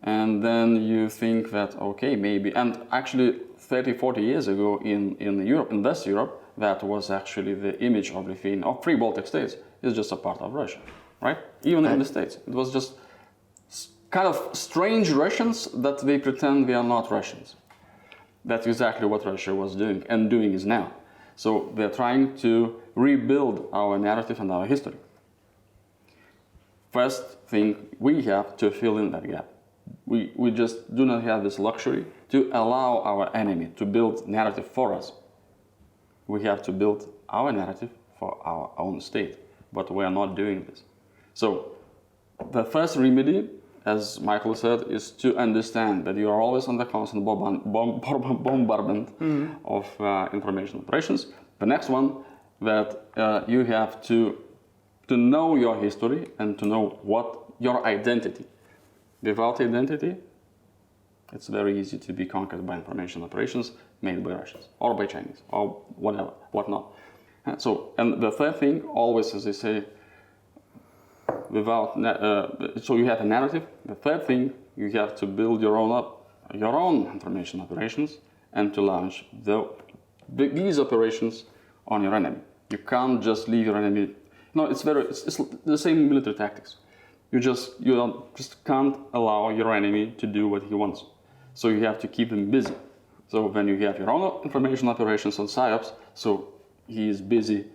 And 0.03 0.45
then 0.45 0.83
you 0.83 1.09
think 1.09 1.51
that 1.53 1.75
okay, 1.81 2.17
maybe, 2.17 2.55
and 2.55 2.83
actually 2.93 3.41
30, 3.59 3.95
40 3.95 4.23
years 4.23 4.49
ago 4.49 4.79
in, 4.85 5.17
in 5.17 5.47
Europe, 5.47 5.73
in 5.73 5.83
West 5.83 6.07
Europe, 6.07 6.43
that 6.59 6.83
was 6.83 7.11
actually 7.11 7.55
the 7.55 7.81
image 7.83 8.11
of 8.11 8.29
Lithuania, 8.29 8.67
of 8.67 8.83
three 8.83 8.95
Baltic 8.95 9.27
states, 9.27 9.57
is 9.83 9.95
just 9.95 10.13
a 10.13 10.17
part 10.17 10.41
of 10.41 10.53
Russia, 10.53 10.79
right? 11.21 11.39
Even 11.65 11.85
in 11.87 11.99
the 11.99 12.05
States, 12.05 12.39
it 12.47 12.53
was 12.53 12.73
just 12.73 12.95
kind 14.11 14.29
of 14.29 14.57
strange 14.57 15.11
Russians 15.11 15.69
that 15.73 15.99
they 16.01 16.19
pretend 16.19 16.69
they 16.69 16.75
are 16.75 16.85
not 16.85 17.11
Russians. 17.11 17.57
That's 18.45 18.67
exactly 18.67 19.07
what 19.07 19.25
Russia 19.25 19.55
was 19.55 19.75
doing 19.75 20.05
and 20.09 20.31
doing 20.31 20.53
is 20.53 20.65
now. 20.65 20.93
So 21.35 21.73
they're 21.75 21.91
trying 21.91 22.37
to 22.39 22.81
rebuild 22.95 23.69
our 23.73 23.99
narrative 23.99 24.41
and 24.41 24.51
our 24.51 24.67
history. 24.67 24.97
First 26.93 27.25
thing, 27.49 27.89
we 27.99 28.23
have 28.23 28.57
to 28.57 28.71
fill 28.71 28.99
in 28.99 29.11
that 29.11 29.29
gap. 29.29 29.49
We, 30.07 30.33
we 30.35 30.51
just 30.51 30.95
do 30.95 31.05
not 31.05 31.23
have 31.25 31.45
this 31.45 31.59
luxury 31.59 32.07
to 32.31 32.51
allow 32.53 33.03
our 33.03 33.35
enemy 33.37 33.73
to 33.77 33.85
build 33.85 34.27
narrative 34.27 34.67
for 34.67 34.95
us. 34.95 35.13
We 36.27 36.43
have 36.45 36.63
to 36.63 36.73
build 36.73 37.13
our 37.29 37.53
narrative 37.53 37.91
for 38.19 38.39
our 38.47 38.73
own 38.79 39.01
state, 39.01 39.39
but 39.73 39.91
we 39.91 40.05
are 40.05 40.11
not 40.11 40.37
doing 40.37 40.65
this. 40.65 40.85
So 41.35 41.73
the 42.51 42.65
first 42.65 42.97
remedy, 42.97 43.51
as 43.87 44.21
Michael 44.21 44.55
said, 44.55 44.83
is 44.91 45.11
to 45.13 45.37
understand 45.39 46.05
that 46.07 46.17
you 46.17 46.29
are 46.29 46.41
always 46.41 46.69
under 46.69 46.85
constant 46.85 47.25
bomb- 47.25 47.63
bomb- 47.65 48.01
bomb- 48.05 48.43
bombardment 48.43 49.09
of 49.65 49.87
uh, 50.01 50.29
information 50.33 50.81
operations. 50.81 51.27
The 51.61 51.67
next 51.67 51.89
one, 51.89 52.25
that 52.61 53.07
uh, 53.17 53.43
you 53.47 53.65
have 53.65 54.03
to 54.03 54.39
to 55.09 55.17
know 55.17 55.55
your 55.55 55.77
history 55.77 56.29
and 56.39 56.59
to 56.59 56.67
know 56.67 56.99
what 57.03 57.45
your 57.61 57.87
identity. 57.87 58.45
Without 59.23 59.61
identity, 59.61 60.17
it's 61.33 61.47
very 61.49 61.79
easy 61.79 61.99
to 61.99 62.13
be 62.13 62.27
conquered 62.27 62.67
by 62.67 62.75
information 62.77 63.23
operations 63.23 63.73
made 64.03 64.25
by 64.25 64.33
Russians 64.33 64.69
or 64.81 64.95
by 64.95 65.07
Chinese 65.07 65.43
or 65.49 65.69
whatever, 65.97 66.31
whatnot. 66.51 66.93
So, 67.59 67.93
and 67.99 68.21
the 68.21 68.33
third 68.33 68.57
thing, 68.57 68.83
always, 68.83 69.33
as 69.35 69.45
they 69.45 69.53
say, 69.53 69.85
without 71.51 71.97
uh, 72.05 72.81
so 72.81 72.97
you 72.97 73.07
have 73.07 73.21
a 73.21 73.25
narrative. 73.25 73.65
The 73.87 73.95
third 73.95 74.27
thing, 74.27 74.53
you 74.77 74.91
have 74.93 75.15
to 75.17 75.27
build 75.27 75.61
your 75.61 75.77
own 75.77 75.93
up, 75.93 76.29
your 76.55 76.77
own 76.77 77.07
information 77.13 77.61
operations, 77.61 78.19
and 78.53 78.73
to 78.75 78.81
launch 78.81 79.25
the, 79.45 79.69
the, 80.29 80.49
these 80.49 80.79
operations 80.79 81.45
on 81.87 82.03
your 82.03 82.15
enemy. 82.15 82.39
You 82.71 82.79
can't 82.79 83.23
just 83.23 83.49
leave 83.49 83.67
your 83.67 83.77
enemy. 83.77 84.15
No, 84.55 84.67
it's 84.67 84.83
very 84.83 85.05
it's, 85.05 85.23
it's 85.27 85.41
the 85.65 85.79
same 85.79 86.09
military 86.09 86.37
tactics. 86.37 86.77
You 87.33 87.41
just 87.41 87.73
you 87.81 88.25
just 88.35 88.65
can't 88.65 88.97
allow 89.13 89.51
your 89.51 89.75
enemy 89.75 90.15
to 90.19 90.27
do 90.27 90.49
what 90.49 90.63
he 90.63 90.75
wants. 90.75 91.05
So 91.55 91.69
you 91.69 91.85
have 91.85 91.99
to 92.01 92.09
keep 92.09 92.33
him 92.33 92.51
busy. 92.51 92.75
So 93.29 93.47
when 93.47 93.67
you 93.69 93.79
have 93.87 93.99
your 93.99 94.11
own 94.11 94.43
information 94.45 94.89
operations 94.89 95.39
on 95.39 95.47
psyops, 95.47 95.93
so 96.15 96.49
he 96.87 97.09
is 97.09 97.21
busy 97.21 97.67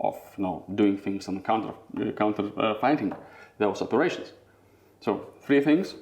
of 0.00 0.16
you 0.36 0.44
know 0.44 0.64
doing 0.74 0.96
things 0.96 1.28
and 1.28 1.44
counter 1.44 1.74
uh, 2.00 2.12
counter 2.12 2.50
uh, 2.56 2.74
fighting 2.74 3.12
those 3.58 3.82
operations. 3.82 4.32
So 5.00 5.26
three 5.42 5.60
things. 5.60 5.94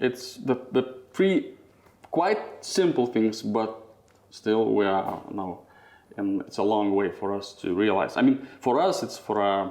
It's 0.00 0.36
the 0.36 0.56
the 0.72 0.96
three 1.12 1.54
quite 2.10 2.64
simple 2.64 3.06
things, 3.06 3.42
but 3.42 3.70
still 4.30 4.74
we 4.74 4.84
are 4.84 5.22
now, 5.30 5.60
and 6.16 6.42
it's 6.42 6.58
a 6.58 6.62
long 6.62 6.94
way 6.94 7.10
for 7.10 7.34
us 7.34 7.52
to 7.62 7.74
realize. 7.74 8.16
I 8.16 8.22
mean, 8.22 8.46
for 8.60 8.80
us, 8.80 9.02
it's 9.02 9.18
for 9.18 9.42
uh, 9.42 9.70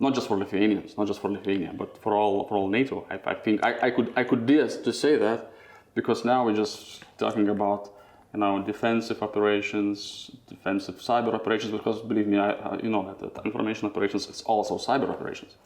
not 0.00 0.14
just 0.14 0.28
for 0.28 0.36
Lithuanians, 0.36 0.96
not 0.96 1.06
just 1.06 1.20
for 1.20 1.30
Lithuania, 1.30 1.72
but 1.76 1.98
for 2.02 2.14
all 2.14 2.46
for 2.48 2.56
all 2.56 2.68
NATO. 2.68 3.06
I, 3.10 3.32
I 3.32 3.34
think 3.34 3.64
I, 3.64 3.88
I 3.88 3.90
could 3.90 4.12
I 4.16 4.24
could 4.24 4.46
dare 4.46 4.68
to 4.68 4.92
say 4.92 5.16
that 5.16 5.50
because 5.94 6.24
now 6.24 6.44
we're 6.44 6.56
just 6.56 7.04
talking 7.18 7.48
about 7.48 7.90
you 8.34 8.40
know 8.40 8.62
defensive 8.62 9.22
operations, 9.22 10.30
defensive 10.48 10.96
cyber 10.96 11.34
operations. 11.34 11.72
Because 11.72 12.00
believe 12.00 12.26
me, 12.26 12.38
I, 12.38 12.76
you 12.82 12.90
know 12.90 13.02
that, 13.06 13.34
that 13.34 13.46
information 13.46 13.86
operations 13.88 14.28
is 14.28 14.42
also 14.42 14.76
cyber 14.76 15.08
operations. 15.08 15.56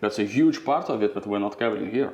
That's 0.00 0.18
a 0.18 0.24
huge 0.24 0.64
part 0.64 0.88
of 0.88 1.02
it 1.02 1.14
that 1.14 1.26
we're 1.26 1.38
not 1.38 1.58
covering 1.58 1.90
here, 1.90 2.12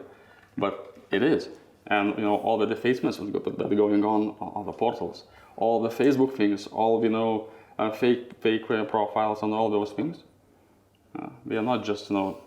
but 0.56 0.96
it 1.10 1.22
is. 1.22 1.48
And 1.86 2.16
you 2.18 2.24
know 2.24 2.36
all 2.36 2.58
the 2.58 2.66
defacements 2.66 3.18
that 3.18 3.72
are 3.72 3.74
going 3.74 4.04
on 4.04 4.34
on 4.40 4.66
the 4.66 4.72
portals, 4.72 5.24
all 5.56 5.80
the 5.80 5.88
Facebook 5.88 6.36
things, 6.36 6.66
all 6.66 7.02
you 7.02 7.10
know 7.10 7.48
uh, 7.78 7.90
fake 7.90 8.32
fake 8.40 8.70
uh, 8.70 8.84
profiles 8.84 9.42
and 9.42 9.52
all 9.54 9.70
those 9.70 9.92
things. 9.92 10.24
Uh, 11.18 11.28
they 11.46 11.56
are 11.56 11.62
not 11.62 11.84
just 11.84 12.10
you 12.10 12.16
know 12.16 12.38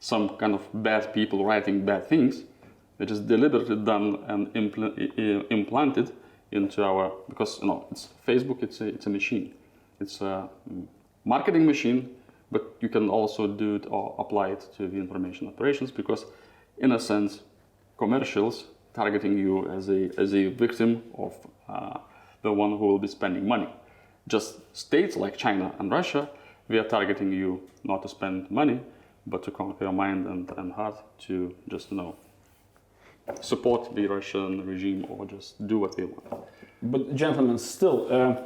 some 0.00 0.36
kind 0.36 0.54
of 0.54 0.62
bad 0.72 1.12
people 1.12 1.44
writing 1.44 1.84
bad 1.84 2.08
things. 2.08 2.44
They're 2.96 3.06
just 3.06 3.26
deliberately 3.26 3.76
done 3.76 4.24
and 4.26 4.52
impl- 4.54 5.50
implanted 5.50 6.12
into 6.52 6.82
our 6.82 7.12
because 7.28 7.60
you 7.60 7.66
know 7.66 7.86
it's 7.90 8.08
Facebook. 8.26 8.62
It's 8.62 8.80
a 8.80 8.86
it's 8.86 9.06
a 9.06 9.10
machine. 9.10 9.54
It's 10.00 10.20
a 10.20 10.48
mm, 10.70 10.86
marketing 11.24 11.66
machine, 11.66 12.14
but 12.50 12.76
you 12.80 12.88
can 12.88 13.08
also 13.08 13.46
do 13.46 13.74
it 13.76 13.86
or 13.90 14.14
apply 14.18 14.48
it 14.48 14.66
to 14.76 14.88
the 14.88 14.96
information 14.96 15.48
operations 15.48 15.90
because, 15.90 16.24
in 16.78 16.92
a 16.92 17.00
sense, 17.00 17.40
commercials 17.98 18.64
targeting 18.94 19.36
you 19.38 19.68
as 19.70 19.88
a 19.88 20.10
as 20.18 20.34
a 20.34 20.48
victim 20.48 21.02
of 21.16 21.34
uh, 21.68 21.98
the 22.42 22.52
one 22.52 22.70
who 22.78 22.86
will 22.86 22.98
be 22.98 23.08
spending 23.08 23.46
money. 23.46 23.68
Just 24.26 24.60
states 24.76 25.16
like 25.16 25.36
China 25.36 25.74
and 25.78 25.90
Russia, 25.90 26.28
we 26.68 26.78
are 26.78 26.84
targeting 26.84 27.32
you 27.32 27.62
not 27.84 28.02
to 28.02 28.08
spend 28.08 28.50
money, 28.50 28.80
but 29.26 29.42
to 29.42 29.50
conquer 29.50 29.84
your 29.84 29.92
mind 29.92 30.26
and, 30.26 30.50
and 30.56 30.72
heart 30.72 30.96
to 31.26 31.54
just 31.68 31.90
you 31.90 31.96
know 31.96 32.16
support 33.40 33.94
the 33.94 34.06
Russian 34.06 34.66
regime 34.66 35.06
or 35.08 35.26
just 35.26 35.66
do 35.66 35.78
what 35.78 35.96
they 35.96 36.04
want. 36.04 36.44
But 36.82 37.14
gentlemen, 37.14 37.58
still, 37.58 38.06
uh, 38.10 38.36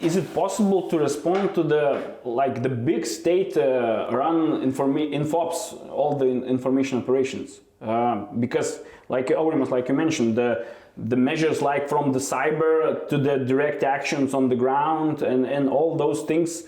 is 0.00 0.16
it 0.16 0.34
possible 0.34 0.88
to 0.90 0.98
respond 0.98 1.54
to 1.54 1.62
the 1.62 2.14
like 2.24 2.62
the 2.62 2.68
big 2.68 3.06
state-run 3.06 4.62
informa- 4.62 5.12
infops, 5.14 5.88
all 5.90 6.16
the 6.16 6.26
in- 6.26 6.44
information 6.44 6.98
operations? 6.98 7.60
Uh, 7.80 8.26
because, 8.40 8.80
like 9.08 9.30
Aurimas, 9.30 9.70
like 9.70 9.88
you 9.88 9.94
mentioned, 9.94 10.36
the 10.36 10.66
the 10.96 11.16
measures 11.16 11.62
like 11.62 11.88
from 11.88 12.12
the 12.12 12.18
cyber 12.18 13.08
to 13.08 13.16
the 13.16 13.38
direct 13.38 13.82
actions 13.82 14.34
on 14.34 14.48
the 14.48 14.56
ground 14.56 15.22
and, 15.22 15.46
and 15.46 15.68
all 15.68 15.96
those 15.96 16.22
things 16.22 16.64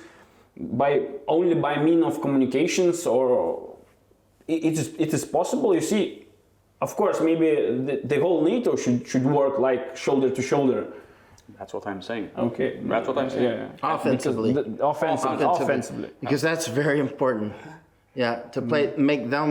by 0.57 1.07
only 1.29 1.55
by 1.55 1.77
mean 1.77 2.03
of 2.03 2.21
communications 2.23 3.07
or 3.07 3.77
it, 4.47 4.65
is, 4.65 4.95
it 4.99 5.13
is 5.13 5.25
possible 5.25 5.75
you 5.75 5.81
see 5.81 6.24
of 6.81 6.95
course 6.97 7.21
maybe 7.21 7.49
the, 7.89 8.01
the 8.05 8.21
whole 8.21 8.43
nato 8.45 8.77
should, 8.77 9.07
should 9.07 9.25
work 9.25 9.59
like 9.59 9.97
shoulder 9.97 10.31
to 10.31 10.43
shoulder 10.43 10.87
That's 11.59 11.73
what 11.75 11.87
I'm 11.87 12.03
saying. 12.03 12.31
okay 12.37 12.79
That's 12.83 13.07
what 13.09 13.19
I'm 13.19 13.31
saying. 13.31 13.45
yeah 13.45 13.95
Offensively. 13.97 14.53
Because 14.53 14.77
the- 14.79 14.87
offensively, 14.87 15.45
offensively. 15.45 16.11
Because 16.21 16.43
that's 16.43 16.67
very 16.69 16.99
important. 17.01 17.53
Yeah, 18.17 18.37
to 18.55 18.63
play, 18.63 18.93
make 18.97 19.29
them 19.29 19.49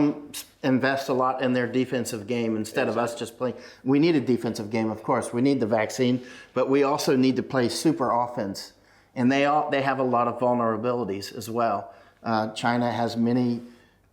invest 0.62 1.10
a 1.10 1.12
lot 1.12 1.42
in 1.42 1.52
their 1.52 1.66
defensive 1.66 2.26
game 2.26 2.56
instead 2.56 2.88
of 2.88 2.96
us 2.96 3.14
just 3.14 3.36
playing. 3.36 3.56
We 3.84 3.98
need 3.98 4.16
a 4.16 4.20
defensive 4.34 4.70
game, 4.70 4.90
of 4.90 5.02
course. 5.02 5.34
We 5.34 5.42
need 5.42 5.60
the 5.60 5.66
vaccine, 5.66 6.16
but 6.54 6.70
we 6.70 6.82
also 6.82 7.14
need 7.14 7.36
to 7.36 7.42
play 7.42 7.68
super 7.68 8.10
offense. 8.24 8.72
And 9.16 9.30
they 9.30 9.44
all, 9.44 9.68
they 9.70 9.82
have 9.82 9.98
a 9.98 10.02
lot 10.16 10.28
of 10.28 10.38
vulnerabilities 10.40 11.36
as 11.36 11.50
well. 11.50 11.92
Uh, 12.22 12.52
China 12.54 12.90
has 12.90 13.16
many 13.18 13.60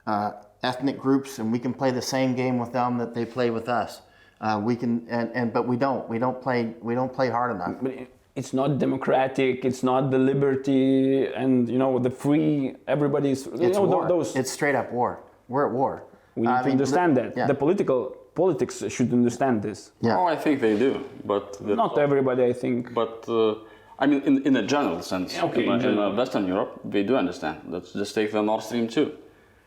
uh, 0.05 0.31
ethnic 0.63 0.97
groups, 0.99 1.39
and 1.39 1.51
we 1.51 1.59
can 1.59 1.73
play 1.73 1.91
the 1.91 2.01
same 2.01 2.35
game 2.35 2.57
with 2.59 2.71
them 2.71 2.97
that 2.97 3.13
they 3.13 3.25
play 3.25 3.49
with 3.49 3.67
us. 3.69 4.01
Uh, 4.39 4.59
we 4.63 4.75
can, 4.75 5.05
and, 5.09 5.29
and 5.33 5.53
but 5.53 5.67
we 5.67 5.75
don't. 5.77 6.07
We 6.09 6.17
don't 6.19 6.41
play. 6.41 6.73
We 6.81 6.95
don't 6.95 7.13
play 7.13 7.29
hard 7.29 7.51
enough. 7.55 7.75
but 7.81 7.93
it's 8.35 8.53
not 8.53 8.79
democratic. 8.79 9.65
It's 9.65 9.83
not 9.83 10.09
the 10.09 10.17
liberty 10.17 11.27
and 11.27 11.67
you 11.69 11.77
know 11.77 11.99
the 11.99 12.09
free. 12.09 12.75
Everybody's 12.87 13.45
you 13.45 13.53
It's 13.67 13.77
know 13.77 13.85
tho- 13.85 13.97
war. 13.97 14.07
those. 14.07 14.35
It's 14.35 14.51
straight 14.51 14.75
up 14.75 14.91
war. 14.91 15.19
We're 15.47 15.67
at 15.67 15.73
war. 15.73 16.03
we 16.35 16.47
need 16.47 16.53
I 16.53 16.59
to 16.61 16.65
mean, 16.67 16.71
understand 16.73 17.15
li- 17.15 17.21
that 17.23 17.37
Yeah. 17.37 17.47
the 17.47 17.53
political 17.53 18.15
politics 18.33 18.75
should 18.95 19.11
understand 19.11 19.61
this. 19.61 19.91
yeah. 19.99 20.17
Oh, 20.17 20.25
I 20.25 20.37
think 20.43 20.61
they 20.61 20.75
do, 20.77 20.91
but 21.25 21.45
the- 21.67 21.75
Not 21.75 21.97
everybody, 21.97 22.43
I 22.45 22.53
think. 22.53 22.93
But 22.93 23.25
uh, 23.27 23.55
I 23.99 24.07
mean, 24.07 24.21
in, 24.29 24.35
in 24.47 24.55
a 24.55 24.65
general 24.65 25.01
sense, 25.01 25.37
Okay, 25.37 25.65
in, 25.65 25.71
in 25.73 25.85
uh, 25.85 25.89
in, 25.91 25.99
uh. 25.99 26.15
Western 26.21 26.47
Europe, 26.47 26.71
they 26.85 27.03
do 27.03 27.17
understand. 27.17 27.57
Let's 27.67 27.91
just 27.91 28.15
take 28.15 28.31
the 28.31 28.41
Nord 28.41 28.63
Stream 28.63 28.87
2. 28.87 29.11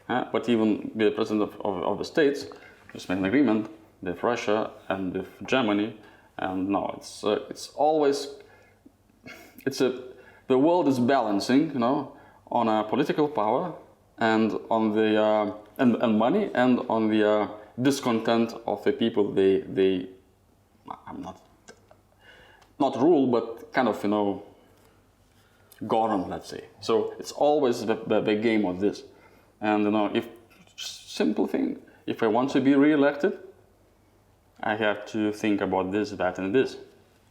But 0.07 0.49
even 0.49 0.91
the 0.95 1.11
president 1.11 1.43
of, 1.43 1.61
of, 1.65 1.83
of 1.83 1.99
the 1.99 2.05
States 2.05 2.47
just 2.93 3.09
made 3.09 3.19
an 3.19 3.25
agreement 3.25 3.71
with 4.03 4.23
Russia 4.23 4.71
and 4.89 5.15
with 5.15 5.29
Germany, 5.47 5.97
and 6.39 6.69
no, 6.69 6.95
it's 6.97 7.25
uh, 7.25 7.41
it's 7.49 7.69
always 7.77 8.29
it's 9.67 9.81
a 9.81 10.03
the 10.47 10.59
world 10.59 10.89
is 10.89 10.99
balancing, 10.99 11.73
you 11.73 11.79
know, 11.79 12.13
on 12.51 12.69
a 12.69 12.85
political 12.85 13.29
power 13.29 13.73
and 14.19 14.59
on 14.71 14.95
the 14.95 15.21
uh, 15.21 15.53
and, 15.79 15.97
and 15.97 16.19
money 16.19 16.51
and 16.55 16.81
on 16.89 17.09
the 17.09 17.29
uh, 17.29 17.49
discontent 17.81 18.53
of 18.67 18.85
the 18.85 18.93
people. 18.93 19.33
They 19.33 19.61
they 19.61 20.09
I'm 21.07 21.23
not 21.23 21.41
not 22.79 22.97
rule 23.01 23.27
but 23.27 23.73
kind 23.73 23.89
of 23.89 24.03
you 24.03 24.11
know 24.11 24.43
govern 25.87 26.29
let's 26.29 26.51
say. 26.51 26.65
So 26.81 27.15
it's 27.19 27.33
always 27.33 27.87
the, 27.87 27.99
the, 28.07 28.21
the 28.21 28.35
game 28.35 28.67
of 28.67 28.81
this 28.81 29.03
and 29.69 29.81
you 29.87 29.91
know 29.97 30.07
if 30.15 30.27
simple 30.77 31.47
thing 31.55 31.69
if 32.07 32.23
I 32.23 32.29
want 32.37 32.49
to 32.55 32.61
be 32.61 32.75
re-elected 32.85 33.35
I 34.73 34.75
have 34.77 35.01
to 35.15 35.21
think 35.33 35.61
about 35.61 35.87
this 35.93 36.11
that 36.23 36.39
and 36.39 36.55
this 36.55 36.71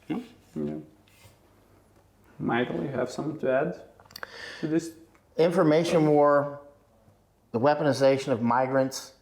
Hmm? 0.07 0.19
Yeah. 0.55 0.73
Michael, 2.39 2.81
you 2.83 2.89
have 2.89 3.09
something 3.09 3.39
to 3.39 3.51
add 3.51 3.81
to 4.59 4.67
this? 4.67 4.91
information 5.37 6.07
war, 6.07 6.59
the 7.51 7.59
weaponization 7.59 8.27
of 8.27 8.41
migrants, 8.41 9.13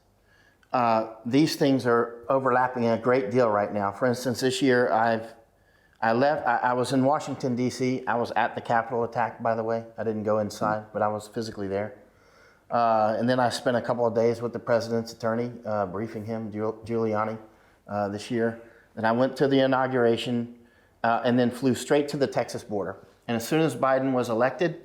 uh, 0.73 1.07
these 1.25 1.55
things 1.55 1.85
are 1.85 2.15
overlapping 2.29 2.85
a 2.85 2.97
great 2.97 3.31
deal 3.31 3.49
right 3.49 3.73
now. 3.73 3.91
For 3.91 4.07
instance, 4.07 4.41
this 4.41 4.61
year 4.61 4.91
I've 4.91 5.33
I 6.01 6.13
left. 6.13 6.47
I, 6.47 6.57
I 6.57 6.73
was 6.73 6.93
in 6.93 7.05
Washington 7.05 7.55
D.C. 7.55 8.03
I 8.07 8.15
was 8.15 8.31
at 8.35 8.55
the 8.55 8.61
Capitol 8.61 9.03
attack, 9.03 9.43
by 9.43 9.53
the 9.53 9.63
way. 9.63 9.83
I 9.97 10.03
didn't 10.03 10.23
go 10.23 10.39
inside, 10.39 10.85
but 10.93 11.03
I 11.03 11.07
was 11.07 11.27
physically 11.27 11.67
there. 11.67 12.00
Uh, 12.71 13.15
and 13.19 13.29
then 13.29 13.39
I 13.39 13.49
spent 13.49 13.75
a 13.75 13.81
couple 13.81 14.05
of 14.07 14.15
days 14.15 14.41
with 14.41 14.53
the 14.53 14.59
president's 14.59 15.11
attorney, 15.11 15.51
uh, 15.65 15.85
briefing 15.85 16.25
him, 16.25 16.51
Giuliani, 16.51 17.37
uh, 17.87 18.07
this 18.07 18.31
year. 18.31 18.61
And 18.95 19.05
I 19.05 19.11
went 19.11 19.35
to 19.37 19.47
the 19.47 19.59
inauguration, 19.59 20.55
uh, 21.03 21.21
and 21.23 21.37
then 21.37 21.51
flew 21.51 21.75
straight 21.75 22.07
to 22.09 22.17
the 22.17 22.27
Texas 22.27 22.63
border. 22.63 22.97
And 23.27 23.35
as 23.35 23.47
soon 23.47 23.61
as 23.61 23.75
Biden 23.75 24.13
was 24.13 24.29
elected, 24.29 24.81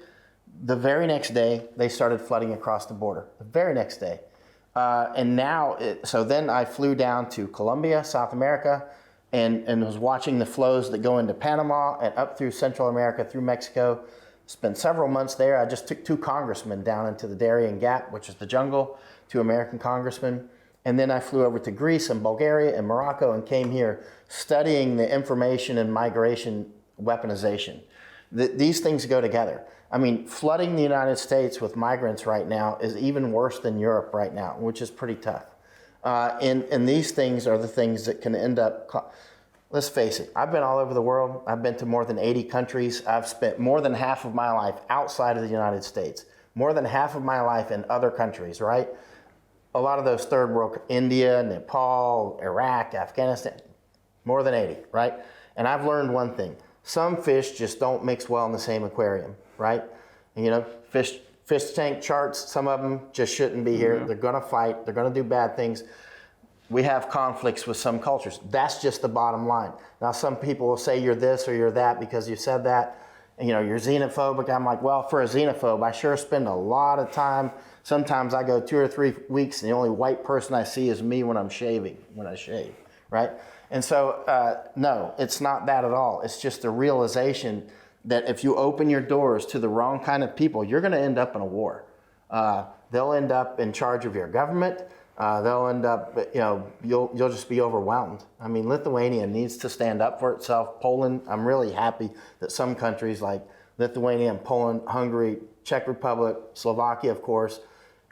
the 0.64 0.76
very 0.76 1.06
next 1.06 1.30
day 1.30 1.66
they 1.76 1.88
started 1.88 2.20
flooding 2.20 2.52
across 2.52 2.86
the 2.86 2.94
border. 2.94 3.26
The 3.38 3.44
very 3.44 3.74
next 3.74 3.98
day. 3.98 4.20
Uh, 4.74 5.12
and 5.16 5.36
now, 5.36 5.74
it, 5.74 6.06
so 6.06 6.24
then 6.24 6.50
I 6.50 6.64
flew 6.64 6.94
down 6.94 7.30
to 7.30 7.46
Colombia, 7.48 8.04
South 8.04 8.32
America, 8.32 8.84
and, 9.32 9.64
and 9.66 9.84
was 9.84 9.98
watching 9.98 10.38
the 10.38 10.46
flows 10.46 10.90
that 10.90 10.98
go 10.98 11.18
into 11.18 11.34
Panama 11.34 11.98
and 12.00 12.14
up 12.16 12.36
through 12.36 12.50
Central 12.50 12.88
America, 12.88 13.24
through 13.24 13.40
Mexico. 13.42 14.04
Spent 14.46 14.78
several 14.78 15.08
months 15.08 15.34
there. 15.34 15.58
I 15.58 15.66
just 15.66 15.88
took 15.88 16.04
two 16.04 16.16
congressmen 16.16 16.84
down 16.84 17.08
into 17.08 17.26
the 17.26 17.34
Darien 17.34 17.78
Gap, 17.80 18.12
which 18.12 18.28
is 18.28 18.36
the 18.36 18.46
jungle, 18.46 18.98
two 19.28 19.40
American 19.40 19.78
congressmen. 19.78 20.48
And 20.84 20.96
then 20.96 21.10
I 21.10 21.18
flew 21.18 21.44
over 21.44 21.58
to 21.58 21.70
Greece 21.72 22.10
and 22.10 22.22
Bulgaria 22.22 22.78
and 22.78 22.86
Morocco 22.86 23.32
and 23.32 23.44
came 23.44 23.72
here 23.72 24.04
studying 24.28 24.96
the 24.96 25.12
information 25.12 25.78
and 25.78 25.92
migration 25.92 26.72
weaponization. 27.02 27.80
Th- 28.36 28.52
these 28.52 28.78
things 28.78 29.04
go 29.04 29.20
together. 29.20 29.64
I 29.90 29.98
mean, 29.98 30.26
flooding 30.26 30.76
the 30.76 30.82
United 30.82 31.16
States 31.16 31.60
with 31.60 31.74
migrants 31.74 32.24
right 32.24 32.46
now 32.46 32.76
is 32.76 32.96
even 32.96 33.32
worse 33.32 33.58
than 33.58 33.80
Europe 33.80 34.14
right 34.14 34.32
now, 34.32 34.56
which 34.60 34.80
is 34.80 34.90
pretty 34.90 35.16
tough. 35.16 35.46
Uh, 36.04 36.38
and, 36.40 36.62
and 36.64 36.88
these 36.88 37.10
things 37.10 37.48
are 37.48 37.58
the 37.58 37.66
things 37.66 38.06
that 38.06 38.22
can 38.22 38.36
end 38.36 38.60
up. 38.60 38.86
Co- 38.86 39.10
Let's 39.76 39.90
face 39.90 40.20
it, 40.20 40.32
I've 40.34 40.52
been 40.52 40.62
all 40.62 40.78
over 40.78 40.94
the 40.94 41.02
world. 41.02 41.42
I've 41.46 41.62
been 41.62 41.76
to 41.76 41.84
more 41.84 42.06
than 42.06 42.18
80 42.18 42.44
countries. 42.44 43.04
I've 43.04 43.28
spent 43.28 43.58
more 43.58 43.82
than 43.82 43.92
half 43.92 44.24
of 44.24 44.34
my 44.34 44.50
life 44.50 44.76
outside 44.88 45.36
of 45.36 45.42
the 45.42 45.50
United 45.50 45.84
States, 45.84 46.24
more 46.54 46.72
than 46.72 46.86
half 46.86 47.14
of 47.14 47.22
my 47.22 47.42
life 47.42 47.70
in 47.70 47.84
other 47.90 48.10
countries, 48.10 48.62
right? 48.62 48.88
A 49.74 49.78
lot 49.78 49.98
of 49.98 50.06
those 50.06 50.24
third 50.24 50.54
world, 50.54 50.78
India, 50.88 51.42
Nepal, 51.42 52.40
Iraq, 52.42 52.94
Afghanistan, 52.94 53.60
more 54.24 54.42
than 54.42 54.54
80, 54.54 54.78
right? 54.92 55.12
And 55.56 55.68
I've 55.68 55.84
learned 55.84 56.10
one 56.14 56.34
thing 56.34 56.56
some 56.82 57.22
fish 57.22 57.50
just 57.50 57.78
don't 57.78 58.02
mix 58.02 58.30
well 58.30 58.46
in 58.46 58.52
the 58.52 58.58
same 58.58 58.82
aquarium, 58.82 59.36
right? 59.58 59.84
And, 60.36 60.44
you 60.46 60.52
know, 60.52 60.64
fish, 60.88 61.18
fish 61.44 61.72
tank 61.72 62.00
charts, 62.00 62.38
some 62.38 62.66
of 62.66 62.80
them 62.80 63.02
just 63.12 63.34
shouldn't 63.34 63.62
be 63.62 63.76
here. 63.76 64.06
They're 64.06 64.16
gonna 64.16 64.40
fight, 64.40 64.86
they're 64.86 64.94
gonna 64.94 65.12
do 65.12 65.22
bad 65.22 65.54
things 65.54 65.84
we 66.68 66.82
have 66.82 67.08
conflicts 67.08 67.66
with 67.66 67.76
some 67.76 67.98
cultures. 67.98 68.40
That's 68.50 68.82
just 68.82 69.02
the 69.02 69.08
bottom 69.08 69.46
line. 69.46 69.72
Now, 70.00 70.12
some 70.12 70.36
people 70.36 70.66
will 70.66 70.76
say 70.76 70.98
you're 70.98 71.14
this 71.14 71.48
or 71.48 71.54
you're 71.54 71.70
that 71.72 72.00
because 72.00 72.28
you 72.28 72.36
said 72.36 72.64
that. 72.64 73.02
You 73.40 73.48
know, 73.48 73.60
you're 73.60 73.78
xenophobic. 73.78 74.48
I'm 74.48 74.64
like, 74.64 74.82
well, 74.82 75.06
for 75.06 75.22
a 75.22 75.26
xenophobe, 75.26 75.84
I 75.84 75.92
sure 75.92 76.16
spend 76.16 76.48
a 76.48 76.54
lot 76.54 76.98
of 76.98 77.12
time. 77.12 77.50
Sometimes 77.82 78.32
I 78.32 78.42
go 78.42 78.60
two 78.60 78.78
or 78.78 78.88
three 78.88 79.14
weeks, 79.28 79.62
and 79.62 79.70
the 79.70 79.76
only 79.76 79.90
white 79.90 80.24
person 80.24 80.54
I 80.54 80.64
see 80.64 80.88
is 80.88 81.02
me 81.02 81.22
when 81.22 81.36
I'm 81.36 81.50
shaving, 81.50 81.98
when 82.14 82.26
I 82.26 82.34
shave, 82.34 82.74
right? 83.10 83.30
And 83.70 83.84
so, 83.84 84.24
uh, 84.26 84.68
no, 84.74 85.14
it's 85.18 85.40
not 85.40 85.66
that 85.66 85.84
at 85.84 85.92
all. 85.92 86.22
It's 86.22 86.40
just 86.40 86.62
the 86.62 86.70
realization 86.70 87.68
that 88.06 88.28
if 88.28 88.42
you 88.42 88.56
open 88.56 88.88
your 88.88 89.00
doors 89.00 89.44
to 89.46 89.58
the 89.58 89.68
wrong 89.68 90.00
kind 90.00 90.24
of 90.24 90.34
people, 90.34 90.64
you're 90.64 90.80
going 90.80 90.92
to 90.92 91.00
end 91.00 91.18
up 91.18 91.34
in 91.34 91.42
a 91.42 91.46
war. 91.46 91.84
Uh, 92.30 92.64
they'll 92.90 93.12
end 93.12 93.32
up 93.32 93.60
in 93.60 93.72
charge 93.72 94.04
of 94.04 94.14
your 94.14 94.28
government. 94.28 94.80
Uh, 95.18 95.40
they'll 95.40 95.68
end 95.68 95.86
up, 95.86 96.14
you 96.34 96.40
know, 96.40 96.66
you'll 96.84 97.10
you'll 97.14 97.30
just 97.30 97.48
be 97.48 97.60
overwhelmed. 97.60 98.24
I 98.38 98.48
mean, 98.48 98.68
Lithuania 98.68 99.26
needs 99.26 99.56
to 99.58 99.68
stand 99.68 100.02
up 100.02 100.20
for 100.20 100.34
itself. 100.34 100.80
Poland, 100.80 101.22
I'm 101.26 101.46
really 101.46 101.72
happy 101.72 102.10
that 102.40 102.52
some 102.52 102.74
countries 102.74 103.22
like 103.22 103.42
Lithuania 103.78 104.30
and 104.30 104.44
Poland, 104.44 104.82
Hungary, 104.86 105.38
Czech 105.64 105.88
Republic, 105.88 106.36
Slovakia, 106.52 107.12
of 107.12 107.22
course, 107.22 107.60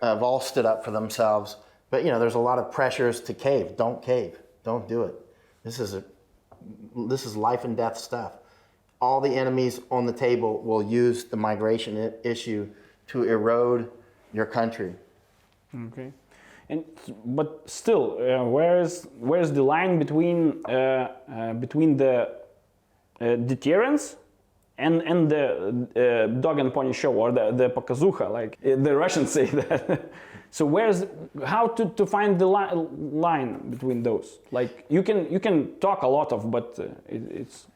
have 0.00 0.22
all 0.22 0.40
stood 0.40 0.64
up 0.64 0.82
for 0.82 0.92
themselves. 0.92 1.56
But 1.90 2.04
you 2.04 2.10
know, 2.10 2.18
there's 2.18 2.36
a 2.36 2.38
lot 2.38 2.58
of 2.58 2.72
pressures 2.72 3.20
to 3.22 3.34
cave. 3.34 3.76
Don't 3.76 4.02
cave. 4.02 4.38
Don't 4.64 4.88
do 4.88 5.02
it. 5.02 5.14
This 5.62 5.78
is 5.78 5.92
a 5.94 6.04
this 6.96 7.26
is 7.26 7.36
life 7.36 7.64
and 7.64 7.76
death 7.76 7.98
stuff. 7.98 8.32
All 9.00 9.20
the 9.20 9.34
enemies 9.34 9.80
on 9.90 10.06
the 10.06 10.12
table 10.12 10.62
will 10.62 10.82
use 10.82 11.24
the 11.24 11.36
migration 11.36 12.14
issue 12.22 12.68
to 13.08 13.24
erode 13.24 13.90
your 14.32 14.46
country. 14.46 14.94
Okay. 15.74 16.12
And 16.68 16.84
but 17.26 17.68
still, 17.68 18.18
uh, 18.20 18.44
where 18.44 18.80
is 18.80 19.06
where 19.18 19.40
is 19.40 19.52
the 19.52 19.62
line 19.62 19.98
between 19.98 20.62
uh, 20.66 21.08
uh, 21.30 21.52
between 21.54 21.96
the 21.96 22.30
uh, 23.20 23.36
deterrence 23.36 24.16
and 24.78 25.02
and 25.02 25.30
the 25.30 25.44
uh, 25.94 26.40
dog 26.40 26.58
and 26.58 26.72
pony 26.72 26.92
show 26.92 27.12
or 27.12 27.32
the 27.32 27.50
the 27.50 27.68
pokazukha, 27.68 28.30
like 28.30 28.58
the 28.62 28.96
Russians 28.96 29.30
say 29.38 29.46
that. 29.46 30.10
so 30.50 30.64
where's 30.64 31.04
how 31.44 31.68
to, 31.68 31.90
to 31.90 32.06
find 32.06 32.38
the 32.38 32.46
li- 32.46 32.88
line 33.12 33.70
between 33.70 34.02
those? 34.02 34.38
Like 34.50 34.86
you 34.88 35.02
can 35.02 35.30
you 35.30 35.40
can 35.40 35.78
talk 35.80 36.02
a 36.02 36.08
lot 36.08 36.32
of, 36.32 36.50
but 36.50 36.78
uh, 36.78 36.84
it, 37.08 37.22
it's 37.30 37.66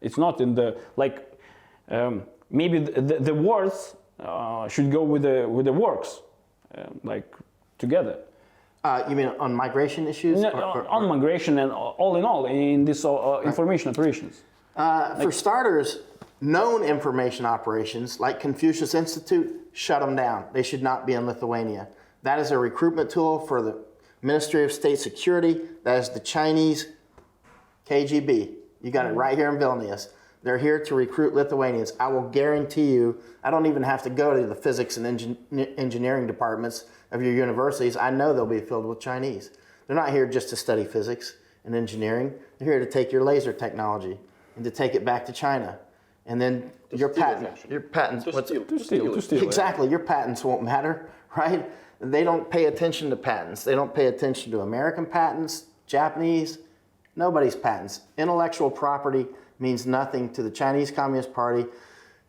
it's 0.00 0.18
not 0.18 0.40
in 0.40 0.56
the 0.56 0.76
like 0.96 1.38
um, 1.88 2.22
maybe 2.50 2.80
the, 2.80 3.00
the, 3.00 3.18
the 3.20 3.34
words 3.34 3.94
uh, 4.18 4.66
should 4.66 4.90
go 4.90 5.04
with 5.04 5.22
the 5.22 5.48
with 5.48 5.66
the 5.66 5.72
works, 5.72 6.20
like 7.04 7.32
together. 7.82 8.16
Uh, 8.84 9.04
you 9.08 9.14
mean 9.14 9.28
on 9.38 9.54
migration 9.54 10.06
issues? 10.08 10.40
No, 10.40 10.50
Or- 10.50 10.62
or- 10.82 10.88
on 10.88 11.06
migration 11.08 11.58
and 11.58 11.70
all 11.70 12.16
in 12.16 12.24
all 12.24 12.46
in 12.46 12.84
this 12.84 13.04
uh, 13.04 13.12
uh, 13.12 13.40
information 13.44 13.90
operations. 13.90 14.42
Uh, 14.76 15.14
for 15.20 15.30
starters, 15.30 15.88
known 16.40 16.82
information 16.82 17.44
operations 17.44 18.18
like 18.18 18.40
Confucius 18.40 18.94
Institute, 18.94 19.48
shut 19.72 20.00
them 20.00 20.16
down. 20.16 20.44
They 20.52 20.62
should 20.62 20.82
not 20.82 21.06
be 21.06 21.12
in 21.12 21.26
Lithuania. 21.26 21.88
That 22.22 22.38
is 22.38 22.50
a 22.52 22.58
recruitment 22.58 23.10
tool 23.10 23.40
for 23.46 23.60
the 23.62 23.74
Ministry 24.22 24.64
of 24.64 24.72
State 24.72 24.98
Security. 25.00 25.60
That 25.84 25.98
is 25.98 26.08
the 26.10 26.20
Chinese 26.20 26.86
KGB. 27.88 28.54
You 28.82 28.90
got 28.90 29.06
it 29.06 29.10
right 29.14 29.36
here 29.36 29.48
in 29.50 29.56
Vilnius. 29.58 30.08
They're 30.44 30.58
here 30.58 30.78
to 30.86 30.94
recruit 30.96 31.34
Lithuanians. 31.34 31.92
I 32.00 32.08
will 32.08 32.28
guarantee 32.28 32.90
you, 32.92 33.20
I 33.44 33.50
don't 33.52 33.66
even 33.66 33.82
have 33.84 34.02
to 34.02 34.10
go 34.10 34.34
to 34.40 34.44
the 34.46 34.56
physics 34.56 34.96
and 34.96 35.06
engin- 35.06 35.78
engineering 35.78 36.26
departments 36.26 36.86
of 37.12 37.22
your 37.22 37.32
universities. 37.32 37.96
I 37.96 38.10
know 38.10 38.34
they'll 38.34 38.46
be 38.46 38.60
filled 38.60 38.86
with 38.86 39.00
Chinese. 39.00 39.50
They're 39.86 39.96
not 39.96 40.10
here 40.10 40.26
just 40.26 40.48
to 40.48 40.56
study 40.56 40.84
physics 40.84 41.36
and 41.64 41.74
engineering. 41.74 42.32
They're 42.58 42.68
here 42.68 42.80
to 42.80 42.90
take 42.90 43.12
your 43.12 43.22
laser 43.22 43.52
technology 43.52 44.18
and 44.56 44.64
to 44.64 44.70
take 44.70 44.94
it 44.94 45.04
back 45.04 45.24
to 45.26 45.32
China. 45.32 45.78
And 46.26 46.40
then 46.40 46.70
your 46.90 47.12
steal 47.12 47.24
it, 47.24 47.42
patent, 47.42 47.70
your 47.70 47.80
patents, 47.80 48.26
what's, 48.26 48.50
To 48.50 48.78
steal, 48.78 49.14
to 49.14 49.22
steal. 49.22 49.42
Exactly. 49.42 49.88
Your 49.88 49.98
patents 49.98 50.44
won't 50.44 50.62
matter, 50.62 51.08
right? 51.36 51.68
They 52.00 52.24
don't 52.24 52.50
pay 52.50 52.66
attention 52.66 53.10
to 53.10 53.16
patents. 53.16 53.64
They 53.64 53.74
don't 53.74 53.94
pay 53.94 54.06
attention 54.06 54.50
to 54.52 54.60
American 54.60 55.06
patents, 55.06 55.66
Japanese, 55.86 56.58
nobody's 57.16 57.54
patents. 57.54 58.00
Intellectual 58.18 58.70
property 58.70 59.26
means 59.58 59.86
nothing 59.86 60.32
to 60.32 60.42
the 60.42 60.50
Chinese 60.50 60.90
Communist 60.90 61.32
Party, 61.32 61.66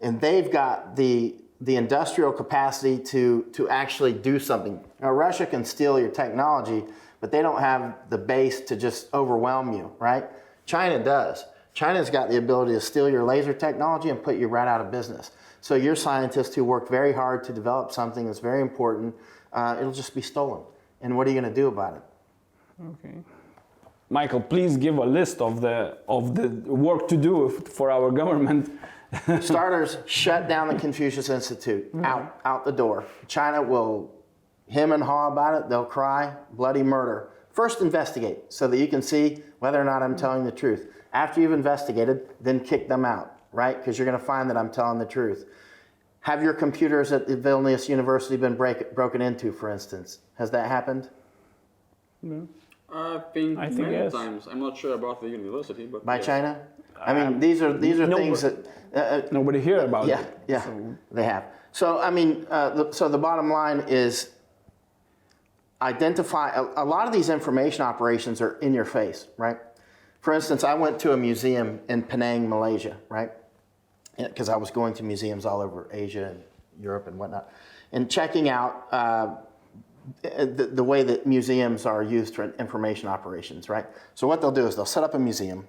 and 0.02 0.20
they've 0.22 0.52
got 0.52 0.96
the 0.96 1.36
the 1.64 1.78
industrial 1.78 2.32
capacity 2.32 2.98
to 2.98 3.44
to 3.54 3.70
actually 3.70 4.14
do 4.14 4.40
something. 4.40 4.84
Now, 5.02 5.12
Russia 5.12 5.46
can 5.46 5.64
steal 5.64 6.00
your 6.00 6.10
technology, 6.10 6.84
but 7.22 7.32
they 7.32 7.42
don't 7.42 7.60
have 7.60 7.96
the 8.10 8.18
base 8.18 8.62
to 8.62 8.76
just 8.76 9.14
overwhelm 9.14 9.72
you, 9.74 9.92
right? 10.00 10.26
China 10.66 11.04
does. 11.04 11.46
China's 11.74 12.10
got 12.10 12.30
the 12.30 12.38
ability 12.38 12.74
to 12.74 12.82
steal 12.82 13.10
your 13.10 13.24
laser 13.24 13.54
technology 13.54 14.10
and 14.10 14.22
put 14.22 14.38
you 14.38 14.48
right 14.48 14.68
out 14.68 14.82
of 14.82 14.92
business. 14.92 15.32
So 15.62 15.76
your 15.76 15.96
scientists 15.96 16.54
who 16.54 16.64
worked 16.64 16.90
very 16.90 17.14
hard 17.14 17.44
to 17.46 17.54
develop 17.54 17.92
something 17.92 18.26
that's 18.28 18.40
very 18.40 18.62
important, 18.62 19.16
uh, 19.54 19.78
it'll 19.80 19.94
just 19.94 20.14
be 20.14 20.22
stolen. 20.22 20.62
And 21.02 21.18
what 21.18 21.26
are 21.26 21.32
you 21.32 21.40
going 21.40 21.52
to 21.52 21.62
do 21.62 21.68
about 21.68 21.96
it? 21.96 22.04
Okay. 22.92 23.16
Michael, 24.10 24.42
please 24.42 24.78
give 24.78 24.98
a 24.98 25.06
list 25.06 25.42
of 25.42 25.62
the 25.62 25.98
of 26.08 26.36
the 26.36 26.50
work 26.72 27.08
to 27.08 27.18
do 27.18 27.50
for 27.50 27.90
our 27.90 28.12
government. 28.12 28.70
Starters, 29.42 29.98
shut 30.06 30.48
down 30.48 30.68
the 30.68 30.76
Confucius 30.76 31.30
Institute. 31.30 31.88
Mm-hmm. 31.94 32.06
Out, 32.06 32.40
out 32.46 32.66
the 32.66 32.72
door. 32.72 33.06
China 33.28 33.62
will 33.62 34.12
him 34.68 34.92
and 34.92 35.04
haw 35.04 35.32
about 35.32 35.62
it. 35.62 35.70
They'll 35.70 35.86
cry 35.86 36.36
bloody 36.52 36.84
murder. 36.84 37.30
First, 37.52 37.82
investigate 37.82 38.40
so 38.50 38.68
that 38.68 38.78
you 38.78 38.88
can 38.88 39.02
see 39.02 39.44
whether 39.60 39.80
or 39.80 39.84
not 39.84 40.02
I'm 40.02 40.16
telling 40.16 40.44
the 40.44 40.52
truth. 40.52 40.88
After 41.14 41.42
you've 41.42 41.52
investigated, 41.52 42.28
then 42.42 42.60
kick 42.60 42.88
them 42.88 43.06
out, 43.06 43.38
right? 43.52 43.78
Because 43.78 44.00
you're 44.00 44.08
going 44.08 44.20
to 44.20 44.26
find 44.26 44.50
that 44.50 44.58
I'm 44.58 44.72
telling 44.72 44.98
the 44.98 45.06
truth. 45.06 45.46
Have 46.22 46.42
your 46.42 46.54
computers 46.54 47.12
at 47.12 47.28
the 47.28 47.36
Vilnius 47.36 47.88
University 47.88 48.38
been 48.38 48.56
break, 48.56 48.96
broken 48.96 49.22
into, 49.22 49.52
for 49.52 49.70
instance? 49.70 50.20
Has 50.36 50.50
that 50.52 50.68
happened? 50.68 51.10
No. 52.24 52.48
I 52.92 53.22
think, 53.34 53.60
I 53.60 53.68
think 53.68 53.82
many 53.82 53.94
yes. 53.94 54.14
times. 54.14 54.48
I'm 54.50 54.60
not 54.60 54.78
sure 54.78 54.94
about 54.94 55.22
the 55.22 55.28
university, 55.28 55.86
but 55.86 56.06
By 56.06 56.18
yes. 56.18 56.26
China? 56.26 56.62
I 57.00 57.14
mean, 57.14 57.40
these 57.40 57.62
are 57.62 57.74
these 57.76 58.00
are 58.00 58.08
no, 58.08 58.18
things 58.18 58.42
that. 58.42 58.68
Uh, 58.94 58.98
uh, 59.00 59.22
Nobody 59.32 59.60
hear 59.60 59.80
about 59.80 60.08
Yeah, 60.08 60.22
it. 60.22 60.40
yeah, 60.48 60.66
they 61.12 61.24
have. 61.24 61.46
So 61.72 62.00
I 62.00 62.10
mean, 62.12 62.46
uh, 62.50 62.70
the, 62.70 62.92
so 62.92 63.10
the 63.10 63.18
bottom 63.18 63.50
line 63.50 63.86
is 63.88 64.30
identify. 65.82 66.50
A, 66.52 66.84
a 66.84 66.86
lot 66.86 67.08
of 67.08 67.14
these 67.14 67.30
information 67.30 67.82
operations 67.82 68.42
are 68.42 68.58
in 68.60 68.74
your 68.74 68.86
face, 68.86 69.28
right? 69.38 69.58
For 70.22 70.34
instance, 70.34 70.64
I 70.64 70.74
went 70.76 71.00
to 71.00 71.12
a 71.14 71.18
museum 71.18 71.82
in 71.90 72.04
Penang, 72.04 72.48
Malaysia, 72.48 72.98
right? 73.10 73.32
Because 74.18 74.48
I 74.48 74.56
was 74.56 74.72
going 74.72 74.94
to 74.96 75.04
museums 75.04 75.46
all 75.46 75.60
over 75.62 75.90
Asia 75.92 76.26
and 76.30 76.44
Europe 76.80 77.08
and 77.08 77.18
whatnot, 77.18 77.50
and 77.92 78.10
checking 78.10 78.50
out. 78.50 78.88
Uh, 78.92 79.36
the, 80.22 80.70
the 80.70 80.84
way 80.84 81.02
that 81.02 81.26
museums 81.26 81.86
are 81.86 82.04
used 82.04 82.36
for 82.36 82.54
information 82.60 83.08
operations, 83.08 83.70
right? 83.70 83.86
So 84.16 84.28
what 84.28 84.42
they'll 84.42 84.52
do 84.52 84.68
is 84.68 84.76
they'll 84.76 84.86
set 84.86 85.02
up 85.02 85.14
a 85.14 85.18
museum, 85.20 85.66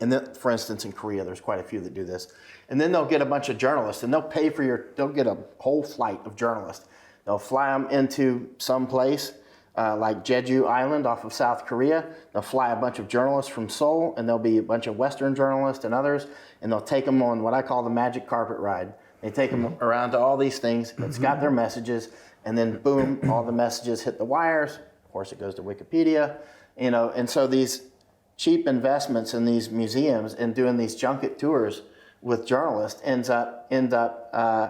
and 0.00 0.12
then, 0.12 0.34
for 0.34 0.50
instance, 0.50 0.84
in 0.84 0.92
Korea, 0.92 1.24
there's 1.24 1.40
quite 1.40 1.60
a 1.60 1.62
few 1.62 1.80
that 1.80 1.94
do 1.94 2.04
this. 2.04 2.28
And 2.68 2.80
then 2.80 2.92
they'll 2.92 3.06
get 3.06 3.22
a 3.22 3.26
bunch 3.26 3.48
of 3.48 3.58
journalists, 3.58 4.02
and 4.02 4.12
they'll 4.12 4.22
pay 4.22 4.50
for 4.50 4.62
your. 4.62 4.86
They'll 4.96 5.08
get 5.08 5.26
a 5.26 5.38
whole 5.58 5.82
flight 5.82 6.20
of 6.24 6.36
journalists. 6.36 6.86
They'll 7.24 7.38
fly 7.38 7.72
them 7.72 7.88
into 7.90 8.48
some 8.58 8.86
place 8.86 9.32
uh, 9.76 9.96
like 9.96 10.24
Jeju 10.24 10.68
Island 10.68 11.06
off 11.06 11.24
of 11.24 11.32
South 11.32 11.66
Korea. 11.66 12.06
They'll 12.32 12.42
fly 12.42 12.70
a 12.70 12.76
bunch 12.76 12.98
of 12.98 13.08
journalists 13.08 13.50
from 13.50 13.68
Seoul, 13.68 14.14
and 14.16 14.28
there'll 14.28 14.38
be 14.38 14.58
a 14.58 14.62
bunch 14.62 14.86
of 14.86 14.96
Western 14.96 15.34
journalists 15.34 15.84
and 15.84 15.92
others, 15.92 16.26
and 16.62 16.72
they'll 16.72 16.80
take 16.80 17.04
them 17.04 17.22
on 17.22 17.42
what 17.42 17.54
I 17.54 17.62
call 17.62 17.82
the 17.82 17.90
magic 17.90 18.26
carpet 18.26 18.58
ride. 18.58 18.94
They 19.20 19.30
take 19.30 19.50
them 19.50 19.76
around 19.80 20.12
to 20.12 20.18
all 20.18 20.36
these 20.36 20.58
things. 20.58 20.94
It's 20.98 21.18
got 21.18 21.40
their 21.40 21.50
messages, 21.50 22.10
and 22.44 22.56
then 22.56 22.78
boom, 22.78 23.20
all 23.30 23.44
the 23.44 23.52
messages 23.52 24.02
hit 24.02 24.18
the 24.18 24.24
wires. 24.24 24.76
Of 25.04 25.12
course, 25.12 25.32
it 25.32 25.40
goes 25.40 25.54
to 25.56 25.62
Wikipedia, 25.62 26.36
you 26.78 26.90
know. 26.90 27.10
And 27.10 27.28
so 27.28 27.46
these 27.46 27.82
cheap 28.36 28.66
investments 28.66 29.34
in 29.34 29.44
these 29.44 29.70
museums 29.70 30.34
and 30.34 30.54
doing 30.54 30.76
these 30.76 30.94
junket 30.94 31.38
tours 31.38 31.82
with 32.22 32.46
journalists 32.46 33.00
ends 33.04 33.30
up 33.30 33.66
end 33.70 33.94
up 33.94 34.30
uh, 34.32 34.68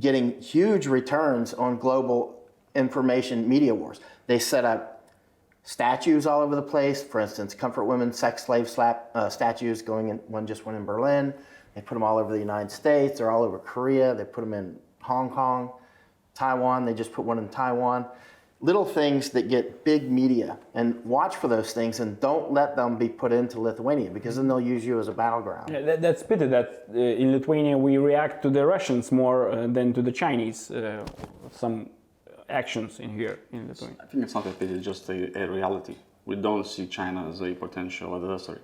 getting 0.00 0.40
huge 0.40 0.86
returns 0.86 1.54
on 1.54 1.78
global 1.78 2.40
information 2.74 3.48
media 3.48 3.74
wars. 3.74 4.00
They 4.26 4.38
set 4.38 4.64
up 4.64 5.04
statues 5.62 6.26
all 6.26 6.40
over 6.40 6.56
the 6.56 6.62
place. 6.62 7.02
For 7.02 7.20
instance, 7.20 7.54
comfort 7.54 7.84
women 7.84 8.12
sex 8.12 8.44
slave 8.44 8.68
slap 8.68 9.10
uh, 9.14 9.28
statues 9.28 9.82
going 9.82 10.08
in. 10.08 10.16
One 10.28 10.46
just 10.46 10.66
went 10.66 10.78
in 10.78 10.84
Berlin. 10.84 11.34
They 11.74 11.80
put 11.80 11.94
them 11.94 12.02
all 12.02 12.18
over 12.18 12.32
the 12.32 12.38
United 12.38 12.70
States. 12.70 13.18
They're 13.18 13.30
all 13.30 13.42
over 13.42 13.58
Korea. 13.58 14.14
They 14.14 14.24
put 14.24 14.42
them 14.42 14.54
in 14.54 14.76
Hong 15.00 15.30
Kong, 15.30 15.72
Taiwan. 16.34 16.84
They 16.84 16.94
just 16.94 17.12
put 17.12 17.24
one 17.24 17.38
in 17.38 17.48
Taiwan. 17.48 18.06
Little 18.64 18.84
things 18.84 19.30
that 19.30 19.48
get 19.48 19.84
big 19.84 20.08
media, 20.10 20.56
and 20.74 21.04
watch 21.04 21.34
for 21.34 21.48
those 21.48 21.72
things, 21.72 21.98
and 21.98 22.20
don't 22.20 22.52
let 22.52 22.76
them 22.76 22.96
be 22.96 23.08
put 23.08 23.32
into 23.32 23.60
Lithuania 23.60 24.10
because 24.10 24.36
then 24.36 24.46
they'll 24.46 24.60
use 24.60 24.86
you 24.86 25.00
as 25.00 25.08
a 25.08 25.12
battleground. 25.12 25.68
Yeah, 25.72 25.80
that, 25.80 26.00
that's 26.00 26.22
pity 26.22 26.46
that 26.46 26.86
uh, 26.94 26.98
in 27.22 27.32
Lithuania 27.32 27.76
we 27.76 27.96
react 27.98 28.40
to 28.44 28.50
the 28.50 28.64
Russians 28.64 29.10
more 29.10 29.50
uh, 29.50 29.66
than 29.66 29.92
to 29.94 30.00
the 30.00 30.12
Chinese. 30.12 30.70
Uh, 30.70 31.04
some 31.50 31.90
actions 32.48 33.00
in 33.00 33.10
here 33.10 33.40
in 33.50 33.66
Lithuania. 33.68 33.96
I 34.00 34.06
think 34.06 34.22
it's 34.24 34.34
not 34.34 34.46
a 34.46 34.50
pity, 34.50 34.74
it's 34.74 34.84
just 34.84 35.08
a, 35.08 35.42
a 35.42 35.50
reality. 35.50 35.96
We 36.24 36.36
don't 36.36 36.66
see 36.66 36.86
China 36.86 37.28
as 37.28 37.40
a 37.42 37.54
potential 37.54 38.14
adversary, 38.14 38.60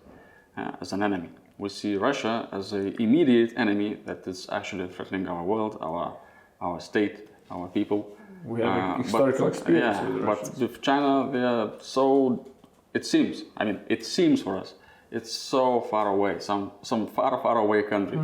uh, 0.56 0.72
as 0.80 0.92
an 0.92 1.02
enemy. 1.02 1.30
We 1.58 1.68
see 1.70 1.96
Russia 1.96 2.48
as 2.52 2.72
an 2.72 2.94
immediate 3.00 3.52
enemy 3.56 3.98
that 4.04 4.26
is 4.28 4.48
actually 4.50 4.86
threatening 4.88 5.26
our 5.26 5.42
world, 5.42 5.76
our, 5.80 6.16
our 6.60 6.80
state, 6.80 7.28
our 7.50 7.66
people. 7.66 8.16
We 8.44 8.60
have 8.62 8.68
Uh, 8.68 8.96
but- 8.96 9.02
historical 9.04 9.48
experience 9.48 9.96
yeah, 9.96 10.08
with 10.08 10.20
the 10.20 10.26
but 10.26 10.58
with 10.60 10.80
China, 10.82 11.30
they 11.32 11.42
are 11.42 11.70
so. 11.80 12.46
It 12.94 13.04
seems. 13.06 13.44
I 13.56 13.64
mean, 13.64 13.78
it 13.88 14.04
seems 14.04 14.42
for 14.42 14.56
us. 14.56 14.74
It's 15.10 15.32
so 15.32 15.80
far 15.80 16.06
away, 16.08 16.38
some 16.40 16.70
some 16.82 17.06
far 17.06 17.40
far 17.42 17.56
away 17.58 17.82
country. 17.82 18.18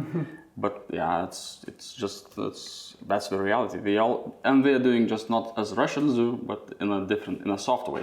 But 0.57 0.75
yeah, 0.93 1.25
it's 1.27 1.65
it's 1.67 1.95
just 2.03 2.37
that's 2.37 2.97
that's 3.09 3.29
the 3.29 3.39
reality. 3.39 3.79
They 3.79 3.97
all 3.99 4.37
and 4.45 4.65
they're 4.65 4.79
doing 4.91 5.09
just 5.09 5.29
not 5.29 5.45
as 5.59 5.73
Russians 5.75 6.15
do, 6.15 6.39
but 6.51 6.61
in 6.81 6.93
a 6.93 7.01
different, 7.07 7.43
in 7.45 7.51
a 7.51 7.59
soft 7.59 7.89
way. 7.89 8.03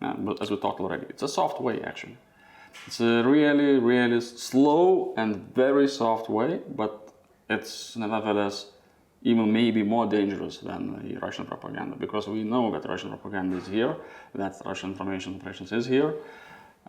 Yeah, 0.00 0.14
but 0.18 0.40
as 0.42 0.50
we 0.50 0.56
talked 0.56 0.80
already, 0.80 1.06
it's 1.12 1.22
a 1.22 1.28
soft 1.28 1.60
way 1.60 1.82
actually. 1.82 2.16
It's 2.86 3.00
a 3.00 3.22
really, 3.22 3.78
really 3.78 4.20
slow 4.20 5.12
and 5.16 5.30
very 5.54 5.86
soft 5.88 6.28
way, 6.30 6.60
but 6.82 7.12
it's 7.50 7.94
nevertheless 7.96 8.56
even 9.24 9.52
maybe 9.52 9.82
more 9.82 10.06
dangerous 10.06 10.58
than 10.58 11.08
the 11.08 11.16
Russian 11.18 11.46
propaganda 11.46 11.96
because 11.96 12.28
we 12.28 12.42
know 12.44 12.70
that 12.72 12.88
Russian 12.88 13.10
propaganda 13.10 13.56
is 13.56 13.66
here, 13.66 13.96
that 14.34 14.60
Russian 14.64 14.90
information 14.90 15.36
operations 15.36 15.72
is 15.72 15.86
here, 15.86 16.14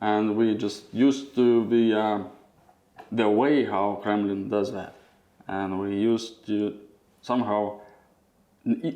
and 0.01 0.35
we 0.35 0.55
just 0.55 0.93
used 0.93 1.35
to 1.35 1.67
the 1.67 1.99
uh, 1.99 2.23
the 3.11 3.29
way 3.29 3.65
how 3.65 3.99
Kremlin 4.01 4.49
does 4.49 4.71
that, 4.73 4.95
and 5.47 5.79
we 5.79 5.95
used 5.95 6.45
to 6.47 6.75
somehow, 7.21 7.79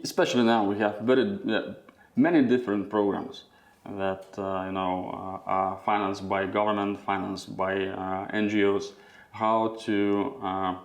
especially 0.03 0.43
now, 0.43 0.63
we 0.63 0.77
have 0.79 0.99
very 1.01 1.39
uh, 1.49 1.73
many 2.15 2.41
different 2.41 2.89
programs 2.89 3.43
that 3.85 4.25
uh, 4.37 4.63
you 4.65 4.71
know 4.71 5.09
uh, 5.45 5.49
are 5.49 5.79
financed 5.85 6.27
by 6.27 6.45
government, 6.45 6.99
financed 6.99 7.55
by 7.55 7.73
uh, 7.85 8.27
NGOs, 8.33 8.93
how 9.31 9.77
to 9.81 10.35
uh, 10.43 10.75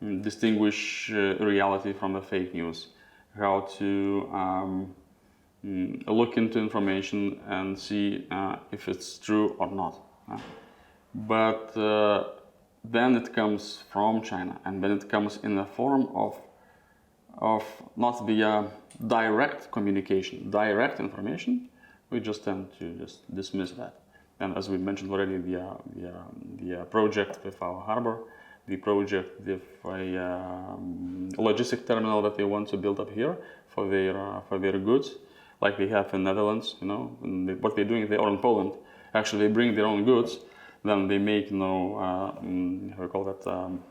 distinguish 0.00 1.10
uh, 1.12 1.36
reality 1.40 1.92
from 1.92 2.12
the 2.12 2.22
fake 2.22 2.54
news, 2.54 2.88
how 3.36 3.60
to 3.78 4.28
um, 4.32 4.94
mm, 5.64 6.06
look 6.06 6.36
into 6.36 6.58
information 6.58 7.40
and 7.48 7.78
see 7.78 8.26
uh, 8.30 8.56
if 8.72 8.88
it's 8.88 9.18
true 9.18 9.56
or 9.58 9.70
not. 9.70 10.00
uh. 10.30 10.38
But 11.14 11.76
then 12.84 13.16
it 13.16 13.32
comes 13.34 13.82
from 13.90 14.22
China, 14.22 14.60
and 14.64 14.82
then 14.82 14.92
it 14.92 15.08
comes 15.08 15.38
in 15.42 15.56
the 15.56 15.64
form 15.64 16.08
of 16.14 16.36
of 17.40 17.64
not 17.96 18.26
via 18.26 18.66
direct 19.06 19.70
communication, 19.70 20.50
direct 20.50 20.98
information. 20.98 21.68
We 22.10 22.20
just 22.20 22.44
tend 22.44 22.68
to 22.78 22.94
just 22.94 23.32
dismiss 23.34 23.72
that. 23.72 24.00
And 24.40 24.56
as 24.56 24.68
we 24.68 24.76
mentioned 24.78 25.10
already, 25.10 25.38
the 25.38 25.60
uh, 25.60 25.76
the, 25.94 26.12
the 26.60 26.80
uh, 26.80 26.84
project 26.84 27.44
with 27.44 27.60
our 27.62 27.80
harbor, 27.80 28.18
the 28.68 28.76
project 28.76 29.40
with 29.46 29.62
a 29.84 30.18
um, 30.18 31.28
logistic 31.36 31.86
terminal 31.86 32.22
that 32.22 32.36
they 32.36 32.44
want 32.44 32.68
to 32.68 32.76
build 32.76 33.00
up 33.00 33.10
here 33.10 33.36
for 33.68 33.88
their 33.88 34.16
uh, 34.16 34.40
for 34.48 34.58
their 34.58 34.78
goods, 34.78 35.16
like 35.60 35.76
they 35.78 35.88
have 35.88 36.12
in 36.14 36.24
Netherlands. 36.24 36.76
You 36.80 36.88
know, 36.88 37.16
and 37.22 37.48
they, 37.48 37.54
what 37.54 37.74
they're 37.74 37.84
doing 37.84 38.08
there 38.08 38.20
or 38.20 38.28
in 38.28 38.38
Poland, 38.38 38.72
actually 39.14 39.46
they 39.46 39.52
bring 39.52 39.74
their 39.74 39.86
own 39.86 40.04
goods, 40.04 40.38
then 40.84 41.08
they 41.08 41.18
make 41.18 41.50
you 41.50 41.58
know 41.58 41.96
uh, 41.96 42.40
mm, 42.40 42.90
how 42.90 42.96
do 42.96 43.02
you 43.02 43.08
call 43.08 43.24
that 43.24 43.46
um, 43.46 43.82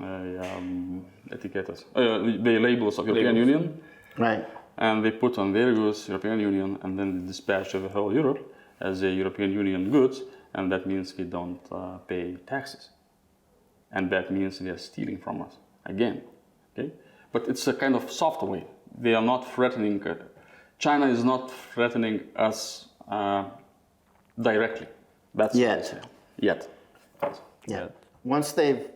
a, 0.00 0.56
um, 0.56 1.04
etiquettes, 1.32 1.84
uh, 1.94 2.18
the 2.48 2.58
labels 2.58 2.98
of 2.98 3.06
European 3.06 3.34
Labels. 3.34 3.48
Union 3.48 3.80
Right. 4.16 4.46
and 4.78 5.04
they 5.04 5.10
put 5.10 5.38
on 5.38 5.52
their 5.52 5.74
goods 5.74 6.08
European 6.08 6.38
Union 6.38 6.78
and 6.82 6.98
then 6.98 7.20
they 7.20 7.26
dispatch 7.26 7.72
to 7.72 7.80
the 7.80 7.88
whole 7.88 8.14
Europe 8.14 8.54
as 8.80 9.02
a 9.02 9.10
European 9.10 9.52
Union 9.52 9.90
goods 9.90 10.22
and 10.54 10.70
that 10.70 10.86
means 10.86 11.16
we 11.18 11.24
don't 11.24 11.60
uh, 11.72 11.98
pay 12.06 12.36
taxes 12.46 12.90
and 13.94 14.10
that 14.10 14.30
means 14.30 14.58
they 14.58 14.70
are 14.70 14.78
stealing 14.90 15.18
from 15.18 15.40
us 15.40 15.54
again 15.86 16.20
okay 16.72 16.90
but 17.32 17.48
it's 17.48 17.66
a 17.66 17.72
kind 17.72 17.94
of 17.94 18.10
soft 18.10 18.42
way 18.42 18.64
they 18.98 19.14
are 19.14 19.22
not 19.22 19.50
threatening 19.54 19.96
uh, 20.06 20.14
China 20.78 21.06
is 21.06 21.24
not 21.24 21.50
threatening 21.72 22.20
us 22.36 22.88
uh, 23.08 23.44
directly. 24.40 24.86
That's 25.34 25.56
Yet. 25.56 25.78
what 25.78 25.78
I 25.78 25.88
say. 25.88 26.00
Yet. 26.38 26.68
Yeah. 27.66 27.88
Once 28.24 28.52
they've 28.52 28.86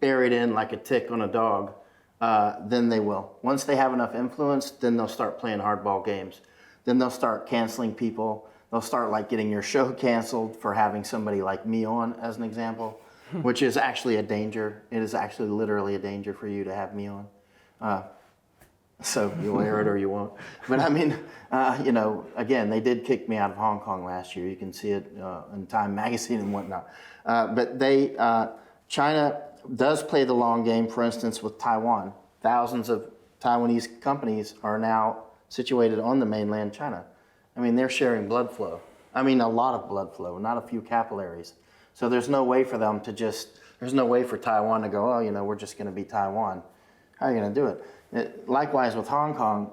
buried 0.00 0.32
in 0.32 0.52
like 0.54 0.72
a 0.72 0.76
tick 0.76 1.10
on 1.10 1.22
a 1.22 1.28
dog, 1.28 1.72
uh, 2.20 2.56
then 2.66 2.88
they 2.88 3.00
will. 3.00 3.32
Once 3.42 3.64
they 3.64 3.76
have 3.76 3.94
enough 3.94 4.14
influence, 4.14 4.70
then 4.70 4.96
they'll 4.96 5.08
start 5.08 5.38
playing 5.38 5.60
hardball 5.60 6.04
games. 6.04 6.40
Then 6.84 6.98
they'll 6.98 7.10
start 7.10 7.46
canceling 7.46 7.94
people. 7.94 8.48
They'll 8.70 8.80
start 8.80 9.10
like 9.10 9.28
getting 9.28 9.50
your 9.50 9.62
show 9.62 9.92
canceled 10.06 10.56
for 10.56 10.74
having 10.74 11.04
somebody 11.04 11.42
like 11.42 11.64
me 11.64 11.84
on, 11.84 12.14
as 12.20 12.36
an 12.36 12.44
example, 12.44 13.00
which 13.42 13.62
is 13.62 13.76
actually 13.76 14.16
a 14.16 14.22
danger. 14.22 14.82
It 14.90 15.02
is 15.02 15.14
actually 15.14 15.48
literally 15.48 15.94
a 15.94 15.98
danger 15.98 16.32
for 16.32 16.48
you 16.48 16.64
to 16.64 16.74
have 16.74 16.94
me 16.94 17.06
on. 17.06 17.26
Uh, 17.80 18.02
so 19.02 19.34
you'll 19.42 19.60
air 19.60 19.80
it 19.80 19.88
or 19.88 19.96
you 19.96 20.08
won't. 20.08 20.32
But 20.68 20.80
I 20.80 20.88
mean, 20.88 21.16
uh, 21.52 21.80
you 21.84 21.92
know, 21.92 22.26
again, 22.36 22.70
they 22.70 22.80
did 22.80 23.04
kick 23.04 23.28
me 23.28 23.36
out 23.36 23.50
of 23.50 23.56
Hong 23.56 23.80
Kong 23.80 24.04
last 24.04 24.36
year. 24.36 24.48
You 24.48 24.56
can 24.56 24.72
see 24.72 24.90
it 24.90 25.10
uh, 25.20 25.42
in 25.54 25.66
Time 25.66 25.94
Magazine 25.94 26.40
and 26.40 26.52
whatnot. 26.52 26.88
Uh, 27.24 27.46
but 27.48 27.78
they, 27.78 28.16
uh, 28.16 28.48
China 28.88 29.42
does 29.76 30.02
play 30.02 30.24
the 30.24 30.34
long 30.34 30.64
game. 30.64 30.88
For 30.88 31.02
instance, 31.02 31.42
with 31.42 31.58
Taiwan, 31.58 32.12
thousands 32.42 32.88
of 32.88 33.10
Taiwanese 33.40 34.00
companies 34.00 34.54
are 34.62 34.78
now 34.78 35.24
situated 35.48 35.98
on 35.98 36.20
the 36.20 36.26
mainland 36.26 36.72
China. 36.72 37.04
I 37.56 37.60
mean, 37.60 37.76
they're 37.76 37.90
sharing 37.90 38.28
blood 38.28 38.50
flow. 38.50 38.80
I 39.14 39.22
mean, 39.22 39.40
a 39.40 39.48
lot 39.48 39.74
of 39.74 39.88
blood 39.88 40.14
flow, 40.14 40.38
not 40.38 40.56
a 40.56 40.60
few 40.60 40.80
capillaries. 40.80 41.54
So 42.00 42.08
there's 42.08 42.30
no 42.30 42.44
way 42.44 42.64
for 42.64 42.78
them 42.78 43.00
to 43.00 43.12
just. 43.12 43.60
There's 43.78 43.92
no 43.92 44.06
way 44.06 44.22
for 44.24 44.38
Taiwan 44.38 44.80
to 44.80 44.88
go. 44.88 45.12
Oh, 45.12 45.18
you 45.18 45.32
know, 45.32 45.44
we're 45.44 45.54
just 45.54 45.76
going 45.76 45.86
to 45.86 45.92
be 45.92 46.02
Taiwan. 46.02 46.62
How 47.18 47.26
are 47.26 47.34
you 47.34 47.38
going 47.38 47.52
to 47.52 47.60
do 47.60 47.66
it? 47.66 47.84
It- 48.12 48.48
Likewise 48.48 48.96
with 48.96 49.06
Hong 49.06 49.34
Kong, 49.34 49.72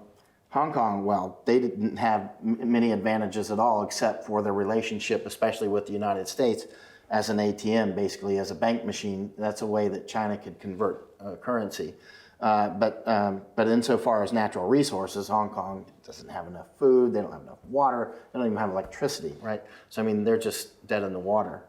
Hong 0.49 0.73
Kong, 0.73 1.05
well, 1.05 1.39
they 1.45 1.57
didn't 1.57 1.95
have 1.95 2.31
m- 2.45 2.69
many 2.69 2.91
advantages 2.91 3.49
at 3.49 3.59
all 3.59 3.81
except 3.83 4.25
for 4.25 4.41
their 4.41 4.51
relationship, 4.51 5.25
especially 5.25 5.69
with 5.69 5.85
the 5.85 5.93
United 5.93 6.27
States, 6.27 6.65
as 7.09 7.29
an 7.29 7.37
ATM, 7.37 7.95
basically 7.95 8.39
as 8.39 8.51
a 8.51 8.55
bank 8.55 8.83
machine. 8.83 9.31
That's 9.37 9.61
a 9.61 9.65
way 9.65 9.87
that 9.87 10.05
China 10.05 10.37
could 10.37 10.59
convert 10.59 11.07
uh, 11.21 11.35
currency. 11.37 11.93
Uh, 12.41 12.71
but 12.71 13.07
um, 13.07 13.41
but 13.55 13.69
insofar 13.69 14.21
as 14.21 14.33
natural 14.33 14.67
resources, 14.67 15.29
Hong 15.29 15.49
Kong 15.49 15.85
doesn't 16.05 16.29
have 16.29 16.45
enough 16.47 16.67
food. 16.77 17.13
They 17.13 17.21
don't 17.21 17.31
have 17.31 17.43
enough 17.43 17.63
water. 17.69 18.15
They 18.33 18.39
don't 18.39 18.47
even 18.47 18.57
have 18.57 18.71
electricity, 18.71 19.33
right? 19.41 19.63
So 19.87 20.01
I 20.01 20.05
mean, 20.05 20.25
they're 20.25 20.37
just 20.37 20.85
dead 20.87 21.03
in 21.03 21.13
the 21.13 21.19
water. 21.19 21.63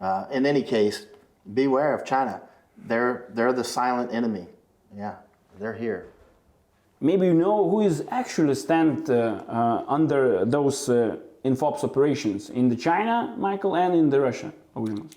Uh, 0.00 0.24
in 0.30 0.46
any 0.46 0.62
case, 0.62 1.06
beware 1.54 1.94
of 1.94 2.04
China. 2.06 2.40
They're 2.86 3.26
they're 3.34 3.52
the 3.52 3.64
silent 3.64 4.12
enemy. 4.12 4.46
Yeah, 4.96 5.16
they're 5.58 5.74
here. 5.74 6.06
Maybe 7.00 7.26
you 7.26 7.34
know 7.34 7.68
who 7.68 7.80
is 7.82 8.04
actually 8.10 8.54
stand 8.54 9.10
uh, 9.10 9.42
uh, 9.48 9.84
under 9.88 10.44
those 10.44 10.88
uh, 10.88 11.16
infops 11.44 11.84
operations 11.84 12.50
in 12.50 12.68
the 12.68 12.76
China, 12.76 13.34
Michael, 13.38 13.76
and 13.76 13.94
in 13.94 14.10
the 14.10 14.20
Russia. 14.20 14.52
agreements? 14.74 15.16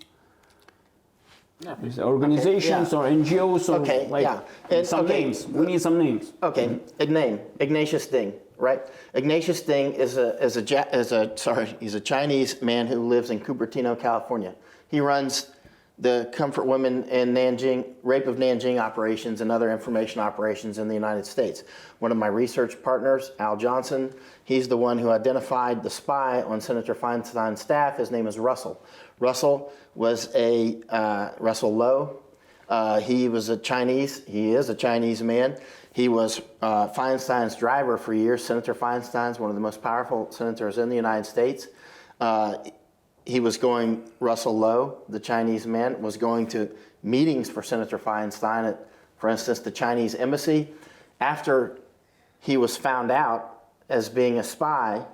Is 1.84 1.98
it 1.98 2.04
Organizations 2.04 2.92
yeah. 2.92 2.98
or 2.98 3.06
NGOs 3.10 3.70
or 3.70 3.80
Okay, 3.82 4.08
like 4.10 4.24
yeah. 4.24 4.42
And- 4.70 4.86
some 4.86 5.06
okay. 5.06 5.24
names. 5.24 5.48
We 5.48 5.66
need 5.66 5.82
some 5.82 5.98
names. 5.98 6.34
Okay, 6.42 6.80
a 7.00 7.06
name 7.06 7.40
Ignatius 7.60 8.08
Ding, 8.08 8.34
right? 8.58 8.82
Ignatius 9.14 9.62
Ding 9.62 9.94
is 9.94 10.18
a 10.18 10.36
is 10.44 10.58
a 10.58 10.96
is 10.98 11.12
a 11.14 11.32
sorry, 11.38 11.78
he's 11.80 11.96
a 11.96 12.02
Chinese 12.02 12.62
man 12.62 12.88
who 12.88 13.00
lives 13.08 13.30
in 13.30 13.40
Cupertino, 13.40 13.98
California. 13.98 14.54
He 14.94 15.00
runs 15.00 15.48
the 15.98 16.30
Comfort 16.32 16.66
Women 16.66 17.06
and 17.10 17.36
Nanjing 17.36 17.96
rape 18.04 18.28
of 18.28 18.36
Nanjing 18.36 18.80
operations 18.80 19.42
and 19.42 19.52
other 19.52 19.72
information 19.72 20.22
operations 20.22 20.78
in 20.78 20.88
the 20.88 20.94
United 20.94 21.26
States. 21.26 21.64
One 21.98 22.12
of 22.12 22.18
my 22.20 22.28
research 22.28 22.80
partners, 22.84 23.32
Al 23.40 23.58
Johnson, 23.58 24.14
he's 24.44 24.68
the 24.68 24.78
one 24.78 25.00
who 25.00 25.10
identified 25.10 25.82
the 25.82 25.90
spy 25.90 26.44
on 26.44 26.62
Senator 26.62 26.94
Feinstein's 26.94 27.60
staff. 27.60 27.98
His 27.98 28.12
name 28.12 28.28
is 28.28 28.38
Russell. 28.38 28.86
Russell 29.20 29.74
was 29.96 30.30
a 30.36 30.80
uh, 30.90 31.32
Russell 31.40 31.76
Lowe. 31.76 32.22
Uh, 32.70 33.00
he 33.00 33.30
was 33.30 33.50
a 33.50 33.58
Chinese. 33.58 34.24
He 34.28 34.52
is 34.54 34.70
a 34.70 34.76
Chinese 34.76 35.24
man. 35.24 35.58
He 35.94 36.08
was 36.08 36.40
uh, 36.62 36.90
Feinstein's 36.90 37.56
driver 37.56 37.98
for 37.98 38.14
years. 38.14 38.46
Senator 38.46 38.76
Feinstein's 38.76 39.40
one 39.40 39.50
of 39.50 39.56
the 39.56 39.62
most 39.62 39.82
powerful 39.82 40.32
senators 40.32 40.78
in 40.78 40.90
the 40.90 40.96
United 40.96 41.26
States. 41.26 41.68
He 43.26 43.40
was 43.40 43.58
going. 43.58 44.04
Russell 44.20 44.58
Lowe, 44.58 45.00
the 45.10 45.20
Chinese 45.20 45.66
man, 45.66 46.02
was 46.02 46.18
going 46.18 46.48
to 46.48 46.70
meetings 47.04 47.50
for 47.50 47.62
Senator 47.62 48.00
Feinstein 48.00 48.70
at, 48.70 48.88
for 49.18 49.30
instance, 49.30 49.60
the 49.60 49.72
Chinese 49.72 50.16
embassy. 50.16 50.70
After 51.20 51.80
he 52.40 52.58
was 52.58 52.76
found 52.76 53.12
out 53.12 53.64
as 53.90 54.10
being 54.10 54.40
a 54.40 54.44
spy, 54.44 55.06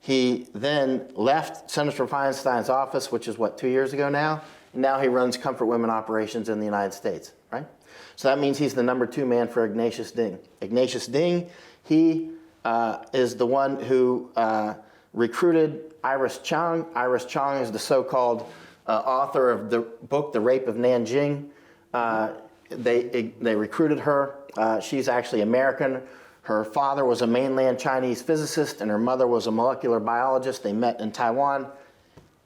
he 0.00 0.46
then 0.54 1.08
left 1.14 1.70
Senator 1.70 2.06
Feinstein's 2.06 2.68
office, 2.68 3.10
which 3.10 3.28
is 3.28 3.38
what, 3.38 3.58
two 3.58 3.68
years 3.68 3.92
ago 3.92 4.08
now? 4.08 4.42
And 4.72 4.82
now 4.82 5.00
he 5.00 5.08
runs 5.08 5.36
Comfort 5.36 5.66
Women 5.66 5.90
operations 5.90 6.48
in 6.48 6.58
the 6.58 6.64
United 6.64 6.94
States, 6.94 7.32
right? 7.50 7.66
So 8.14 8.28
that 8.28 8.38
means 8.38 8.58
he's 8.58 8.74
the 8.74 8.82
number 8.82 9.06
two 9.06 9.26
man 9.26 9.48
for 9.48 9.64
Ignatius 9.64 10.12
Ding. 10.12 10.38
Ignatius 10.60 11.06
Ding, 11.06 11.50
he 11.82 12.30
uh, 12.64 13.04
is 13.12 13.36
the 13.36 13.46
one 13.46 13.80
who 13.80 14.30
uh, 14.36 14.74
recruited 15.16 15.94
Iris 16.04 16.38
Chang. 16.38 16.86
Iris 16.94 17.24
Chang 17.24 17.60
is 17.60 17.72
the 17.72 17.78
so 17.80 18.04
called 18.04 18.48
uh, 18.86 18.92
author 18.98 19.50
of 19.50 19.70
the 19.70 19.80
book, 19.80 20.32
The 20.32 20.40
Rape 20.40 20.68
of 20.68 20.76
Nanjing. 20.76 21.48
Uh, 21.92 22.34
they, 22.68 23.32
they 23.40 23.56
recruited 23.56 23.98
her. 23.98 24.36
Uh, 24.56 24.78
she's 24.78 25.08
actually 25.08 25.40
American. 25.40 26.02
Her 26.42 26.64
father 26.64 27.04
was 27.04 27.22
a 27.22 27.26
mainland 27.26 27.80
Chinese 27.80 28.22
physicist, 28.22 28.80
and 28.80 28.88
her 28.90 28.98
mother 28.98 29.26
was 29.26 29.48
a 29.48 29.50
molecular 29.50 29.98
biologist. 29.98 30.62
They 30.62 30.72
met 30.72 31.00
in 31.00 31.10
Taiwan. 31.10 31.66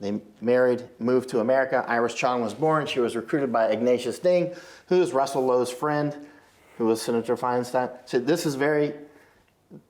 They 0.01 0.21
married, 0.41 0.85
moved 0.99 1.29
to 1.31 1.41
America. 1.41 1.85
Iris 1.87 2.15
Chang 2.15 2.41
was 2.41 2.55
born. 2.55 2.87
She 2.87 3.01
was 3.01 3.15
recruited 3.15 3.53
by 3.53 3.67
Ignatius 3.67 4.19
Ding, 4.19 4.55
who's 4.87 5.13
Russell 5.13 5.45
Lowe's 5.45 5.71
friend, 5.71 6.17
who 6.79 6.87
was 6.87 7.03
Senator 7.03 7.37
Feinstein. 7.37 7.91
So 8.07 8.19
this 8.19 8.47
is 8.47 8.55
very, 8.55 8.95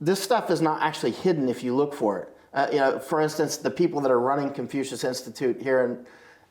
this 0.00 0.20
stuff 0.20 0.50
is 0.50 0.60
not 0.60 0.82
actually 0.82 1.12
hidden 1.12 1.48
if 1.48 1.62
you 1.62 1.76
look 1.76 1.94
for 1.94 2.18
it. 2.18 2.36
Uh, 2.52 2.66
you 2.72 2.78
know, 2.78 2.98
for 2.98 3.20
instance, 3.20 3.56
the 3.56 3.70
people 3.70 4.00
that 4.00 4.10
are 4.10 4.20
running 4.20 4.50
Confucius 4.50 5.04
Institute 5.04 5.60
here 5.62 6.04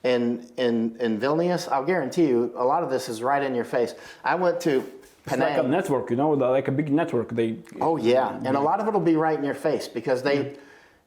in, 0.03 0.09
in, 0.09 0.47
in, 0.57 0.95
in 0.99 1.19
Vilnius, 1.19 1.69
I'll 1.69 1.85
guarantee 1.85 2.27
you, 2.27 2.53
a 2.55 2.63
lot 2.63 2.83
of 2.83 2.89
this 2.89 3.09
is 3.09 3.21
right 3.21 3.43
in 3.43 3.53
your 3.53 3.65
face. 3.65 3.95
I 4.23 4.35
went 4.35 4.61
to 4.61 4.81
Penang. 5.25 5.47
It's 5.47 5.57
like 5.57 5.65
a 5.65 5.67
network, 5.67 6.09
you 6.09 6.15
know, 6.15 6.29
like 6.31 6.67
a 6.67 6.71
big 6.71 6.91
network. 6.91 7.29
They 7.29 7.57
Oh 7.81 7.97
yeah, 7.97 8.39
and 8.45 8.55
a 8.55 8.59
lot 8.59 8.79
of 8.79 8.87
it 8.87 8.93
will 8.93 8.99
be 8.99 9.15
right 9.15 9.37
in 9.37 9.43
your 9.43 9.53
face 9.53 9.87
because 9.87 10.23
they 10.23 10.55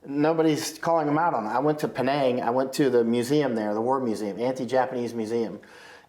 nobody's 0.07 0.79
calling 0.79 1.07
them 1.07 1.19
out 1.19 1.35
on 1.35 1.47
it. 1.47 1.49
I 1.49 1.59
went 1.59 1.79
to 1.81 1.89
Penang. 1.89 2.43
I 2.43 2.51
went 2.51 2.73
to 2.75 2.91
the 2.91 3.05
museum 3.05 3.55
there, 3.55 3.73
the 3.75 3.81
War 3.81 4.01
Museum, 4.01 4.41
Anti-Japanese 4.41 5.15
Museum, 5.15 5.59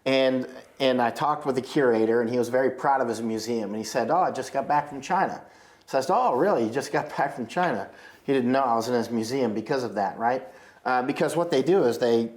and 0.04 0.46
and 0.80 1.00
I 1.00 1.10
talked 1.10 1.46
with 1.46 1.54
the 1.54 1.62
curator, 1.62 2.20
and 2.20 2.30
he 2.30 2.38
was 2.38 2.48
very 2.48 2.70
proud 2.70 3.00
of 3.00 3.08
his 3.08 3.22
museum. 3.22 3.70
And 3.70 3.76
he 3.76 3.84
said, 3.84 4.10
"Oh, 4.10 4.18
I 4.18 4.30
just 4.30 4.52
got 4.52 4.68
back 4.68 4.88
from 4.88 5.00
China." 5.00 5.42
So 5.86 5.98
I 5.98 6.00
said, 6.00 6.14
"Oh, 6.14 6.34
really? 6.34 6.64
You 6.64 6.70
just 6.70 6.92
got 6.92 7.08
back 7.16 7.34
from 7.34 7.46
China?" 7.46 7.88
He 8.24 8.32
didn't 8.32 8.50
know 8.50 8.62
I 8.62 8.74
was 8.74 8.88
in 8.88 8.94
his 8.94 9.10
museum 9.10 9.54
because 9.54 9.84
of 9.84 9.94
that, 9.94 10.18
right? 10.18 10.42
Uh, 10.84 11.02
because 11.02 11.36
what 11.36 11.50
they 11.50 11.62
do 11.62 11.84
is 11.84 11.98
they 11.98 12.30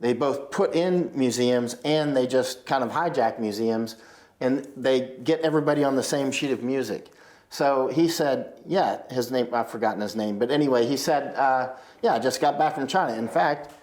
they 0.00 0.14
both 0.14 0.50
put 0.50 0.74
in 0.74 1.10
museums 1.14 1.76
and 1.84 2.16
they 2.16 2.26
just 2.26 2.64
kind 2.64 2.82
of 2.82 2.90
hijack 2.90 3.38
museums 3.38 3.96
and 4.40 4.66
they 4.76 5.16
get 5.24 5.40
everybody 5.40 5.84
on 5.84 5.94
the 5.94 6.02
same 6.02 6.32
sheet 6.32 6.50
of 6.50 6.62
music. 6.62 7.10
So 7.50 7.88
he 7.88 8.08
said, 8.08 8.54
yeah, 8.66 9.02
his 9.10 9.30
name, 9.30 9.48
I've 9.52 9.68
forgotten 9.68 10.00
his 10.00 10.16
name, 10.16 10.38
but 10.38 10.50
anyway, 10.50 10.86
he 10.86 10.96
said, 10.96 11.34
uh, 11.36 11.70
yeah, 12.00 12.14
I 12.14 12.18
just 12.18 12.40
got 12.40 12.56
back 12.58 12.76
from 12.76 12.86
China. 12.86 13.12
In 13.18 13.28
fact, 13.28 13.74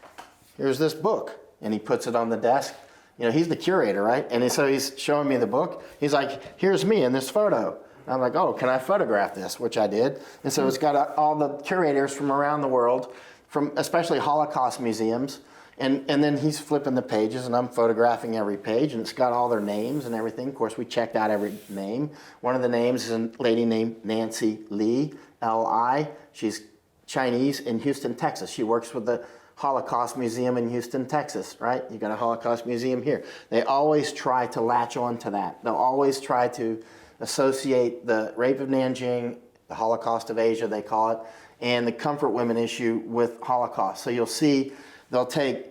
here's 0.57 0.79
this 0.79 0.93
book. 0.93 1.35
And 1.61 1.73
he 1.73 1.79
puts 1.79 2.07
it 2.07 2.15
on 2.15 2.29
the 2.29 2.37
desk. 2.37 2.73
You 3.17 3.25
know, 3.25 3.31
he's 3.31 3.47
the 3.47 3.55
curator, 3.55 4.03
right? 4.03 4.27
And 4.29 4.49
so 4.51 4.67
he's 4.67 4.93
showing 4.97 5.27
me 5.27 5.37
the 5.37 5.47
book. 5.47 5.83
He's 5.99 6.13
like, 6.13 6.59
here's 6.59 6.85
me 6.85 7.03
in 7.03 7.13
this 7.13 7.29
photo. 7.29 7.77
I'm 8.07 8.21
like, 8.21 8.35
oh, 8.35 8.53
can 8.53 8.69
I 8.69 8.77
photograph 8.77 9.35
this? 9.35 9.59
Which 9.59 9.77
I 9.77 9.87
did. 9.87 10.21
And 10.43 10.53
so 10.53 10.67
it's 10.67 10.77
got 10.77 10.95
uh, 10.95 11.13
all 11.17 11.35
the 11.35 11.57
curators 11.57 12.13
from 12.13 12.31
around 12.31 12.61
the 12.61 12.67
world, 12.67 13.13
from 13.47 13.71
especially 13.75 14.19
Holocaust 14.19 14.79
museums. 14.79 15.39
And, 15.79 16.03
and 16.09 16.23
then 16.23 16.37
he's 16.37 16.59
flipping 16.59 16.95
the 16.95 17.03
pages, 17.03 17.45
and 17.45 17.55
I'm 17.55 17.67
photographing 17.67 18.35
every 18.35 18.57
page, 18.57 18.93
and 18.93 19.01
it's 19.01 19.13
got 19.13 19.31
all 19.31 19.47
their 19.47 19.59
names 19.59 20.05
and 20.05 20.15
everything. 20.15 20.47
Of 20.47 20.55
course, 20.55 20.75
we 20.75 20.85
checked 20.85 21.15
out 21.15 21.29
every 21.29 21.53
name. 21.69 22.09
One 22.41 22.55
of 22.55 22.63
the 22.63 22.67
names 22.67 23.05
is 23.05 23.11
a 23.11 23.29
lady 23.39 23.63
named 23.63 24.03
Nancy 24.03 24.57
Lee, 24.71 25.13
L 25.43 25.67
I. 25.67 26.09
She's 26.33 26.63
Chinese 27.05 27.59
in 27.59 27.77
Houston, 27.79 28.15
Texas. 28.15 28.49
She 28.49 28.63
works 28.63 28.95
with 28.95 29.05
the 29.05 29.23
Holocaust 29.53 30.17
Museum 30.17 30.57
in 30.57 30.67
Houston, 30.69 31.07
Texas, 31.07 31.55
right? 31.59 31.83
You 31.91 31.99
got 31.99 32.09
a 32.09 32.15
Holocaust 32.15 32.65
Museum 32.65 33.03
here. 33.03 33.23
They 33.49 33.61
always 33.61 34.11
try 34.11 34.47
to 34.47 34.61
latch 34.61 34.97
on 34.97 35.19
to 35.19 35.29
that. 35.29 35.63
They'll 35.63 35.75
always 35.75 36.19
try 36.19 36.47
to 36.49 36.83
associate 37.19 38.05
the 38.05 38.33
rape 38.37 38.59
of 38.59 38.69
Nanjing, 38.69 39.37
the 39.67 39.75
Holocaust 39.75 40.29
of 40.29 40.37
Asia, 40.37 40.67
they 40.67 40.81
call 40.81 41.11
it, 41.11 41.19
and 41.61 41.87
the 41.87 41.91
comfort 41.91 42.29
women 42.29 42.57
issue 42.57 43.01
with 43.05 43.41
Holocaust. 43.41 44.03
So 44.03 44.09
you'll 44.09 44.25
see 44.25 44.73
they'll 45.09 45.25
take 45.25 45.67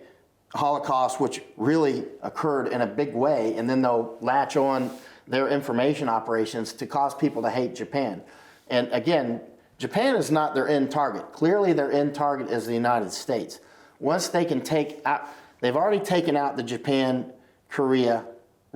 Holocaust, 0.53 1.19
which 1.19 1.41
really 1.55 2.05
occurred 2.21 2.67
in 2.67 2.81
a 2.81 2.87
big 2.87 3.13
way, 3.13 3.55
and 3.55 3.69
then 3.69 3.81
they'll 3.81 4.17
latch 4.21 4.57
on 4.57 4.91
their 5.27 5.49
information 5.49 6.07
operations 6.07 6.73
to 6.73 6.87
cause 6.87 7.13
people 7.13 7.41
to 7.41 7.49
hate 7.49 7.75
Japan. 7.75 8.21
And 8.69 8.89
again, 8.91 9.41
Japan 9.77 10.15
is 10.15 10.31
not 10.31 10.55
their 10.55 10.67
end 10.67 10.89
target. 10.89 11.31
Clearly, 11.33 11.73
their 11.73 11.91
end 11.91 12.15
target 12.15 12.49
is 12.49 12.65
the 12.65 12.73
United 12.73 13.11
States. 13.11 13.59
Once 13.99 14.29
they 14.29 14.45
can 14.45 14.61
take 14.61 15.01
out, 15.05 15.27
they've 15.59 15.75
already 15.75 16.03
taken 16.03 16.35
out 16.35 16.57
the 16.57 16.63
Japan 16.63 17.31
Korea 17.69 18.25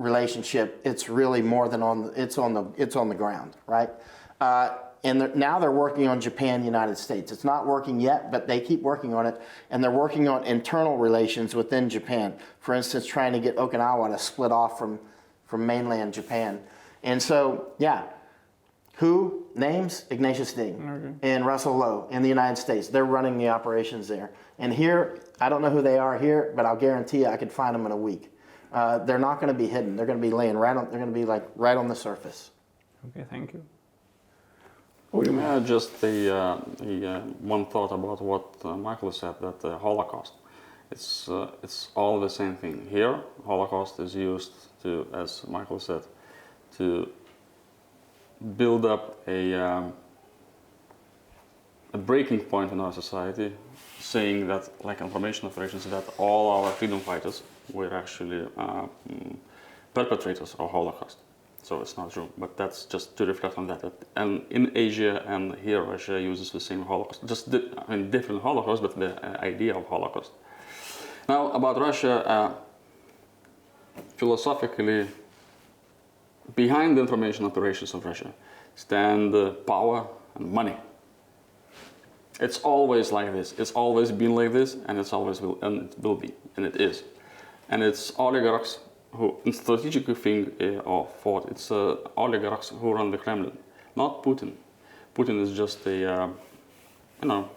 relationship. 0.02 0.80
It's 0.84 1.08
really 1.08 1.42
more 1.42 1.68
than 1.68 1.82
on 1.82 2.02
the, 2.02 2.22
it's 2.22 2.38
on 2.38 2.54
the 2.54 2.64
it's 2.76 2.96
on 2.96 3.08
the 3.08 3.14
ground, 3.14 3.56
right? 3.66 3.90
Uh, 4.40 4.78
and 5.04 5.20
they're, 5.20 5.34
now 5.34 5.58
they're 5.58 5.72
working 5.72 6.06
on 6.06 6.20
Japan 6.20 6.64
United 6.64 6.96
States. 6.96 7.32
It's 7.32 7.44
not 7.44 7.66
working 7.66 7.98
yet, 7.98 8.30
but 8.30 8.46
they 8.46 8.60
keep 8.60 8.82
working 8.82 9.14
on 9.14 9.26
it, 9.26 9.40
and 9.70 9.82
they're 9.82 9.90
working 9.90 10.28
on 10.28 10.44
internal 10.44 10.96
relations 10.96 11.54
within 11.54 11.88
Japan. 11.88 12.34
For 12.60 12.74
instance, 12.74 13.06
trying 13.06 13.32
to 13.32 13.40
get 13.40 13.56
Okinawa 13.56 14.12
to 14.12 14.18
split 14.18 14.52
off 14.52 14.78
from 14.78 14.98
from 15.46 15.66
mainland 15.66 16.14
Japan. 16.14 16.60
And 17.02 17.22
so, 17.22 17.72
yeah, 17.78 18.04
who 18.96 19.44
names 19.54 20.04
Ignatius 20.10 20.52
Ding 20.52 21.18
and 21.22 21.44
Russell 21.44 21.76
Lowe 21.76 22.08
in 22.10 22.22
the 22.22 22.28
United 22.28 22.56
States? 22.56 22.88
They're 22.88 23.04
running 23.04 23.36
the 23.36 23.48
operations 23.48 24.08
there. 24.08 24.30
And 24.58 24.72
here, 24.72 25.20
I 25.40 25.48
don't 25.48 25.60
know 25.60 25.70
who 25.70 25.82
they 25.82 25.98
are 25.98 26.18
here, 26.18 26.52
but 26.56 26.64
I'll 26.64 26.76
guarantee 26.76 27.18
you 27.18 27.26
I 27.26 27.36
could 27.36 27.52
find 27.52 27.74
them 27.74 27.84
in 27.84 27.92
a 27.92 27.96
week. 27.96 28.31
Uh, 28.72 28.98
they're 28.98 29.18
not 29.18 29.40
going 29.40 29.52
to 29.52 29.58
be 29.58 29.66
hidden. 29.66 29.96
They're 29.96 30.06
going 30.06 30.20
to 30.20 30.26
be 30.26 30.32
laying 30.32 30.56
right 30.56 30.76
on. 30.76 30.88
They're 30.90 30.98
going 30.98 31.12
to 31.12 31.18
be 31.18 31.26
like 31.26 31.46
right 31.56 31.76
on 31.76 31.88
the 31.88 31.94
surface. 31.94 32.50
Okay, 33.08 33.26
thank 33.28 33.52
you. 33.52 33.62
Yeah, 35.14 35.60
just 35.60 36.00
the, 36.00 36.34
uh, 36.34 36.60
the 36.78 37.06
uh, 37.06 37.20
one 37.40 37.66
thought 37.66 37.92
about 37.92 38.22
what 38.22 38.46
uh, 38.64 38.76
Michael 38.76 39.12
said 39.12 39.34
that 39.42 39.60
the 39.60 39.76
Holocaust. 39.76 40.32
It's 40.90 41.28
uh, 41.28 41.50
it's 41.62 41.88
all 41.94 42.18
the 42.18 42.30
same 42.30 42.56
thing. 42.56 42.86
Here, 42.88 43.20
Holocaust 43.44 44.00
is 44.00 44.14
used 44.14 44.52
to, 44.82 45.06
as 45.12 45.46
Michael 45.48 45.80
said, 45.80 46.02
to 46.78 47.10
build 48.56 48.86
up 48.86 49.22
a 49.26 49.54
um, 49.54 49.92
a 51.92 51.98
breaking 51.98 52.40
point 52.40 52.72
in 52.72 52.80
our 52.80 52.92
society, 52.92 53.52
saying 54.00 54.46
that 54.46 54.70
like 54.84 55.02
information 55.02 55.46
operations 55.46 55.84
that 55.84 56.04
all 56.16 56.64
our 56.64 56.70
freedom 56.72 57.00
fighters 57.00 57.42
were 57.72 57.92
actually 57.94 58.46
uh, 58.56 58.86
mm, 59.08 59.36
perpetrators 59.94 60.54
of 60.58 60.70
Holocaust. 60.70 61.18
So 61.62 61.80
it's 61.80 61.96
not 61.96 62.10
true, 62.10 62.28
but 62.36 62.56
that's 62.56 62.86
just 62.86 63.16
to 63.16 63.26
reflect 63.26 63.56
on 63.56 63.68
that. 63.68 63.84
and 64.16 64.42
in 64.50 64.72
Asia 64.74 65.22
and 65.26 65.54
here, 65.54 65.80
Russia 65.82 66.20
uses 66.20 66.50
the 66.50 66.58
same 66.58 66.82
Holocaust, 66.82 67.24
just 67.26 67.50
di- 67.50 67.70
I 67.86 67.96
mean, 67.96 68.10
different 68.10 68.42
Holocaust, 68.42 68.82
but 68.82 68.98
the 68.98 69.14
uh, 69.24 69.44
idea 69.44 69.74
of 69.76 69.86
Holocaust. 69.86 70.32
Now 71.28 71.52
about 71.52 71.78
Russia, 71.78 72.26
uh, 72.26 72.54
philosophically, 74.16 75.06
behind 76.56 76.96
the 76.96 77.00
information 77.00 77.44
operations 77.44 77.94
of 77.94 78.04
Russia 78.04 78.32
stand 78.74 79.34
uh, 79.34 79.50
power 79.50 80.06
and 80.34 80.52
money. 80.52 80.76
It's 82.40 82.58
always 82.60 83.12
like 83.12 83.32
this. 83.32 83.54
It's 83.56 83.70
always 83.72 84.10
been 84.10 84.34
like 84.34 84.52
this, 84.52 84.76
and 84.86 84.98
it's 84.98 85.12
always 85.12 85.40
will 85.40 85.58
and 85.62 85.92
it 85.92 86.00
will 86.00 86.16
be, 86.16 86.32
and 86.56 86.66
it 86.66 86.80
is. 86.80 87.04
And 87.72 87.82
it's 87.82 88.12
oligarchs 88.18 88.80
who, 89.12 89.38
in 89.46 89.52
strategic 89.54 90.04
thing 90.18 90.52
uh, 90.60 90.90
or 90.90 91.08
thought, 91.22 91.48
it's 91.50 91.70
uh, 91.70 91.96
oligarchs 92.18 92.68
who 92.68 92.92
run 92.92 93.10
the 93.10 93.16
Kremlin, 93.16 93.56
not 93.96 94.22
Putin. 94.22 94.52
Putin 95.14 95.40
is 95.40 95.56
just 95.56 95.86
a, 95.86 96.12
uh, 96.12 96.28
you 97.22 97.28
know, 97.28 97.48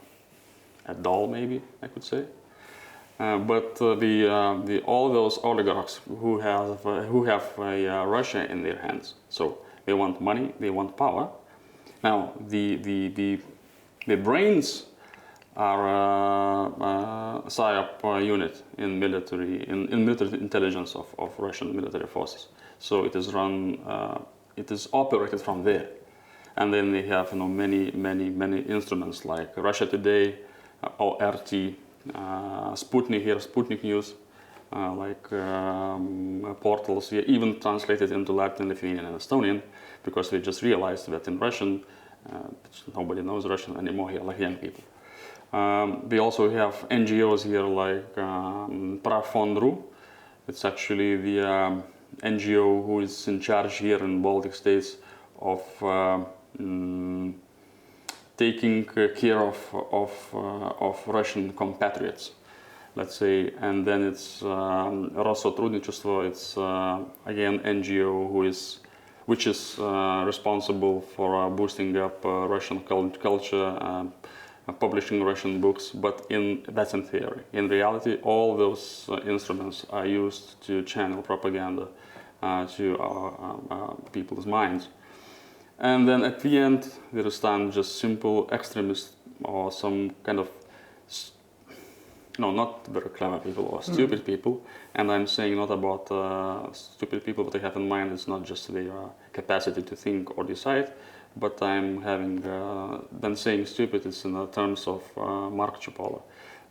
a 0.85 0.93
doll 0.93 1.27
maybe 1.27 1.61
I 1.81 1.87
could 1.87 2.03
say. 2.03 2.23
Uh, 3.19 3.39
but 3.39 3.81
uh, 3.81 3.95
the, 3.95 4.33
uh, 4.33 4.61
the 4.63 4.79
all 4.83 5.11
those 5.11 5.37
oligarchs 5.43 5.99
who 6.07 6.39
have 6.39 6.79
who 7.09 7.25
have 7.25 7.43
Russia 7.57 8.49
in 8.49 8.63
their 8.63 8.77
hands, 8.77 9.15
so 9.29 9.57
they 9.85 9.93
want 9.93 10.21
money, 10.21 10.53
they 10.61 10.69
want 10.69 10.95
power. 10.95 11.29
Now 12.03 12.31
the 12.47 12.77
the 12.77 13.09
the, 13.09 13.39
the 14.07 14.15
brains 14.15 14.85
are 15.55 15.87
uh, 15.87 16.67
uh, 16.67 17.41
PSYOP 17.41 18.03
uh, 18.03 18.17
unit 18.17 18.63
in 18.77 18.99
military 18.99 19.67
in, 19.67 19.87
in 19.87 20.05
military 20.05 20.39
intelligence 20.39 20.95
of, 20.95 21.13
of 21.17 21.33
Russian 21.39 21.75
military 21.75 22.07
forces. 22.07 22.47
So 22.79 23.05
it 23.05 23.15
is 23.15 23.33
run, 23.33 23.79
uh, 23.85 24.19
it 24.57 24.69
is 24.71 24.89
operated 24.91 25.41
from 25.41 25.63
there, 25.63 25.87
and 26.57 26.73
then 26.73 26.91
they 26.91 27.03
have 27.03 27.31
you 27.31 27.39
know 27.39 27.47
many 27.47 27.91
many 27.91 28.29
many 28.29 28.61
instruments 28.61 29.23
like 29.25 29.55
Russia 29.55 29.85
Today, 29.85 30.35
ORT, 30.99 31.51
Sputnik 32.75 33.23
here, 33.23 33.37
Sputnik 33.37 33.83
News, 33.83 34.13
uh, 34.73 34.91
like 34.93 35.31
um, 35.31 36.55
portals. 36.59 37.11
We 37.11 37.19
even 37.25 37.59
translated 37.59 38.11
into 38.11 38.33
Latin, 38.33 38.67
Lithuanian, 38.67 39.05
and 39.05 39.15
Estonian 39.15 39.61
because 40.03 40.31
we 40.31 40.39
just 40.39 40.61
realized 40.61 41.09
that 41.09 41.27
in 41.27 41.39
Russian, 41.39 41.83
uh, 42.29 42.39
nobody 42.95 43.21
knows 43.21 43.47
Russian 43.47 43.77
anymore 43.77 44.09
here, 44.09 44.21
like 44.21 44.39
young 44.39 44.55
people. 44.57 44.83
Um, 45.55 46.09
we 46.09 46.19
also 46.19 46.49
have 46.49 46.85
NGOs 46.89 47.43
here 47.43 47.63
like 47.63 48.17
um, 48.17 48.99
Prafondru. 49.01 49.83
It's 50.49 50.65
actually 50.65 51.15
the 51.15 51.49
um, 51.49 51.83
NGO 52.21 52.85
who 52.85 52.99
is 52.99 53.27
in 53.29 53.39
charge 53.39 53.77
here 53.77 53.99
in 54.03 54.21
Baltic 54.21 54.53
states 54.53 54.97
of 55.39 55.61
uh, 55.81 56.25
mm, 56.59 57.33
taking 58.35 58.89
uh, 58.89 59.07
care 59.15 59.39
of 59.39 59.57
of 59.93 60.11
uh, 60.33 60.87
of 60.87 61.01
Russian 61.07 61.53
compatriots, 61.53 62.31
let's 62.95 63.15
say. 63.15 63.53
And 63.61 63.87
then 63.87 64.03
it's 64.03 64.41
um. 64.43 65.11
It's 65.15 66.57
uh, 66.57 66.99
again 67.25 67.59
NGO 67.59 68.29
who 68.29 68.43
is 68.43 68.81
which 69.25 69.47
is 69.47 69.79
uh, 69.79 70.23
responsible 70.25 70.99
for 71.15 71.45
uh, 71.45 71.49
boosting 71.49 71.95
up 71.95 72.25
Russian 72.25 72.81
cul- 72.81 73.09
culture. 73.21 74.11
Um, 74.67 74.75
publishing 74.75 75.23
Russian 75.23 75.61
books, 75.61 75.91
but 75.91 76.25
in 76.29 76.63
that's 76.69 76.93
in 76.93 77.03
theory. 77.03 77.41
In 77.53 77.67
reality, 77.69 78.17
all 78.23 78.57
those 78.57 79.05
uh, 79.09 79.17
instruments 79.27 79.85
are 79.89 80.07
used 80.07 80.61
to 80.65 80.81
channel 80.83 81.21
propaganda 81.21 81.87
uh, 82.41 82.65
to 82.77 82.97
our 82.97 83.27
um, 83.39 83.67
uh, 83.69 83.93
people's 84.11 84.45
minds. 84.45 84.87
And 85.77 86.07
then 86.07 86.23
at 86.23 86.39
the 86.39 86.57
end, 86.57 86.91
there 87.13 87.29
stand 87.29 87.73
just 87.73 87.99
simple 87.99 88.49
extremists 88.51 89.13
or 89.43 89.71
some 89.71 90.15
kind 90.23 90.39
of 90.39 90.49
no, 92.39 92.51
not 92.51 92.87
very 92.87 93.09
clever 93.09 93.39
people 93.39 93.65
or 93.65 93.81
stupid 93.81 94.25
people. 94.25 94.61
And 94.93 95.11
I'm 95.11 95.27
saying 95.27 95.55
not 95.55 95.71
about 95.71 96.11
uh, 96.11 96.71
stupid 96.73 97.23
people. 97.23 97.43
but 97.43 97.55
I 97.55 97.59
have 97.59 97.75
in 97.75 97.87
mind 97.87 98.11
it's 98.11 98.27
not 98.27 98.43
just 98.43 98.73
their 98.73 98.91
uh, 98.91 99.09
capacity 99.31 99.81
to 99.83 99.95
think 99.95 100.37
or 100.37 100.43
decide, 100.43 100.91
but 101.37 101.61
I'm 101.61 102.01
having 102.01 102.45
uh, 102.45 103.01
then 103.11 103.35
saying 103.35 103.65
stupid 103.65 104.05
is 104.05 104.25
in 104.25 104.33
the 104.33 104.47
terms 104.47 104.87
of 104.87 105.03
uh, 105.17 105.49
Mark 105.49 105.81
Cipolla, 105.81 106.21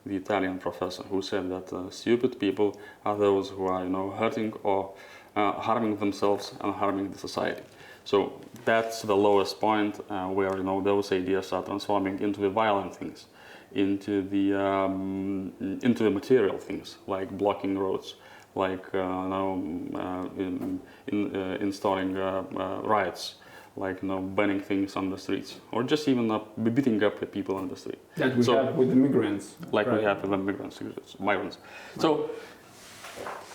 the 0.06 0.16
Italian 0.16 0.58
professor, 0.58 1.02
who 1.04 1.22
said 1.22 1.50
that 1.50 1.72
uh, 1.72 1.90
stupid 1.90 2.38
people 2.38 2.78
are 3.04 3.16
those 3.16 3.50
who 3.50 3.66
are 3.66 3.84
you 3.84 3.90
know 3.90 4.10
hurting 4.10 4.52
or 4.62 4.92
uh, 5.36 5.52
harming 5.52 5.96
themselves 5.96 6.54
and 6.60 6.74
harming 6.74 7.10
the 7.10 7.18
society. 7.18 7.62
So 8.04 8.40
that's 8.64 9.02
the 9.02 9.16
lowest 9.16 9.60
point 9.60 10.00
uh, 10.10 10.26
where 10.26 10.56
you 10.56 10.62
know 10.62 10.80
those 10.80 11.10
ideas 11.12 11.52
are 11.52 11.62
transforming 11.62 12.20
into 12.20 12.40
the 12.40 12.50
violent 12.50 12.94
things, 12.94 13.26
into 13.74 14.22
the 14.22 14.54
um, 14.54 15.52
into 15.82 16.04
the 16.04 16.10
material 16.10 16.58
things 16.58 16.96
like 17.06 17.30
blocking 17.36 17.78
roads, 17.78 18.14
like 18.54 18.84
uh, 18.94 18.98
you 18.98 19.28
know, 19.28 19.62
uh, 19.94 20.40
in, 20.40 20.80
in, 21.08 21.36
uh, 21.36 21.56
installing 21.60 22.16
uh, 22.16 22.44
uh, 22.56 22.80
riots, 22.82 23.36
like 23.76 24.02
you 24.02 24.08
know, 24.08 24.20
banning 24.20 24.60
things 24.60 24.96
on 24.96 25.10
the 25.10 25.18
streets, 25.18 25.56
or 25.72 25.82
just 25.82 26.06
even 26.08 26.30
uh, 26.30 26.38
beating 26.62 27.02
up 27.02 27.18
the 27.20 27.26
people 27.26 27.56
on 27.56 27.68
the 27.68 27.76
street, 27.76 27.98
That 28.16 28.36
we 28.36 28.42
So- 28.42 28.54
have 28.54 28.76
with 28.76 28.90
the 28.90 28.96
migrants. 28.96 29.56
like 29.72 29.90
we 29.90 30.02
have 30.04 30.20
with 30.22 30.30
the 30.30 30.36
migrants, 30.36 30.80
migrants. 31.18 31.58
So 31.98 32.30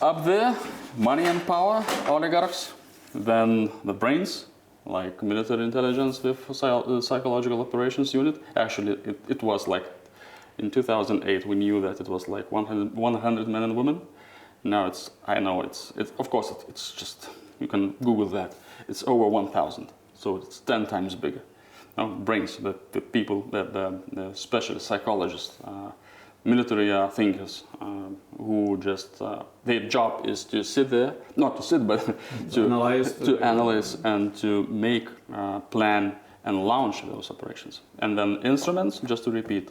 up 0.02 0.24
there, 0.26 0.56
money 0.98 1.26
and 1.26 1.46
power, 1.46 1.84
oligarchs, 2.08 2.74
then 3.14 3.70
the 3.86 3.94
brains, 3.94 4.46
like 4.86 5.22
military 5.24 5.64
intelligence 5.64 6.22
with 6.24 6.40
uh, 6.64 7.02
psychological 7.02 7.60
operations 7.62 8.14
unit. 8.14 8.42
Actually, 8.56 8.94
it, 9.06 9.20
it 9.28 9.44
was 9.44 9.68
like 9.68 9.86
in 10.58 10.70
2008 10.72 11.46
we 11.46 11.56
knew 11.56 11.82
that 11.82 12.00
it 12.02 12.08
was 12.10 12.28
like 12.28 12.52
100, 12.52 12.96
100 12.96 13.48
men 13.48 13.64
and 13.64 13.76
women. 13.76 14.02
Now 14.64 14.88
it's 14.88 15.12
I 15.26 15.40
know 15.40 15.62
it's 15.62 15.94
it's 15.96 16.12
of 16.20 16.30
course 16.30 16.52
it, 16.52 16.58
it's 16.68 16.92
just 16.92 17.30
you 17.60 17.68
can 17.68 17.92
Google 18.04 18.26
that. 18.28 18.56
It's 18.88 19.04
over 19.08 19.28
1,000, 19.28 19.90
so 20.20 20.36
it's 20.36 20.60
10 20.60 20.88
times 20.88 21.16
bigger. 21.16 21.42
Now 21.98 22.08
brains, 22.08 22.58
the, 22.58 22.76
the 22.92 23.02
people, 23.02 23.42
the, 23.52 23.64
the, 23.64 24.02
the 24.12 24.34
specialist 24.34 24.86
psychologists. 24.86 25.58
Uh, 25.64 25.92
military 26.46 26.92
uh, 26.92 27.08
thinkers 27.10 27.64
um, 27.82 28.18
who 28.38 28.78
just 28.78 29.22
uh, 29.22 29.44
their 29.66 29.82
job 29.90 30.26
is 30.26 30.44
to 30.46 30.64
sit 30.64 30.90
there, 30.90 31.14
not 31.36 31.58
to 31.58 31.64
sit, 31.64 31.86
but 31.86 32.00
to 32.52 32.66
analyze 32.66 33.14
to 33.14 33.38
analyze 33.40 33.98
and 34.06 34.36
to 34.36 34.64
make, 34.68 35.10
uh, 35.34 35.60
plan, 35.60 36.16
and 36.46 36.66
launch 36.66 37.06
those 37.06 37.30
operations. 37.30 37.82
And 38.00 38.18
then 38.18 38.40
instruments, 38.44 39.00
just 39.00 39.26
to 39.26 39.32
repeat, 39.32 39.70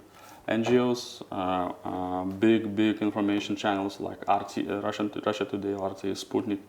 NGOs, 0.48 1.22
uh, 1.32 1.72
uh, 1.84 2.24
big 2.24 2.76
big 2.76 3.02
information 3.02 3.56
channels 3.56 4.00
like 4.00 4.20
RT, 4.28 4.68
uh, 4.68 4.80
Russian 4.80 5.10
Russia 5.24 5.44
Today, 5.44 5.72
RT, 5.72 6.02
Sputnik, 6.16 6.60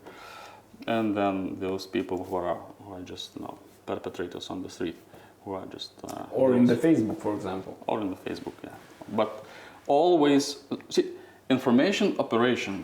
and 0.86 1.16
then 1.16 1.58
those 1.60 1.86
people 1.86 2.24
who 2.24 2.36
are 2.36 2.58
who 2.84 2.94
are 2.94 3.02
just 3.02 3.36
you 3.36 3.42
know 3.42 3.58
perpetrators 3.90 4.50
on 4.50 4.58
the 4.64 4.70
street 4.76 4.96
who 5.44 5.50
are 5.58 5.66
just 5.76 5.92
uh, 6.04 6.38
Or 6.40 6.48
in 6.58 6.64
the 6.72 6.76
Facebook, 6.86 7.18
for 7.24 7.32
example. 7.38 7.72
or 7.90 7.96
in 8.04 8.08
the 8.14 8.20
Facebook, 8.26 8.56
yeah. 8.64 8.76
But 9.20 9.30
always 9.86 10.44
see 10.94 11.04
information 11.56 12.06
operation. 12.24 12.74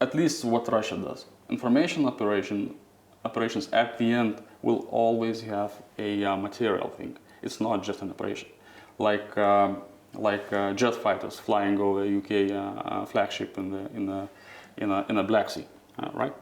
At 0.00 0.14
least 0.14 0.44
what 0.52 0.64
Russia 0.78 0.96
does. 1.08 1.20
Information 1.56 2.00
operation 2.12 2.58
operations 3.24 3.68
at 3.72 3.98
the 3.98 4.08
end 4.20 4.34
will 4.66 4.82
always 5.02 5.38
have 5.54 5.72
a 5.98 6.10
uh, 6.24 6.36
material 6.48 6.88
thing. 6.98 7.12
It's 7.42 7.58
not 7.60 7.76
just 7.88 7.98
an 8.04 8.10
operation, 8.10 8.48
like 9.08 9.28
um, 9.50 9.70
like 10.28 10.46
uh, 10.52 10.72
jet 10.80 10.94
fighters 11.04 11.34
flying 11.46 11.76
over 11.86 12.00
UK 12.18 12.30
uh, 12.32 12.54
uh, 12.54 13.04
flagship 13.12 13.50
in 13.60 13.66
the 13.74 13.82
in 13.96 14.06
the 14.06 14.20
in 14.82 14.88
a, 14.96 14.98
in 15.08 15.14
the 15.16 15.22
Black 15.32 15.48
Sea, 15.54 15.66
right? 16.22 16.34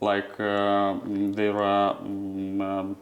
Like 0.00 0.30
there 0.36 1.56
are. 1.72 1.96
mm, 1.96 2.60
um, 2.70 2.96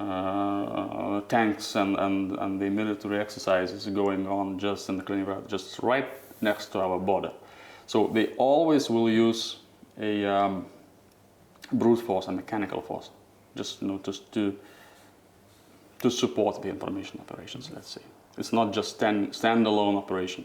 uh, 0.00 1.20
tanks 1.28 1.76
and, 1.76 1.96
and, 1.96 2.32
and 2.38 2.60
the 2.60 2.68
military 2.68 3.20
exercises 3.20 3.86
going 3.86 4.26
on 4.26 4.58
just 4.58 4.88
in 4.88 4.96
the 4.96 5.02
Kaliningrad, 5.02 5.46
just 5.46 5.78
right 5.80 6.08
next 6.40 6.66
to 6.72 6.80
our 6.80 6.98
border. 6.98 7.30
So 7.86 8.08
they 8.08 8.28
always 8.36 8.90
will 8.90 9.10
use 9.10 9.58
a 10.00 10.24
um, 10.24 10.66
brute 11.72 12.00
force 12.00 12.26
and 12.28 12.36
mechanical 12.36 12.80
force, 12.80 13.10
just 13.56 13.82
you 13.82 13.88
know, 13.88 14.00
just 14.02 14.32
to 14.32 14.56
to 16.00 16.10
support 16.10 16.60
the 16.60 16.68
information 16.68 17.20
operations. 17.20 17.70
Let's 17.72 17.88
say 17.88 18.02
it's 18.36 18.52
not 18.52 18.72
just 18.72 18.96
stand 18.96 19.32
standalone 19.32 19.96
operation, 19.96 20.44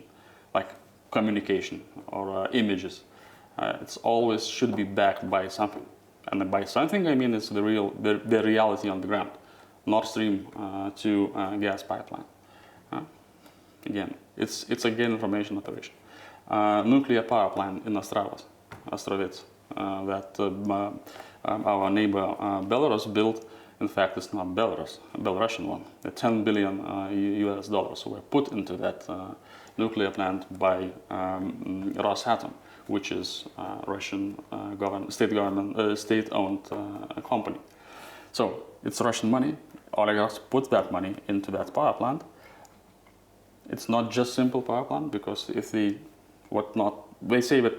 like 0.54 0.70
communication 1.12 1.84
or 2.08 2.46
uh, 2.46 2.48
images. 2.52 3.02
Uh, 3.58 3.78
it's 3.82 3.98
always 3.98 4.46
should 4.48 4.76
be 4.76 4.84
backed 4.84 5.30
by 5.30 5.48
something, 5.48 5.86
and 6.32 6.52
by 6.52 6.64
something 6.66 7.08
I 7.08 7.16
mean 7.16 7.34
it's 7.34 7.50
the 7.50 7.64
real 7.64 7.92
the, 8.02 8.22
the 8.26 8.44
reality 8.44 8.90
on 8.90 9.02
the 9.02 9.08
ground. 9.08 9.32
Nord 9.86 10.06
Stream 10.06 10.48
uh, 10.56 10.92
to 10.92 11.32
uh, 11.36 11.56
gas 11.58 11.84
pipeline. 11.84 12.26
Uh, 12.92 13.02
again, 13.86 14.14
it's 14.38 14.66
it's 14.70 14.86
again 14.86 15.12
information 15.12 15.58
operation. 15.58 15.94
Nuclear 16.86 17.22
power 17.22 17.50
plant 17.50 17.86
in 17.86 17.94
Ostravas, 17.98 18.44
Ostrovets, 18.92 19.44
that 19.76 20.40
um, 20.40 21.00
our 21.46 21.90
neighbor 21.90 22.36
Belarus 22.68 23.12
built. 23.14 23.46
In 23.82 23.88
fact, 23.88 24.18
it's 24.18 24.34
not 24.34 24.48
Belarus, 24.48 25.00
a 25.14 25.20
Belarusian 25.20 25.66
one. 25.66 25.86
The 26.02 26.12
10 26.12 26.44
billion 26.44 26.80
US 27.48 27.70
dollars 27.70 28.06
were 28.06 28.20
put 28.20 28.52
into 28.52 28.76
that 28.78 29.08
nuclear 29.78 30.12
plant 30.12 30.46
by 30.60 30.90
um, 31.10 31.94
Rosatom, 31.96 32.52
which 32.88 33.12
is 33.12 33.46
Russian 33.88 34.42
uh, 34.52 34.72
government, 34.72 35.14
state 35.14 35.34
government, 35.34 35.78
uh, 35.78 35.96
state-owned 35.96 36.64
company. 37.24 37.60
So 38.32 38.64
it's 38.84 39.02
Russian 39.02 39.30
money. 39.30 39.56
Oligarchs 39.94 40.40
put 40.50 40.70
that 40.72 40.92
money 40.92 41.16
into 41.28 41.52
that 41.52 41.74
power 41.74 41.94
plant. 41.94 42.24
It's 43.70 43.88
not 43.90 44.12
just 44.12 44.34
simple 44.34 44.62
power 44.62 44.84
plant 44.84 45.12
because 45.12 45.50
if 45.50 45.72
the 45.72 45.98
what 46.50 46.76
not 46.76 46.96
they 47.22 47.42
say 47.42 47.62
that 47.62 47.74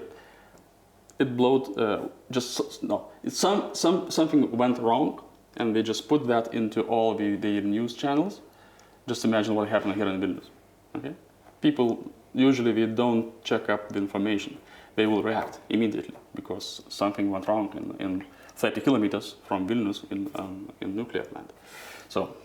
it 1.19 1.35
blowed 1.37 1.77
uh, 1.77 2.07
just 2.31 2.81
no 2.83 3.09
it's 3.23 3.37
some 3.37 3.75
some 3.75 4.09
something 4.09 4.51
went 4.51 4.79
wrong 4.79 5.21
and 5.57 5.75
they 5.75 5.83
just 5.83 6.07
put 6.07 6.27
that 6.27 6.53
into 6.53 6.81
all 6.83 7.13
the, 7.15 7.35
the 7.35 7.61
news 7.61 7.93
channels. 7.93 8.41
Just 9.07 9.25
imagine 9.25 9.55
what 9.55 9.67
happened 9.67 9.95
here 9.95 10.07
in 10.07 10.21
Vilnius. 10.21 10.49
Okay, 10.95 11.13
people 11.61 12.11
usually 12.33 12.71
they 12.71 12.85
don't 12.85 13.43
check 13.43 13.69
up 13.69 13.89
the 13.89 13.97
information. 13.97 14.57
They 14.95 15.05
will 15.07 15.23
react 15.23 15.59
immediately 15.69 16.15
because 16.35 16.83
something 16.89 17.29
went 17.31 17.47
wrong 17.47 17.71
in, 17.75 18.05
in 18.05 18.25
30 18.55 18.81
kilometers 18.81 19.35
from 19.45 19.67
Vilnius 19.67 20.09
in 20.11 20.29
um, 20.35 20.71
in 20.81 20.95
nuclear 20.95 21.23
plant. 21.23 21.51
So 22.11 22.35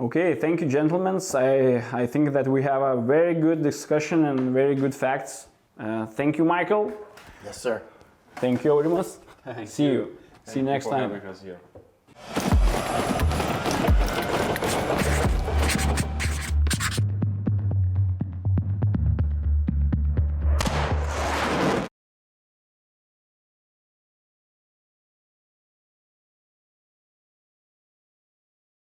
Okay, 0.00 0.34
thank 0.34 0.60
you, 0.60 0.66
gentlemen. 0.66 1.20
I, 1.34 1.82
I 1.92 2.06
think 2.06 2.32
that 2.32 2.48
we 2.48 2.60
have 2.64 2.82
a 2.82 3.00
very 3.00 3.34
good 3.34 3.62
discussion 3.62 4.24
and 4.24 4.52
very 4.52 4.74
good 4.74 4.94
facts. 4.94 5.46
Uh, 5.78 6.06
thank 6.06 6.36
you, 6.36 6.44
Michael. 6.44 6.92
Yes, 7.44 7.62
sir. 7.62 7.82
Thank 8.34 8.64
you, 8.64 8.72
Aurimas. 8.72 9.20
See 9.64 9.84
you. 9.84 10.18
See 10.44 10.58
you 10.58 10.66
next 10.66 10.86
time. 10.86 11.12
us 11.12 11.40
here. 11.40 12.52